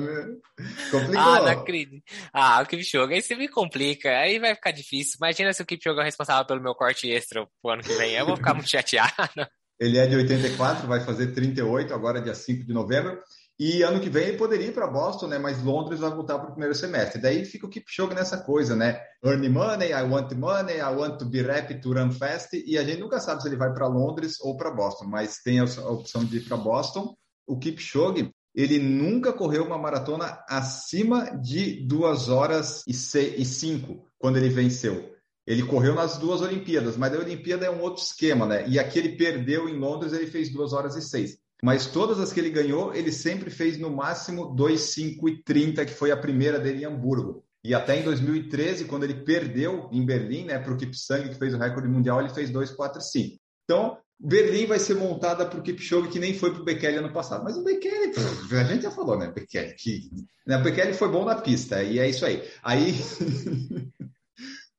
complicou. 0.91 1.19
Ah, 1.19 1.41
não 1.41 1.49
acredito. 1.49 2.03
Ah, 2.33 2.61
o 2.63 2.67
Kipchoge, 2.67 3.15
aí 3.15 3.23
você 3.23 3.35
me 3.35 3.49
complica, 3.49 4.11
aí 4.11 4.39
vai 4.39 4.55
ficar 4.55 4.71
difícil. 4.71 5.17
Imagina 5.19 5.53
se 5.53 5.63
o 5.63 5.67
Kipchoge 5.67 6.01
é 6.01 6.05
responsável 6.05 6.45
pelo 6.45 6.63
meu 6.63 6.75
corte 6.75 7.11
extra 7.11 7.47
pro 7.63 7.73
ano 7.73 7.83
que 7.83 7.95
vem, 7.95 8.13
eu 8.13 8.27
vou 8.27 8.37
ficar 8.37 8.55
muito 8.55 8.69
chateado. 8.71 9.47
Ele 9.79 9.97
é 9.97 10.07
de 10.07 10.15
84, 10.15 10.87
vai 10.87 11.01
fazer 11.01 11.29
38 11.29 11.95
agora 11.95 12.21
dia 12.21 12.35
5 12.35 12.65
de 12.65 12.73
novembro. 12.73 13.19
E 13.59 13.83
ano 13.83 14.01
que 14.01 14.09
vem 14.09 14.29
ele 14.29 14.39
poderia 14.39 14.69
ir 14.69 14.73
para 14.73 14.87
Boston, 14.87 15.27
né? 15.27 15.39
Mas 15.39 15.63
Londres 15.63 16.01
vai 16.01 16.11
voltar 16.11 16.39
para 16.39 16.49
o 16.49 16.53
primeiro 16.53 16.75
semestre. 16.75 17.21
Daí 17.21 17.45
fica 17.45 17.67
o 17.67 17.69
Kipchoge 17.69 18.15
nessa 18.15 18.39
coisa, 18.39 18.75
né? 18.75 18.99
Earn 19.23 19.47
money, 19.51 19.91
I 19.91 20.03
want 20.03 20.33
money, 20.33 20.79
I 20.79 20.95
want 20.95 21.19
to 21.19 21.27
be 21.27 21.41
happy 21.41 21.79
to 21.79 21.93
run 21.93 22.11
fast. 22.11 22.57
E 22.57 22.79
a 22.79 22.85
gente 22.85 23.01
nunca 23.01 23.21
sabe 23.21 23.43
se 23.43 23.49
ele 23.49 23.57
vai 23.57 23.71
para 23.75 23.87
Londres 23.87 24.41
ou 24.41 24.57
para 24.57 24.71
Boston, 24.71 25.05
mas 25.09 25.43
tem 25.45 25.59
a 25.61 25.65
opção 25.65 26.25
de 26.25 26.39
ir 26.39 26.41
para 26.49 26.57
Boston. 26.57 27.15
O 27.47 27.59
Kipchoge, 27.59 28.33
ele 28.55 28.79
nunca 28.79 29.33
correu 29.33 29.65
uma 29.65 29.79
maratona 29.79 30.43
acima 30.49 31.31
de 31.39 31.87
2 31.87 32.29
horas 32.29 32.83
e 32.87 32.95
5 32.95 34.05
quando 34.19 34.37
ele 34.37 34.49
venceu. 34.49 35.11
Ele 35.47 35.63
correu 35.63 35.95
nas 35.95 36.19
duas 36.19 36.41
Olimpíadas, 36.41 36.97
mas 36.97 37.15
a 37.15 37.19
Olimpíada 37.19 37.67
é 37.67 37.71
um 37.71 37.81
outro 37.81 38.03
esquema, 38.03 38.47
né? 38.47 38.69
E 38.69 38.79
aqui 38.79 38.99
ele 38.99 39.17
perdeu 39.17 39.69
em 39.69 39.79
Londres, 39.79 40.13
ele 40.13 40.27
fez 40.27 40.53
2 40.53 40.73
horas 40.73 40.97
e 40.97 41.03
6 41.03 41.39
mas 41.63 41.87
todas 41.87 42.19
as 42.19 42.33
que 42.33 42.41
ele 42.41 42.51
ganhou, 42.51 42.95
ele 42.95 43.13
sempre 43.13 43.51
fez 43.51 43.79
no 43.79 43.91
máximo 43.91 44.55
2,5 44.57 45.29
e 45.29 45.43
30, 45.43 45.85
que 45.85 45.93
foi 45.93 46.11
a 46.11 46.17
primeira 46.17 46.59
dele 46.59 46.83
em 46.83 46.87
Hamburgo. 46.87 47.45
E 47.63 47.75
até 47.75 48.01
em 48.01 48.03
2013, 48.03 48.87
quando 48.87 49.05
ele 49.05 49.23
perdeu 49.23 49.89
em 49.93 50.05
Berlim, 50.05 50.47
né, 50.47 50.59
para 50.59 50.73
o 50.73 50.77
Kipsang, 50.77 51.29
que 51.29 51.39
fez 51.39 51.53
o 51.53 51.59
recorde 51.59 51.89
mundial, 51.89 52.21
ele 52.21 52.31
fez 52.31 52.51
2,45. 52.51 53.39
Então, 53.65 53.99
Berlim 54.23 54.67
vai 54.67 54.79
ser 54.79 54.95
montada 54.97 55.47
para 55.47 55.59
o 55.59 55.63
Kipchoge, 55.63 56.09
que 56.09 56.19
nem 56.19 56.35
foi 56.35 56.53
para 56.53 56.61
o 56.61 56.65
Bekele 56.65 56.99
ano 56.99 57.13
passado. 57.13 57.43
Mas 57.43 57.57
o 57.57 57.65
Bekele, 57.65 58.13
a 58.53 58.65
gente 58.65 58.83
já 58.83 58.91
falou, 58.91 59.19
né? 59.19 59.33
Bekele, 59.35 59.73
que, 59.73 60.11
né, 60.47 60.59
o 60.59 60.63
Bekele 60.63 60.93
foi 60.93 61.09
bom 61.09 61.25
na 61.25 61.37
pista, 61.37 61.83
e 61.83 61.99
é 61.99 62.09
isso 62.09 62.27
aí. 62.27 62.43
Aí 62.63 62.95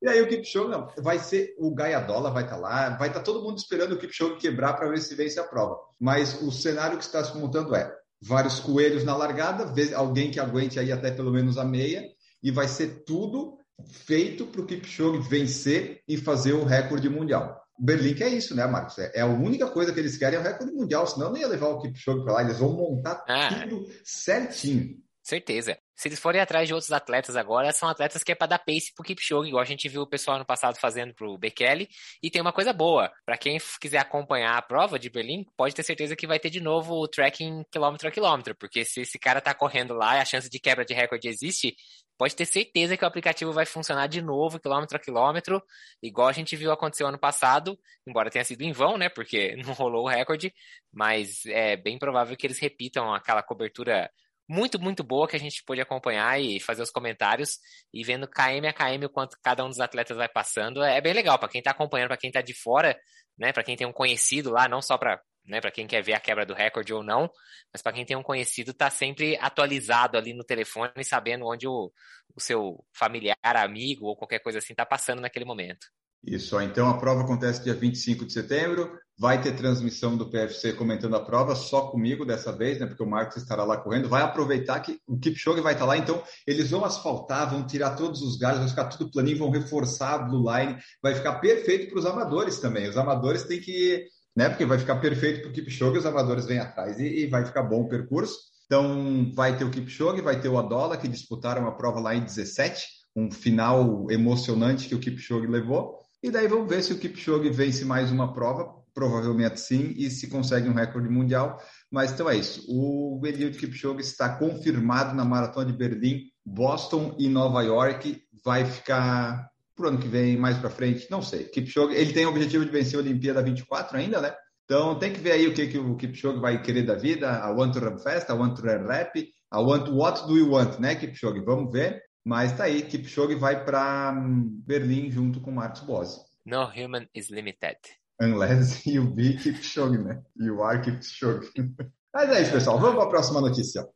E 0.01 0.09
aí 0.09 0.19
o 0.19 0.27
Kipchoge, 0.27 0.71
não, 0.71 0.87
vai 0.97 1.19
ser 1.19 1.53
o 1.59 1.71
Gaiadola 1.75 2.31
vai 2.31 2.43
estar 2.43 2.55
tá 2.55 2.61
lá, 2.61 2.89
vai 2.97 3.09
estar 3.09 3.19
tá 3.19 3.25
todo 3.25 3.43
mundo 3.43 3.59
esperando 3.59 3.91
o 3.91 3.99
Kipchoge 3.99 4.37
quebrar 4.37 4.73
para 4.73 4.89
ver 4.89 4.99
se 4.99 5.13
vence 5.13 5.39
a 5.39 5.43
prova. 5.43 5.77
Mas 5.99 6.41
o 6.41 6.51
cenário 6.51 6.97
que 6.97 7.03
está 7.03 7.23
se 7.23 7.37
montando 7.37 7.75
é 7.75 7.95
vários 8.19 8.59
coelhos 8.59 9.03
na 9.03 9.15
largada, 9.15 9.71
alguém 9.95 10.31
que 10.31 10.39
aguente 10.39 10.79
aí 10.79 10.91
até 10.91 11.11
pelo 11.11 11.31
menos 11.31 11.55
a 11.59 11.63
meia, 11.63 12.03
e 12.41 12.49
vai 12.49 12.67
ser 12.67 13.03
tudo 13.05 13.59
feito 13.87 14.47
para 14.47 14.61
o 14.61 14.65
Kipchoge 14.65 15.19
vencer 15.29 16.01
e 16.07 16.17
fazer 16.17 16.53
o 16.53 16.63
recorde 16.63 17.07
mundial. 17.07 17.60
Berlim 17.83 18.13
que 18.13 18.23
é 18.23 18.29
isso, 18.29 18.55
né, 18.55 18.65
Marcos? 18.67 18.99
É, 18.99 19.11
é, 19.15 19.21
a 19.21 19.25
única 19.25 19.67
coisa 19.67 19.91
que 19.91 19.99
eles 19.99 20.15
querem 20.15 20.37
é 20.37 20.41
o 20.41 20.43
recorde 20.43 20.71
mundial, 20.71 21.07
senão 21.07 21.31
não 21.31 21.37
ia 21.37 21.47
levar 21.47 21.69
o 21.69 21.81
Kipchoge 21.81 22.23
para 22.23 22.33
lá, 22.33 22.43
eles 22.43 22.59
vão 22.59 22.73
montar 22.73 23.23
ah, 23.27 23.49
tudo 23.67 23.87
certinho. 24.03 24.97
Certeza 25.23 25.77
se 26.01 26.07
eles 26.07 26.19
forem 26.19 26.41
atrás 26.41 26.67
de 26.67 26.73
outros 26.73 26.91
atletas 26.91 27.35
agora, 27.35 27.71
são 27.71 27.87
atletas 27.87 28.23
que 28.23 28.31
é 28.31 28.35
para 28.35 28.47
dar 28.47 28.57
pace 28.57 28.91
pro 28.95 29.03
Kipchoge, 29.03 29.49
igual 29.49 29.61
a 29.61 29.65
gente 29.65 29.87
viu 29.87 30.01
o 30.01 30.07
pessoal 30.07 30.39
no 30.39 30.45
passado 30.45 30.79
fazendo 30.79 31.13
pro 31.13 31.37
Bekele. 31.37 31.87
E 32.23 32.31
tem 32.31 32.41
uma 32.41 32.51
coisa 32.51 32.73
boa, 32.73 33.11
para 33.23 33.37
quem 33.37 33.59
quiser 33.79 33.99
acompanhar 33.99 34.57
a 34.57 34.61
prova 34.63 34.97
de 34.97 35.11
Berlim, 35.11 35.45
pode 35.55 35.75
ter 35.75 35.83
certeza 35.83 36.15
que 36.15 36.25
vai 36.25 36.39
ter 36.39 36.49
de 36.49 36.59
novo 36.59 36.95
o 36.95 37.07
tracking 37.07 37.63
quilômetro 37.71 38.07
a 38.07 38.11
quilômetro, 38.11 38.55
porque 38.55 38.83
se 38.83 39.01
esse 39.01 39.19
cara 39.19 39.39
tá 39.39 39.53
correndo 39.53 39.93
lá 39.93 40.17
e 40.17 40.21
a 40.21 40.25
chance 40.25 40.49
de 40.49 40.59
quebra 40.59 40.83
de 40.83 40.95
recorde 40.95 41.27
existe, 41.27 41.75
pode 42.17 42.35
ter 42.35 42.47
certeza 42.47 42.97
que 42.97 43.03
o 43.03 43.07
aplicativo 43.07 43.53
vai 43.53 43.67
funcionar 43.67 44.07
de 44.07 44.23
novo, 44.23 44.59
quilômetro 44.59 44.97
a 44.97 44.99
quilômetro, 44.99 45.61
igual 46.01 46.29
a 46.29 46.33
gente 46.33 46.55
viu 46.55 46.71
acontecer 46.71 47.03
ano 47.03 47.19
passado, 47.19 47.77
embora 48.07 48.31
tenha 48.31 48.43
sido 48.43 48.63
em 48.63 48.71
vão, 48.71 48.97
né, 48.97 49.07
porque 49.07 49.55
não 49.63 49.73
rolou 49.73 50.05
o 50.05 50.09
recorde, 50.09 50.51
mas 50.91 51.45
é 51.45 51.77
bem 51.77 51.99
provável 51.99 52.35
que 52.35 52.47
eles 52.47 52.57
repitam 52.57 53.13
aquela 53.13 53.43
cobertura 53.43 54.09
muito, 54.51 54.77
muito 54.77 55.01
boa 55.01 55.29
que 55.29 55.35
a 55.37 55.39
gente 55.39 55.63
pôde 55.63 55.79
acompanhar 55.79 56.39
e 56.39 56.59
fazer 56.59 56.81
os 56.81 56.91
comentários 56.91 57.57
e 57.93 58.03
vendo 58.03 58.27
KM 58.27 58.67
a 58.67 58.73
KM 58.73 59.05
o 59.05 59.09
quanto 59.09 59.37
cada 59.41 59.63
um 59.63 59.69
dos 59.69 59.79
atletas 59.79 60.17
vai 60.17 60.27
passando. 60.27 60.83
É 60.83 60.99
bem 60.99 61.13
legal 61.13 61.39
para 61.39 61.47
quem 61.47 61.59
está 61.59 61.71
acompanhando, 61.71 62.09
para 62.09 62.17
quem 62.17 62.29
está 62.29 62.41
de 62.41 62.53
fora, 62.53 62.99
né, 63.37 63.53
para 63.53 63.63
quem 63.63 63.77
tem 63.77 63.87
um 63.87 63.93
conhecido 63.93 64.51
lá, 64.51 64.67
não 64.67 64.81
só 64.81 64.97
para 64.97 65.21
né, 65.45 65.59
para 65.61 65.71
quem 65.71 65.87
quer 65.87 66.03
ver 66.03 66.13
a 66.13 66.19
quebra 66.19 66.45
do 66.45 66.53
recorde 66.53 66.93
ou 66.93 67.01
não, 67.01 67.31
mas 67.73 67.81
para 67.81 67.93
quem 67.93 68.05
tem 68.05 68.15
um 68.15 68.21
conhecido, 68.21 68.73
tá 68.73 68.89
sempre 68.91 69.37
atualizado 69.37 70.17
ali 70.17 70.33
no 70.33 70.43
telefone, 70.43 71.03
sabendo 71.03 71.47
onde 71.47 71.67
o, 71.67 71.91
o 72.35 72.39
seu 72.39 72.85
familiar, 72.93 73.37
amigo 73.43 74.05
ou 74.05 74.15
qualquer 74.15 74.39
coisa 74.39 74.59
assim 74.59 74.73
está 74.73 74.85
passando 74.85 75.21
naquele 75.21 75.45
momento. 75.45 75.87
Isso, 76.23 76.59
então 76.61 76.87
a 76.87 76.97
prova 76.97 77.21
acontece 77.21 77.63
dia 77.63 77.73
25 77.73 78.25
de 78.25 78.33
setembro, 78.33 78.91
vai 79.17 79.41
ter 79.41 79.55
transmissão 79.55 80.15
do 80.15 80.29
PFC 80.29 80.73
comentando 80.73 81.15
a 81.15 81.23
prova, 81.23 81.55
só 81.55 81.89
comigo 81.89 82.25
dessa 82.25 82.51
vez, 82.51 82.79
né, 82.79 82.85
porque 82.85 83.03
o 83.03 83.09
Marcos 83.09 83.37
estará 83.37 83.63
lá 83.63 83.77
correndo, 83.77 84.07
vai 84.07 84.21
aproveitar 84.21 84.79
que 84.79 84.99
o 85.07 85.17
Kipchoge 85.17 85.61
vai 85.61 85.73
estar 85.73 85.85
lá, 85.85 85.97
então 85.97 86.23
eles 86.45 86.69
vão 86.69 86.85
asfaltar, 86.85 87.49
vão 87.49 87.65
tirar 87.65 87.95
todos 87.95 88.21
os 88.21 88.37
galhos, 88.37 88.59
vai 88.59 88.69
ficar 88.69 88.85
tudo 88.85 89.11
planinho, 89.11 89.39
vão 89.39 89.49
reforçar 89.49 90.13
a 90.13 90.17
blue 90.19 90.45
line, 90.51 90.77
vai 91.01 91.15
ficar 91.15 91.39
perfeito 91.39 91.89
para 91.89 91.99
os 91.99 92.05
amadores 92.05 92.59
também, 92.59 92.87
os 92.87 92.97
amadores 92.97 93.43
têm 93.43 93.59
que, 93.59 94.05
né, 94.35 94.47
porque 94.47 94.65
vai 94.65 94.77
ficar 94.77 94.97
perfeito 94.97 95.41
para 95.41 95.49
o 95.49 95.53
Kipchoge, 95.53 95.97
os 95.97 96.05
amadores 96.05 96.45
vêm 96.45 96.59
atrás 96.59 96.99
e, 96.99 97.23
e 97.23 97.27
vai 97.27 97.45
ficar 97.45 97.63
bom 97.63 97.81
o 97.81 97.89
percurso, 97.89 98.37
então 98.67 99.31
vai 99.35 99.57
ter 99.57 99.65
o 99.65 99.71
Kipchoge, 99.71 100.21
vai 100.21 100.39
ter 100.39 100.49
o 100.49 100.57
Adola, 100.57 100.97
que 100.97 101.07
disputaram 101.07 101.67
a 101.67 101.71
prova 101.71 101.99
lá 101.99 102.15
em 102.15 102.23
17, 102.23 102.87
um 103.15 103.29
final 103.29 104.09
emocionante 104.09 104.87
que 104.87 104.95
o 104.95 104.99
Kipchoge 104.99 105.45
levou, 105.45 106.00
e 106.23 106.29
daí 106.29 106.47
vamos 106.47 106.69
ver 106.69 106.83
se 106.83 106.93
o 106.93 106.99
Kipchoge 106.99 107.49
vence 107.49 107.83
mais 107.83 108.11
uma 108.11 108.33
prova, 108.33 108.75
provavelmente 108.93 109.59
sim, 109.59 109.93
e 109.97 110.09
se 110.09 110.27
consegue 110.27 110.69
um 110.69 110.73
recorde 110.73 111.09
mundial. 111.09 111.59
Mas 111.89 112.11
então 112.11 112.29
é 112.29 112.35
isso. 112.35 112.65
O 112.69 113.19
Eliud 113.25 113.57
Kipchoge 113.57 114.01
está 114.01 114.37
confirmado 114.37 115.15
na 115.15 115.25
Maratona 115.25 115.65
de 115.65 115.73
Berlim, 115.73 116.25
Boston 116.45 117.15
e 117.17 117.27
Nova 117.27 117.63
York. 117.63 118.21
Vai 118.43 118.65
ficar 118.65 119.49
para 119.75 119.85
o 119.85 119.89
ano 119.89 119.97
que 119.97 120.07
vem, 120.07 120.37
mais 120.37 120.57
para 120.57 120.69
frente, 120.69 121.09
não 121.09 121.21
sei. 121.21 121.45
Kipchoge, 121.45 121.95
ele 121.95 122.13
tem 122.13 122.25
o 122.25 122.29
objetivo 122.29 122.65
de 122.65 122.71
vencer 122.71 122.99
a 122.99 123.01
Olimpíada 123.01 123.41
24 123.41 123.97
ainda, 123.97 124.21
né? 124.21 124.33
Então 124.65 124.97
tem 124.99 125.11
que 125.11 125.19
ver 125.19 125.31
aí 125.31 125.47
o 125.47 125.53
que, 125.53 125.67
que 125.67 125.77
o 125.77 125.95
Kipchoge 125.95 126.39
vai 126.39 126.61
querer 126.61 126.83
da 126.83 126.95
vida. 126.95 127.27
I 127.27 127.51
want 127.51 127.73
to 127.73 127.79
run 127.79 127.97
fast, 127.97 128.31
I 128.31 128.35
want 128.35 128.55
to 128.57 128.61
run 128.61 128.85
rap, 128.85 129.17
I 129.17 129.57
want 129.57 129.89
what 129.89 130.27
do 130.27 130.37
you 130.37 130.51
want, 130.51 130.79
né, 130.79 130.95
Kipchoge? 130.95 131.39
Vamos 131.41 131.71
ver. 131.71 132.01
Mas 132.23 132.55
tá 132.55 132.65
aí, 132.65 132.83
Kipchoge 132.83 133.33
vai 133.33 133.65
para 133.65 134.13
hum, 134.15 134.61
Berlim 134.63 135.09
junto 135.09 135.41
com 135.41 135.51
Marcos 135.51 135.81
Bose. 135.81 136.19
No 136.45 136.65
human 136.65 137.07
is 137.15 137.31
limited. 137.31 137.77
Unless 138.21 138.85
you 138.87 139.09
be 139.11 139.35
Kipchoge, 139.37 139.97
né? 139.97 140.21
You 140.35 140.61
are 140.61 140.79
Kipchoge. 140.81 141.49
Mas 142.13 142.29
é 142.29 142.41
isso, 142.43 142.51
pessoal. 142.51 142.79
Vamos 142.79 142.95
para 142.95 143.05
a 143.05 143.09
próxima 143.09 143.41
notícia. 143.41 143.87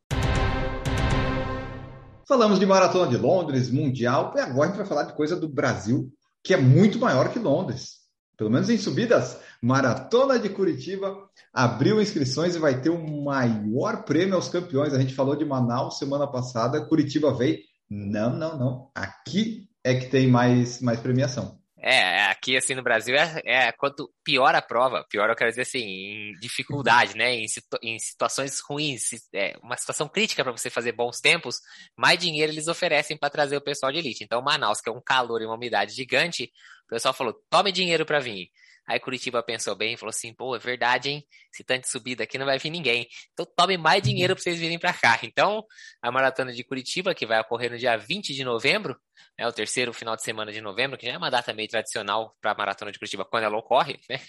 Falamos 2.27 2.59
de 2.59 2.65
Maratona 2.65 3.07
de 3.07 3.17
Londres, 3.17 3.69
Mundial, 3.69 4.33
e 4.35 4.39
agora 4.39 4.63
a 4.63 4.67
gente 4.69 4.77
vai 4.77 4.87
falar 4.87 5.03
de 5.03 5.13
coisa 5.13 5.35
do 5.35 5.47
Brasil, 5.47 6.11
que 6.43 6.55
é 6.55 6.57
muito 6.57 6.97
maior 6.97 7.31
que 7.31 7.37
Londres. 7.37 8.05
Pelo 8.35 8.49
menos 8.49 8.71
em 8.71 8.77
subidas, 8.77 9.39
Maratona 9.61 10.39
de 10.39 10.49
Curitiba 10.49 11.15
abriu 11.53 12.01
inscrições 12.01 12.55
e 12.55 12.59
vai 12.59 12.81
ter 12.81 12.89
o 12.89 13.23
maior 13.23 14.03
prêmio 14.03 14.33
aos 14.33 14.49
campeões. 14.49 14.93
A 14.93 14.99
gente 14.99 15.13
falou 15.13 15.35
de 15.35 15.45
Manaus 15.45 15.99
semana 15.99 16.25
passada, 16.25 16.83
Curitiba 16.87 17.31
veio 17.31 17.59
não, 17.89 18.35
não, 18.35 18.57
não. 18.57 18.91
Aqui 18.95 19.69
é 19.83 19.95
que 19.95 20.07
tem 20.07 20.27
mais, 20.27 20.81
mais 20.81 20.99
premiação. 20.99 21.59
É, 21.87 22.23
aqui 22.31 22.57
assim 22.57 22.73
no 22.73 22.81
Brasil 22.81 23.15
é, 23.15 23.41
é 23.45 23.71
quanto 23.71 24.11
pior 24.23 24.55
a 24.55 24.61
prova, 24.61 25.05
pior 25.07 25.29
eu 25.29 25.35
quero 25.35 25.51
dizer 25.51 25.61
assim, 25.61 25.83
em 25.83 26.31
dificuldade, 26.39 27.15
né? 27.15 27.35
Em, 27.35 27.47
situ, 27.47 27.77
em 27.83 27.99
situações 27.99 28.59
ruins, 28.59 29.11
é, 29.31 29.55
uma 29.61 29.77
situação 29.77 30.09
crítica 30.09 30.43
para 30.43 30.51
você 30.51 30.71
fazer 30.71 30.93
bons 30.93 31.19
tempos, 31.19 31.59
mais 31.95 32.17
dinheiro 32.17 32.51
eles 32.51 32.67
oferecem 32.67 33.15
para 33.15 33.29
trazer 33.29 33.55
o 33.55 33.61
pessoal 33.61 33.91
de 33.91 33.99
elite. 33.99 34.23
Então, 34.23 34.41
Manaus, 34.41 34.81
que 34.81 34.89
é 34.89 34.91
um 34.91 34.99
calor 34.99 35.43
e 35.43 35.45
uma 35.45 35.53
umidade 35.53 35.93
gigante, 35.93 36.51
o 36.85 36.89
pessoal 36.89 37.13
falou: 37.13 37.35
tome 37.51 37.71
dinheiro 37.71 38.03
para 38.03 38.19
vir. 38.19 38.49
Aí 38.87 38.99
Curitiba 38.99 39.41
pensou 39.41 39.75
bem 39.75 39.93
e 39.93 39.97
falou 39.97 40.11
assim: 40.11 40.33
pô, 40.33 40.55
é 40.55 40.59
verdade, 40.59 41.09
hein? 41.09 41.27
Se 41.51 41.63
tanto 41.63 41.87
subida 41.87 42.23
aqui 42.23 42.37
não 42.37 42.45
vai 42.45 42.59
vir 42.59 42.69
ninguém. 42.69 43.07
Então 43.33 43.45
tome 43.55 43.77
mais 43.77 44.01
dinheiro 44.01 44.35
para 44.35 44.43
vocês 44.43 44.59
virem 44.59 44.77
para 44.77 44.93
cá. 44.93 45.19
Então, 45.23 45.65
a 46.01 46.11
maratona 46.11 46.53
de 46.53 46.63
Curitiba, 46.63 47.15
que 47.15 47.25
vai 47.25 47.39
ocorrer 47.39 47.71
no 47.71 47.77
dia 47.77 47.97
20 47.97 48.33
de 48.33 48.43
novembro, 48.43 48.95
é 49.37 49.47
o 49.47 49.51
terceiro 49.51 49.91
final 49.91 50.15
de 50.15 50.23
semana 50.23 50.51
de 50.51 50.61
novembro, 50.61 50.97
que 50.97 51.05
já 51.07 51.13
é 51.13 51.17
uma 51.17 51.31
data 51.31 51.53
meio 51.53 51.67
tradicional 51.67 52.35
para 52.39 52.51
a 52.51 52.55
maratona 52.55 52.91
de 52.91 52.99
Curitiba 52.99 53.25
quando 53.25 53.43
ela 53.43 53.57
ocorre, 53.57 53.99
né? 54.09 54.19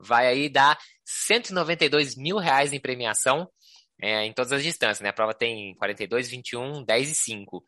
vai 0.00 0.26
aí 0.26 0.48
dar 0.48 0.78
192 1.04 2.16
mil 2.16 2.38
reais 2.38 2.72
em 2.72 2.80
premiação. 2.80 3.48
É, 3.98 4.26
em 4.26 4.32
todas 4.34 4.52
as 4.52 4.62
distâncias, 4.62 5.00
né? 5.00 5.08
A 5.08 5.12
prova 5.12 5.32
tem 5.32 5.74
42, 5.76 6.28
21, 6.28 6.84
10 6.84 7.10
e 7.10 7.14
5. 7.14 7.56
Uh, 7.56 7.62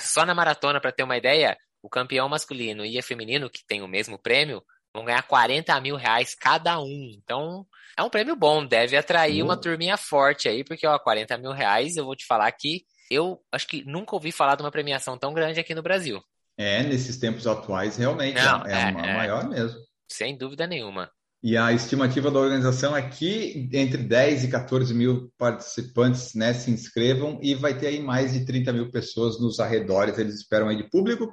só 0.00 0.24
na 0.24 0.34
maratona, 0.34 0.80
para 0.80 0.90
ter 0.90 1.02
uma 1.02 1.18
ideia, 1.18 1.54
o 1.82 1.88
campeão 1.90 2.30
masculino 2.30 2.82
e 2.82 2.98
a 2.98 3.02
feminino, 3.02 3.50
que 3.50 3.62
tem 3.66 3.82
o 3.82 3.86
mesmo 3.86 4.18
prêmio, 4.18 4.64
Vão 4.94 5.04
ganhar 5.04 5.22
40 5.22 5.80
mil 5.80 5.96
reais 5.96 6.34
cada 6.34 6.80
um. 6.80 7.10
Então, 7.16 7.66
é 7.96 8.02
um 8.02 8.08
prêmio 8.08 8.36
bom, 8.36 8.64
deve 8.64 8.96
atrair 8.96 9.42
uma 9.42 9.56
turminha 9.56 9.96
forte 9.96 10.48
aí, 10.48 10.62
porque, 10.62 10.86
ó, 10.86 10.98
40 10.98 11.36
mil 11.36 11.52
reais, 11.52 11.96
eu 11.96 12.04
vou 12.04 12.14
te 12.14 12.24
falar 12.24 12.50
que 12.52 12.82
eu 13.10 13.40
acho 13.52 13.66
que 13.66 13.84
nunca 13.84 14.14
ouvi 14.14 14.30
falar 14.32 14.54
de 14.54 14.62
uma 14.62 14.70
premiação 14.70 15.18
tão 15.18 15.34
grande 15.34 15.60
aqui 15.60 15.74
no 15.74 15.82
Brasil. 15.82 16.22
É, 16.56 16.82
nesses 16.84 17.16
tempos 17.18 17.46
atuais, 17.46 17.96
realmente, 17.96 18.36
Não, 18.36 18.64
é, 18.64 18.72
é, 18.72 18.76
é, 18.76 19.10
é 19.10 19.16
maior 19.16 19.48
mesmo. 19.48 19.78
Sem 20.08 20.36
dúvida 20.36 20.66
nenhuma. 20.66 21.10
E 21.42 21.58
a 21.58 21.72
estimativa 21.72 22.30
da 22.30 22.38
organização 22.38 22.96
é 22.96 23.02
que 23.02 23.68
entre 23.72 24.02
10 24.02 24.44
e 24.44 24.48
14 24.48 24.94
mil 24.94 25.30
participantes 25.36 26.32
né, 26.34 26.54
se 26.54 26.70
inscrevam 26.70 27.38
e 27.42 27.54
vai 27.54 27.76
ter 27.76 27.88
aí 27.88 28.00
mais 28.00 28.32
de 28.32 28.46
30 28.46 28.72
mil 28.72 28.90
pessoas 28.90 29.38
nos 29.38 29.60
arredores, 29.60 30.16
eles 30.16 30.36
esperam 30.36 30.68
aí 30.68 30.76
de 30.76 30.88
público. 30.88 31.30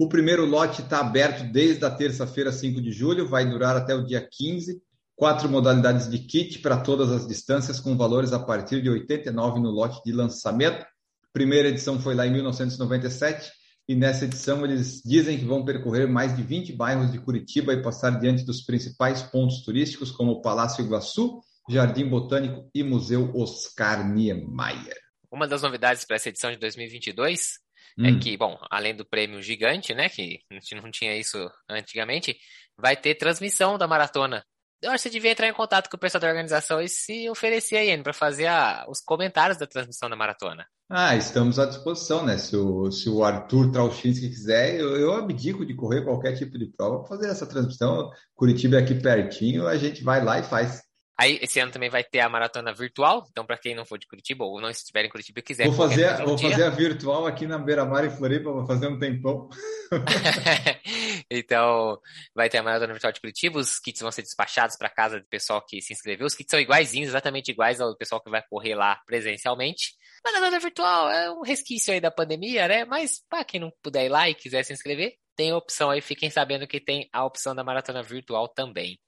O 0.00 0.08
primeiro 0.08 0.46
lote 0.46 0.80
está 0.80 1.00
aberto 1.00 1.44
desde 1.52 1.84
a 1.84 1.90
terça-feira, 1.90 2.50
5 2.50 2.80
de 2.80 2.90
julho, 2.90 3.28
vai 3.28 3.44
durar 3.44 3.76
até 3.76 3.94
o 3.94 4.02
dia 4.02 4.26
15. 4.26 4.80
Quatro 5.14 5.46
modalidades 5.46 6.08
de 6.08 6.18
kit 6.20 6.58
para 6.60 6.78
todas 6.78 7.12
as 7.12 7.28
distâncias, 7.28 7.78
com 7.78 7.94
valores 7.98 8.32
a 8.32 8.38
partir 8.38 8.80
de 8.80 8.88
89 8.88 9.60
no 9.60 9.68
lote 9.68 10.00
de 10.02 10.10
lançamento. 10.10 10.86
Primeira 11.34 11.68
edição 11.68 12.00
foi 12.00 12.14
lá 12.14 12.26
em 12.26 12.32
1997 12.32 13.52
e 13.86 13.94
nessa 13.94 14.24
edição 14.24 14.64
eles 14.64 15.02
dizem 15.04 15.38
que 15.38 15.44
vão 15.44 15.66
percorrer 15.66 16.08
mais 16.08 16.34
de 16.34 16.42
20 16.42 16.72
bairros 16.72 17.12
de 17.12 17.18
Curitiba 17.18 17.74
e 17.74 17.82
passar 17.82 18.18
diante 18.18 18.42
dos 18.42 18.62
principais 18.62 19.20
pontos 19.20 19.62
turísticos, 19.62 20.10
como 20.10 20.32
o 20.32 20.40
Palácio 20.40 20.82
Iguaçu, 20.82 21.42
Jardim 21.68 22.08
Botânico 22.08 22.70
e 22.74 22.82
Museu 22.82 23.30
Oscar 23.36 24.10
Niemeyer. 24.10 24.96
Uma 25.30 25.46
das 25.46 25.60
novidades 25.60 26.06
para 26.06 26.16
essa 26.16 26.30
edição 26.30 26.50
de 26.50 26.56
2022 26.56 27.58
é 27.69 27.69
hum. 28.00 28.06
é 28.06 28.18
que, 28.18 28.36
bom, 28.36 28.58
além 28.70 28.94
do 28.94 29.04
prêmio 29.04 29.42
gigante, 29.42 29.94
né, 29.94 30.08
que 30.08 30.40
a 30.50 30.54
gente 30.54 30.74
não 30.74 30.90
tinha 30.90 31.16
isso 31.16 31.38
antigamente, 31.68 32.36
vai 32.76 32.96
ter 32.96 33.14
transmissão 33.14 33.76
da 33.76 33.86
maratona 33.86 34.44
eu 34.82 34.90
acho 34.90 35.02
que 35.02 35.10
você 35.10 35.10
devia 35.10 35.32
entrar 35.32 35.48
em 35.48 35.52
contato 35.52 35.90
com 35.90 35.96
o 35.96 36.00
pessoal 36.00 36.20
da 36.20 36.28
organização 36.28 36.80
e 36.80 36.88
se 36.88 37.28
oferecer 37.28 37.76
aí, 37.76 38.02
para 38.02 38.12
fazer 38.12 38.46
a, 38.46 38.86
os 38.88 39.00
comentários 39.00 39.58
da 39.58 39.66
transmissão 39.66 40.08
da 40.08 40.16
maratona. 40.16 40.66
Ah, 40.88 41.14
estamos 41.14 41.58
à 41.58 41.66
disposição, 41.66 42.24
né? 42.24 42.38
Se 42.38 42.56
o, 42.56 42.90
se 42.90 43.08
o 43.08 43.22
Arthur 43.22 43.70
Trauchinski 43.70 44.28
quiser, 44.28 44.80
eu, 44.80 44.96
eu 44.96 45.12
abdico 45.12 45.66
de 45.66 45.74
correr 45.74 46.02
qualquer 46.02 46.36
tipo 46.36 46.58
de 46.58 46.66
prova 46.66 47.00
para 47.00 47.08
fazer 47.08 47.28
essa 47.28 47.46
transmissão. 47.46 48.10
Curitiba 48.34 48.76
é 48.76 48.80
aqui 48.80 48.94
pertinho, 48.94 49.66
a 49.68 49.76
gente 49.76 50.02
vai 50.02 50.24
lá 50.24 50.40
e 50.40 50.42
faz. 50.42 50.82
Aí, 51.20 51.38
esse 51.42 51.60
ano 51.60 51.70
também 51.70 51.90
vai 51.90 52.02
ter 52.02 52.20
a 52.20 52.30
maratona 52.30 52.72
virtual. 52.72 53.26
Então, 53.30 53.44
para 53.44 53.58
quem 53.58 53.74
não 53.74 53.84
for 53.84 53.98
de 53.98 54.06
Curitiba 54.06 54.42
ou 54.42 54.58
não 54.58 54.70
estiver 54.70 55.04
em 55.04 55.10
Curitiba 55.10 55.40
e 55.40 55.42
quiser. 55.42 55.66
Vou 55.66 55.74
fazer, 55.74 56.16
vou 56.24 56.38
fazer 56.38 56.62
a 56.62 56.70
virtual 56.70 57.26
aqui 57.26 57.46
na 57.46 57.58
Beira 57.58 57.84
Mar 57.84 58.06
em 58.06 58.10
Floripa, 58.10 58.50
vou 58.50 58.66
fazer 58.66 58.86
um 58.86 58.98
tempão. 58.98 59.46
então, 61.30 62.00
vai 62.34 62.48
ter 62.48 62.56
a 62.56 62.62
maratona 62.62 62.94
virtual 62.94 63.12
de 63.12 63.20
Curitiba. 63.20 63.58
Os 63.58 63.78
kits 63.78 64.00
vão 64.00 64.10
ser 64.10 64.22
despachados 64.22 64.76
para 64.78 64.88
casa 64.88 65.20
do 65.20 65.26
pessoal 65.26 65.62
que 65.62 65.82
se 65.82 65.92
inscreveu. 65.92 66.26
Os 66.26 66.34
kits 66.34 66.50
são 66.50 66.58
iguaizinhos, 66.58 67.10
exatamente 67.10 67.50
iguais 67.50 67.82
ao 67.82 67.94
pessoal 67.98 68.22
que 68.22 68.30
vai 68.30 68.42
correr 68.48 68.74
lá 68.74 68.98
presencialmente. 69.04 69.92
Maratona 70.24 70.58
virtual 70.58 71.10
é 71.10 71.30
um 71.30 71.42
resquício 71.42 71.92
aí 71.92 72.00
da 72.00 72.10
pandemia, 72.10 72.66
né? 72.66 72.86
Mas 72.86 73.22
para 73.28 73.44
quem 73.44 73.60
não 73.60 73.70
puder 73.82 74.06
ir 74.06 74.08
lá 74.08 74.26
e 74.30 74.34
quiser 74.34 74.62
se 74.62 74.72
inscrever, 74.72 75.12
tem 75.36 75.50
a 75.50 75.56
opção 75.58 75.90
aí. 75.90 76.00
Fiquem 76.00 76.30
sabendo 76.30 76.66
que 76.66 76.80
tem 76.80 77.10
a 77.12 77.26
opção 77.26 77.54
da 77.54 77.62
maratona 77.62 78.02
virtual 78.02 78.48
também. 78.48 78.98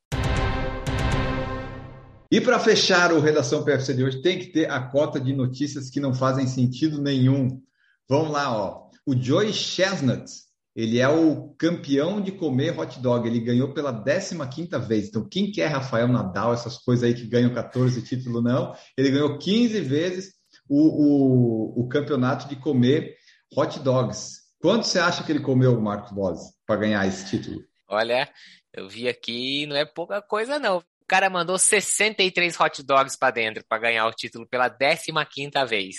E 2.32 2.40
para 2.40 2.58
fechar 2.58 3.12
o 3.12 3.20
Redação 3.20 3.62
PFC 3.62 3.92
de 3.92 4.02
hoje, 4.02 4.22
tem 4.22 4.38
que 4.38 4.46
ter 4.46 4.70
a 4.70 4.80
cota 4.80 5.20
de 5.20 5.34
notícias 5.34 5.90
que 5.90 6.00
não 6.00 6.14
fazem 6.14 6.46
sentido 6.46 6.98
nenhum. 6.98 7.60
Vamos 8.08 8.32
lá, 8.32 8.56
ó. 8.56 8.88
O 9.04 9.14
Joey 9.14 9.52
Chestnut, 9.52 10.24
ele 10.74 10.98
é 10.98 11.06
o 11.06 11.54
campeão 11.58 12.22
de 12.22 12.32
comer 12.32 12.80
hot 12.80 12.98
dog. 13.00 13.28
Ele 13.28 13.38
ganhou 13.38 13.74
pela 13.74 13.92
15 14.02 14.34
vez. 14.88 15.08
Então, 15.08 15.28
quem 15.28 15.52
quer 15.52 15.66
Rafael 15.66 16.08
Nadal, 16.08 16.54
essas 16.54 16.78
coisas 16.78 17.04
aí 17.04 17.12
que 17.12 17.26
ganham 17.26 17.52
14 17.52 18.00
títulos, 18.00 18.42
não. 18.42 18.74
Ele 18.96 19.10
ganhou 19.10 19.36
15 19.36 19.82
vezes 19.82 20.32
o, 20.66 21.80
o, 21.80 21.82
o 21.82 21.88
campeonato 21.90 22.48
de 22.48 22.56
comer 22.56 23.14
hot 23.54 23.78
dogs. 23.80 24.38
Quanto 24.58 24.86
você 24.86 24.98
acha 24.98 25.22
que 25.22 25.30
ele 25.30 25.40
comeu, 25.40 25.78
Marcos 25.78 26.12
Boas, 26.12 26.40
para 26.66 26.80
ganhar 26.80 27.06
esse 27.06 27.26
título? 27.28 27.60
Olha, 27.86 28.26
eu 28.72 28.88
vi 28.88 29.06
aqui, 29.06 29.66
não 29.66 29.76
é 29.76 29.84
pouca 29.84 30.22
coisa, 30.22 30.58
não 30.58 30.82
cara 31.12 31.28
mandou 31.28 31.58
63 31.58 32.58
hot 32.58 32.82
dogs 32.82 33.18
para 33.18 33.30
dentro 33.30 33.62
para 33.68 33.82
ganhar 33.82 34.06
o 34.06 34.12
título 34.12 34.48
pela 34.48 34.70
15 34.70 35.50
vez. 35.68 35.96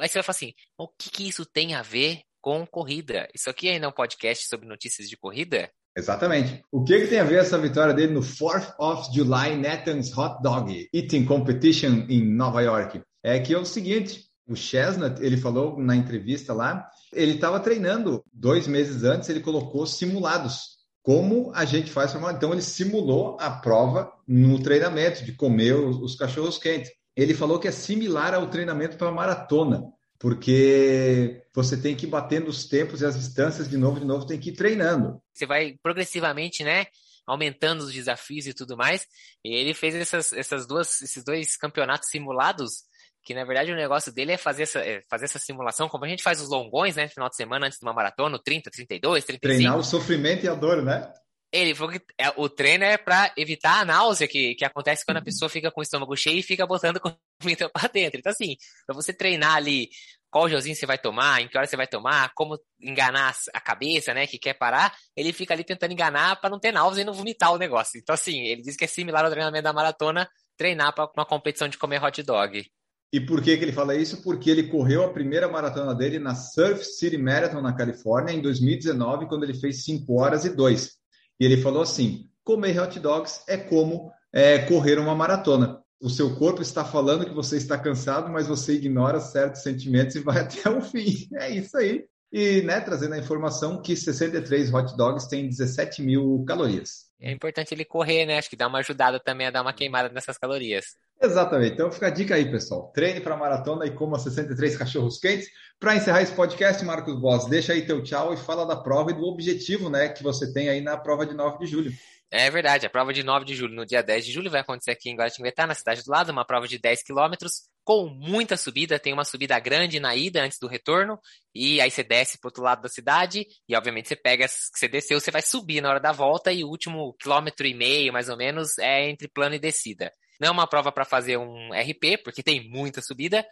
Aí 0.00 0.08
você 0.08 0.14
vai 0.14 0.22
falar 0.22 0.36
assim: 0.36 0.54
o 0.78 0.88
que, 0.88 1.10
que 1.10 1.28
isso 1.28 1.44
tem 1.44 1.74
a 1.74 1.82
ver 1.82 2.22
com 2.40 2.66
corrida? 2.66 3.28
Isso 3.34 3.50
aqui 3.50 3.68
ainda 3.68 3.84
é 3.84 3.88
um 3.90 3.92
podcast 3.92 4.48
sobre 4.48 4.66
notícias 4.66 5.10
de 5.10 5.18
corrida? 5.18 5.70
Exatamente. 5.94 6.62
O 6.72 6.82
que, 6.82 6.98
que 6.98 7.08
tem 7.08 7.20
a 7.20 7.24
ver 7.24 7.40
essa 7.40 7.58
vitória 7.58 7.92
dele 7.92 8.14
no 8.14 8.22
4th 8.22 8.74
of 8.78 9.14
July 9.14 9.54
Nathan's 9.54 10.16
Hot 10.16 10.42
Dog 10.42 10.88
Eating 10.94 11.26
Competition 11.26 12.06
em 12.08 12.24
Nova 12.24 12.62
York? 12.62 13.02
É 13.22 13.38
que 13.38 13.52
é 13.52 13.58
o 13.58 13.66
seguinte, 13.66 14.24
o 14.48 14.56
Chestnut, 14.56 15.22
ele 15.22 15.36
falou 15.36 15.78
na 15.78 15.94
entrevista 15.94 16.54
lá, 16.54 16.88
ele 17.12 17.34
estava 17.34 17.60
treinando 17.60 18.24
dois 18.32 18.66
meses 18.66 19.04
antes, 19.04 19.28
ele 19.28 19.40
colocou 19.40 19.86
simulados 19.86 20.74
como 21.02 21.52
a 21.54 21.66
gente 21.66 21.90
faz 21.90 22.14
Então 22.14 22.50
ele 22.50 22.62
simulou 22.62 23.36
a 23.38 23.50
prova 23.50 24.10
no 24.26 24.62
treinamento 24.62 25.24
de 25.24 25.32
comer 25.32 25.74
os, 25.74 25.96
os 25.96 26.16
cachorros 26.16 26.58
quentes. 26.58 26.90
Ele 27.16 27.34
falou 27.34 27.58
que 27.58 27.68
é 27.68 27.72
similar 27.72 28.34
ao 28.34 28.48
treinamento 28.48 28.96
para 28.96 29.10
maratona, 29.10 29.82
porque 30.18 31.42
você 31.54 31.76
tem 31.76 31.94
que 31.94 32.06
ir 32.06 32.08
batendo 32.08 32.48
os 32.48 32.66
tempos 32.66 33.00
e 33.00 33.06
as 33.06 33.16
distâncias 33.16 33.68
de 33.68 33.76
novo, 33.76 34.00
de 34.00 34.06
novo, 34.06 34.26
tem 34.26 34.38
que 34.38 34.50
ir 34.50 34.56
treinando. 34.56 35.20
Você 35.32 35.46
vai 35.46 35.76
progressivamente, 35.82 36.64
né? 36.64 36.86
Aumentando 37.26 37.84
os 37.84 37.92
desafios 37.92 38.46
e 38.46 38.54
tudo 38.54 38.76
mais. 38.76 39.06
E 39.44 39.54
ele 39.54 39.72
fez 39.72 39.94
essas, 39.94 40.32
essas 40.32 40.66
duas, 40.66 41.00
esses 41.02 41.24
dois 41.24 41.56
campeonatos 41.56 42.08
simulados 42.10 42.84
que 43.24 43.34
na 43.34 43.44
verdade 43.44 43.72
o 43.72 43.76
negócio 43.76 44.12
dele 44.12 44.32
é 44.32 44.36
fazer 44.36 44.64
essa, 44.64 44.80
é 44.80 45.00
fazer 45.08 45.24
essa 45.24 45.38
simulação, 45.38 45.88
como 45.88 46.04
a 46.04 46.08
gente 46.08 46.22
faz 46.22 46.40
os 46.40 46.50
longões, 46.50 46.94
né, 46.94 47.08
final 47.08 47.28
de 47.28 47.36
semana 47.36 47.66
antes 47.66 47.78
de 47.78 47.86
uma 47.86 47.94
maratona, 47.94 48.38
30, 48.38 48.70
32, 48.70 49.24
35. 49.24 49.56
Treinar 49.56 49.78
o 49.78 49.82
sofrimento 49.82 50.44
e 50.44 50.48
a 50.48 50.54
dor, 50.54 50.82
né? 50.82 51.10
Ele 51.54 51.72
falou 51.72 51.92
que 51.92 52.02
é, 52.18 52.32
o 52.36 52.48
treino 52.48 52.82
é 52.82 52.96
para 52.98 53.32
evitar 53.36 53.80
a 53.80 53.84
náusea 53.84 54.26
que, 54.26 54.56
que 54.56 54.64
acontece 54.64 55.04
quando 55.06 55.18
a 55.18 55.22
pessoa 55.22 55.48
fica 55.48 55.70
com 55.70 55.80
o 55.80 55.84
estômago 55.84 56.16
cheio 56.16 56.40
e 56.40 56.42
fica 56.42 56.66
botando 56.66 56.98
comida 57.40 57.70
para 57.70 57.88
dentro. 57.88 58.18
Então, 58.18 58.32
assim, 58.32 58.56
para 58.84 58.96
você 58.96 59.12
treinar 59.12 59.54
ali 59.54 59.88
qual 60.28 60.48
gelzinho 60.48 60.74
você 60.74 60.84
vai 60.84 60.98
tomar, 60.98 61.40
em 61.40 61.46
que 61.46 61.56
hora 61.56 61.64
você 61.64 61.76
vai 61.76 61.86
tomar, 61.86 62.32
como 62.34 62.58
enganar 62.80 63.32
a 63.54 63.60
cabeça, 63.60 64.12
né, 64.12 64.26
que 64.26 64.36
quer 64.36 64.54
parar, 64.54 64.92
ele 65.16 65.32
fica 65.32 65.54
ali 65.54 65.62
tentando 65.62 65.92
enganar 65.92 66.40
para 66.40 66.50
não 66.50 66.58
ter 66.58 66.72
náusea 66.72 67.02
e 67.02 67.04
não 67.04 67.12
vomitar 67.12 67.52
o 67.52 67.58
negócio. 67.58 68.00
Então, 68.00 68.14
assim, 68.14 68.40
ele 68.40 68.60
diz 68.60 68.76
que 68.76 68.84
é 68.84 68.88
similar 68.88 69.24
ao 69.24 69.30
treinamento 69.30 69.62
da 69.62 69.72
maratona, 69.72 70.28
treinar 70.58 70.92
para 70.92 71.08
uma 71.16 71.24
competição 71.24 71.68
de 71.68 71.78
comer 71.78 72.02
hot 72.02 72.20
dog. 72.24 72.68
E 73.12 73.20
por 73.20 73.40
que, 73.40 73.56
que 73.56 73.62
ele 73.62 73.72
fala 73.72 73.94
isso? 73.94 74.22
Porque 74.24 74.50
ele 74.50 74.64
correu 74.64 75.04
a 75.04 75.12
primeira 75.12 75.46
maratona 75.46 75.94
dele 75.94 76.18
na 76.18 76.34
Surf 76.34 76.84
City 76.84 77.16
Marathon, 77.16 77.60
na 77.60 77.72
Califórnia, 77.72 78.32
em 78.32 78.42
2019, 78.42 79.28
quando 79.28 79.44
ele 79.44 79.54
fez 79.54 79.84
5 79.84 80.20
horas 80.20 80.44
e 80.44 80.50
2. 80.50 81.03
E 81.38 81.44
ele 81.44 81.56
falou 81.56 81.82
assim: 81.82 82.28
comer 82.42 82.78
hot 82.80 82.98
dogs 83.00 83.42
é 83.48 83.56
como 83.56 84.12
é, 84.32 84.58
correr 84.58 84.98
uma 84.98 85.14
maratona. 85.14 85.82
O 86.00 86.10
seu 86.10 86.36
corpo 86.36 86.60
está 86.60 86.84
falando 86.84 87.24
que 87.24 87.34
você 87.34 87.56
está 87.56 87.78
cansado, 87.78 88.30
mas 88.30 88.46
você 88.46 88.74
ignora 88.74 89.20
certos 89.20 89.62
sentimentos 89.62 90.16
e 90.16 90.20
vai 90.20 90.40
até 90.42 90.68
o 90.68 90.80
fim. 90.80 91.28
É 91.34 91.50
isso 91.50 91.76
aí. 91.76 92.04
E 92.32 92.62
né, 92.62 92.80
trazendo 92.80 93.14
a 93.14 93.18
informação 93.18 93.80
que 93.80 93.94
63 93.94 94.74
hot 94.74 94.96
dogs 94.96 95.28
têm 95.28 95.48
17 95.48 96.02
mil 96.02 96.44
calorias. 96.46 97.04
É 97.20 97.30
importante 97.30 97.72
ele 97.72 97.84
correr, 97.84 98.26
né? 98.26 98.38
Acho 98.38 98.50
que 98.50 98.56
dá 98.56 98.66
uma 98.66 98.80
ajudada 98.80 99.20
também 99.20 99.46
a 99.46 99.50
dar 99.50 99.62
uma 99.62 99.72
queimada 99.72 100.08
nessas 100.08 100.36
calorias. 100.36 100.96
Exatamente. 101.22 101.74
Então 101.74 101.90
fica 101.90 102.08
a 102.08 102.10
dica 102.10 102.34
aí, 102.34 102.50
pessoal. 102.50 102.90
Treine 102.92 103.20
para 103.20 103.36
maratona 103.36 103.86
e 103.86 103.94
coma 103.94 104.18
63 104.18 104.76
cachorros 104.76 105.18
quentes. 105.18 105.48
Para 105.78 105.96
encerrar 105.96 106.22
esse 106.22 106.32
podcast, 106.32 106.84
Marcos 106.84 107.18
Boss, 107.20 107.48
deixa 107.48 107.72
aí 107.72 107.86
teu 107.86 108.02
tchau 108.02 108.32
e 108.32 108.36
fala 108.36 108.66
da 108.66 108.76
prova 108.76 109.10
e 109.10 109.14
do 109.14 109.24
objetivo, 109.24 109.90
né, 109.90 110.08
que 110.08 110.22
você 110.22 110.52
tem 110.52 110.68
aí 110.68 110.80
na 110.80 110.96
prova 110.96 111.26
de 111.26 111.34
9 111.34 111.58
de 111.58 111.66
julho. 111.66 111.92
É 112.30 112.50
verdade, 112.50 112.86
a 112.86 112.90
prova 112.90 113.12
de 113.12 113.22
9 113.22 113.44
de 113.44 113.54
julho, 113.54 113.74
no 113.74 113.86
dia 113.86 114.02
10 114.02 114.24
de 114.26 114.32
julho, 114.32 114.50
vai 114.50 114.60
acontecer 114.60 114.90
aqui 114.90 115.08
em 115.08 115.14
Guaratinguetá, 115.14 115.66
na 115.66 115.74
cidade 115.74 116.02
do 116.02 116.10
lado, 116.10 116.32
uma 116.32 116.44
prova 116.44 116.66
de 116.66 116.78
10 116.78 117.02
quilômetros, 117.02 117.68
com 117.84 118.08
muita 118.08 118.56
subida, 118.56 118.98
tem 118.98 119.12
uma 119.12 119.24
subida 119.24 119.58
grande 119.60 120.00
na 120.00 120.16
ida 120.16 120.42
antes 120.42 120.58
do 120.58 120.66
retorno, 120.66 121.18
e 121.54 121.80
aí 121.80 121.90
você 121.90 122.02
desce 122.02 122.40
para 122.40 122.48
outro 122.48 122.62
lado 122.62 122.82
da 122.82 122.88
cidade, 122.88 123.46
e 123.68 123.76
obviamente 123.76 124.08
você 124.08 124.16
pega, 124.16 124.46
você 124.48 124.88
desceu, 124.88 125.20
você 125.20 125.30
vai 125.30 125.42
subir 125.42 125.80
na 125.80 125.90
hora 125.90 126.00
da 126.00 126.10
volta, 126.10 126.50
e 126.50 126.64
o 126.64 126.68
último 126.68 127.14
quilômetro 127.20 127.66
e 127.66 127.74
meio, 127.74 128.12
mais 128.12 128.28
ou 128.28 128.36
menos, 128.36 128.78
é 128.78 129.08
entre 129.08 129.28
plano 129.28 129.54
e 129.54 129.60
descida. 129.60 130.10
Não 130.40 130.48
é 130.48 130.50
uma 130.50 130.66
prova 130.66 130.90
para 130.92 131.04
fazer 131.04 131.36
um 131.36 131.70
RP, 131.72 132.22
porque 132.22 132.42
tem 132.42 132.68
muita 132.68 133.00
subida, 133.00 133.46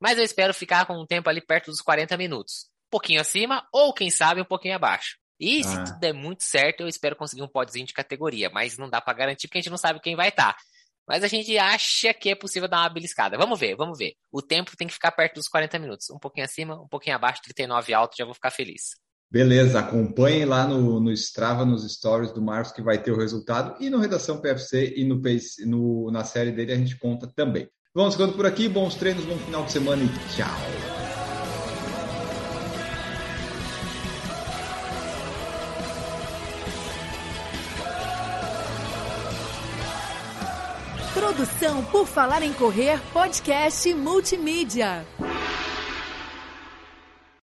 mas 0.00 0.18
eu 0.18 0.24
espero 0.24 0.52
ficar 0.52 0.86
com 0.86 0.94
um 0.94 1.06
tempo 1.06 1.28
ali 1.28 1.40
perto 1.40 1.70
dos 1.70 1.80
40 1.80 2.16
minutos. 2.16 2.66
Um 2.86 2.90
pouquinho 2.90 3.20
acima, 3.20 3.66
ou 3.72 3.92
quem 3.92 4.10
sabe 4.10 4.40
um 4.40 4.44
pouquinho 4.44 4.76
abaixo. 4.76 5.16
E 5.38 5.62
se 5.62 5.76
ah. 5.76 5.84
tudo 5.84 5.98
der 5.98 6.14
muito 6.14 6.44
certo, 6.44 6.80
eu 6.80 6.88
espero 6.88 7.16
conseguir 7.16 7.42
um 7.42 7.48
podzinho 7.48 7.86
de 7.86 7.92
categoria, 7.92 8.48
mas 8.50 8.78
não 8.78 8.88
dá 8.88 9.00
para 9.00 9.12
garantir 9.12 9.48
porque 9.48 9.58
a 9.58 9.60
gente 9.60 9.70
não 9.70 9.76
sabe 9.78 10.00
quem 10.00 10.16
vai 10.16 10.28
estar. 10.28 10.54
Tá. 10.54 10.58
Mas 11.06 11.22
a 11.22 11.28
gente 11.28 11.56
acha 11.56 12.12
que 12.12 12.30
é 12.30 12.34
possível 12.34 12.68
dar 12.68 12.80
uma 12.80 12.88
beliscada. 12.88 13.38
Vamos 13.38 13.60
ver, 13.60 13.76
vamos 13.76 13.96
ver. 13.96 14.14
O 14.32 14.42
tempo 14.42 14.76
tem 14.76 14.88
que 14.88 14.94
ficar 14.94 15.12
perto 15.12 15.34
dos 15.34 15.46
40 15.46 15.78
minutos. 15.78 16.10
Um 16.10 16.18
pouquinho 16.18 16.44
acima, 16.44 16.74
um 16.80 16.88
pouquinho 16.88 17.14
abaixo, 17.14 17.42
39 17.42 17.94
alto, 17.94 18.16
já 18.16 18.24
vou 18.24 18.34
ficar 18.34 18.50
feliz. 18.50 18.96
Beleza, 19.30 19.80
acompanhem 19.80 20.44
lá 20.44 20.66
no, 20.66 21.00
no 21.00 21.12
Strava, 21.12 21.64
nos 21.64 21.84
stories 21.92 22.32
do 22.32 22.40
Marcos, 22.40 22.72
que 22.72 22.80
vai 22.80 23.02
ter 23.02 23.10
o 23.10 23.18
resultado. 23.18 23.74
E 23.82 23.90
no 23.90 23.98
Redação 23.98 24.40
PFC 24.40 24.94
e 24.96 25.04
no, 25.04 25.20
no 25.66 26.10
na 26.12 26.24
série 26.24 26.52
dele 26.52 26.72
a 26.72 26.76
gente 26.76 26.96
conta 26.96 27.26
também. 27.26 27.68
Vamos 27.94 28.14
ficando 28.14 28.34
por 28.34 28.46
aqui, 28.46 28.68
bons 28.68 28.94
treinos, 28.94 29.24
bom 29.24 29.36
final 29.38 29.64
de 29.64 29.72
semana 29.72 30.02
e 30.02 30.08
tchau! 30.36 30.46
Produção 41.14 41.84
por 41.86 42.06
Falar 42.06 42.42
em 42.42 42.52
Correr, 42.52 43.00
podcast 43.12 43.92
multimídia. 43.94 45.04